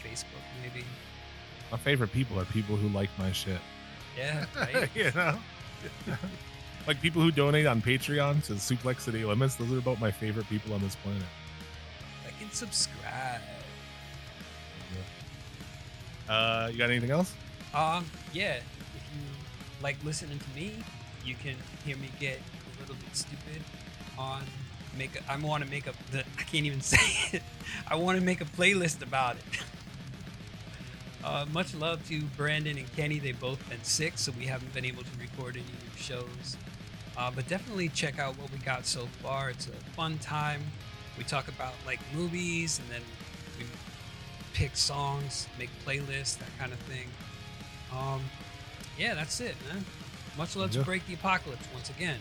Facebook, 0.03 0.43
maybe. 0.61 0.85
My 1.71 1.77
favorite 1.77 2.11
people 2.11 2.39
are 2.39 2.45
people 2.45 2.75
who 2.75 2.89
like 2.89 3.09
my 3.17 3.31
shit. 3.31 3.59
Yeah, 4.17 4.45
right. 4.57 4.89
you 4.95 5.11
know, 5.15 5.37
like 6.87 7.01
people 7.01 7.21
who 7.21 7.31
donate 7.31 7.65
on 7.65 7.81
Patreon 7.81 8.43
to 8.45 8.53
Suplex 8.53 9.01
City 9.01 9.25
Limits. 9.25 9.55
Those 9.55 9.71
are 9.73 9.77
about 9.77 9.99
my 9.99 10.09
favorite 10.09 10.47
people 10.47 10.73
on 10.73 10.81
this 10.81 10.95
planet. 10.95 11.23
I 12.25 12.31
can 12.39 12.51
subscribe. 12.51 13.41
Uh, 16.29 16.69
you 16.71 16.77
got 16.77 16.89
anything 16.89 17.11
else? 17.11 17.33
Um, 17.73 18.05
yeah. 18.33 18.55
If 18.55 19.03
you 19.13 19.21
like 19.81 19.95
listening 20.03 20.39
to 20.39 20.59
me, 20.59 20.73
you 21.25 21.35
can 21.35 21.55
hear 21.85 21.97
me 21.97 22.09
get 22.19 22.39
a 22.39 22.81
little 22.81 22.95
bit 22.95 23.15
stupid 23.15 23.61
on 24.17 24.43
make. 24.97 25.15
A, 25.15 25.31
I 25.31 25.37
want 25.37 25.63
to 25.63 25.69
make 25.69 25.87
a. 25.87 25.93
The, 26.11 26.19
I 26.37 26.43
can't 26.43 26.65
even 26.65 26.81
say 26.81 27.37
it. 27.37 27.43
I 27.87 27.95
want 27.95 28.19
to 28.19 28.25
make 28.25 28.41
a 28.41 28.45
playlist 28.45 29.01
about 29.01 29.37
it. 29.37 29.43
Uh, 31.23 31.45
much 31.51 31.75
love 31.75 32.07
to 32.07 32.21
Brandon 32.37 32.77
and 32.77 32.95
Kenny. 32.95 33.19
They've 33.19 33.37
both 33.37 33.67
been 33.67 33.83
sick, 33.83 34.17
so 34.17 34.31
we 34.39 34.45
haven't 34.45 34.73
been 34.73 34.85
able 34.85 35.03
to 35.03 35.09
record 35.19 35.57
any 35.57 35.65
new 35.65 35.97
shows. 36.01 36.55
Uh, 37.17 37.31
but 37.33 37.47
definitely 37.47 37.89
check 37.89 38.19
out 38.19 38.37
what 38.37 38.51
we 38.51 38.59
got 38.59 38.85
so 38.85 39.07
far. 39.23 39.49
It's 39.49 39.67
a 39.67 39.71
fun 39.95 40.19
time. 40.19 40.61
We 41.17 41.23
talk 41.23 41.47
about 41.47 41.73
like 41.85 41.99
movies, 42.13 42.79
and 42.79 42.89
then 42.91 43.01
we 43.57 43.65
pick 44.53 44.75
songs, 44.75 45.47
make 45.57 45.69
playlists, 45.85 46.37
that 46.37 46.49
kind 46.59 46.71
of 46.71 46.79
thing. 46.79 47.07
Um, 47.91 48.21
yeah, 48.99 49.15
that's 49.15 49.41
it, 49.41 49.55
man. 49.67 49.83
Much 50.37 50.55
love 50.55 50.71
to 50.71 50.83
Break 50.83 51.05
the 51.07 51.15
Apocalypse 51.15 51.67
once 51.73 51.89
again. 51.89 52.19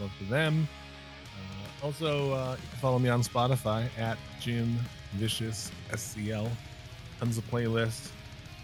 Love 0.00 0.10
to 0.18 0.24
them. 0.24 0.66
Uh, 1.36 1.86
also, 1.86 2.32
uh, 2.32 2.56
you 2.60 2.68
can 2.68 2.78
follow 2.80 2.98
me 2.98 3.08
on 3.08 3.22
Spotify 3.22 3.86
at 3.96 4.18
Jim 4.40 4.76
Vicious 5.14 5.70
SCL. 5.92 6.50
Tons 7.20 7.38
of 7.38 7.48
playlists. 7.48 8.10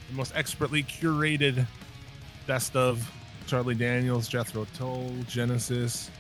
The 0.09 0.17
most 0.17 0.33
expertly 0.35 0.83
curated 0.83 1.65
best 2.49 2.75
of 2.75 3.09
Charlie 3.49 3.75
Daniels, 3.75 4.29
Jethro 4.29 4.67
Tull, 4.75 5.11
Genesis, 5.27 6.11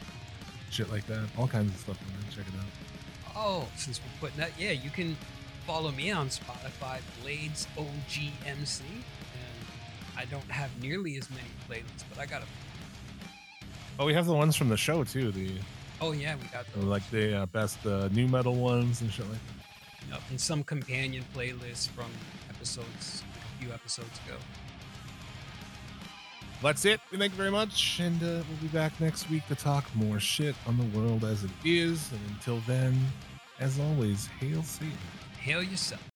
shit 0.71 0.91
like 0.91 1.07
that. 1.09 1.29
All 1.37 1.47
kinds 1.47 1.75
of 1.75 1.79
stuff. 1.81 2.01
Man. 2.01 2.33
Check 2.35 2.47
it 2.49 2.59
out. 2.59 3.37
Oh, 3.37 3.69
since 3.77 4.01
we're 4.01 4.29
putting 4.29 4.39
that, 4.41 4.51
yeah, 4.59 4.73
you 4.73 4.89
can 4.89 5.15
follow 5.67 5.91
me 5.93 6.11
on 6.11 6.29
Spotify, 6.29 7.01
Blades 7.23 7.69
OGMC. 7.77 8.81
And 8.81 10.17
I 10.17 10.25
don't 10.25 10.51
have 10.51 10.71
nearly 10.83 11.19
as 11.19 11.29
many 11.31 11.49
playlists, 11.69 12.05
but 12.09 12.19
I 12.19 12.25
got 12.27 12.43
a. 12.43 12.47
Oh, 14.01 14.07
we 14.07 14.15
have 14.15 14.25
the 14.27 14.33
ones 14.35 14.57
from 14.57 14.71
the 14.71 14.77
show 14.79 15.05
too. 15.05 15.31
The 15.31 15.51
Oh 16.01 16.13
yeah, 16.13 16.37
we 16.37 16.47
got 16.49 16.65
those. 16.75 16.85
like 16.85 17.09
the 17.11 17.43
uh, 17.43 17.47
best 17.47 17.85
uh, 17.85 18.09
new 18.13 18.27
metal 18.27 18.55
ones 18.55 19.03
and 19.03 19.13
shit 19.13 19.29
like 19.29 19.39
that. 19.49 20.13
Yep, 20.15 20.23
and 20.31 20.41
some 20.41 20.65
companion 20.65 21.25
playlists 21.37 21.89
from 21.91 22.07
episodes, 22.49 23.23
a 23.59 23.63
few 23.63 23.73
episodes 23.75 24.19
ago. 24.27 24.37
That's 26.61 26.85
it. 26.85 27.01
Thank 27.13 27.33
you 27.33 27.37
very 27.37 27.53
much, 27.53 28.01
and 28.01 28.21
uh, 28.21 28.43
we'll 28.49 28.61
be 28.61 28.69
back 28.69 29.01
next 29.01 29.31
week 29.31 29.47
to 29.47 29.55
talk 29.55 29.85
more 29.95 30.19
shit 30.19 30.57
on 30.67 30.77
the 30.77 30.99
world 30.99 31.25
as 31.25 31.45
it 31.45 31.51
is. 31.65 32.11
And 32.11 32.21
until 32.31 32.61
then, 32.67 32.99
as 33.61 33.79
always, 33.79 34.27
hail 34.41 34.63
Satan. 34.65 34.93
Hail 35.39 35.63
yourself. 35.63 36.09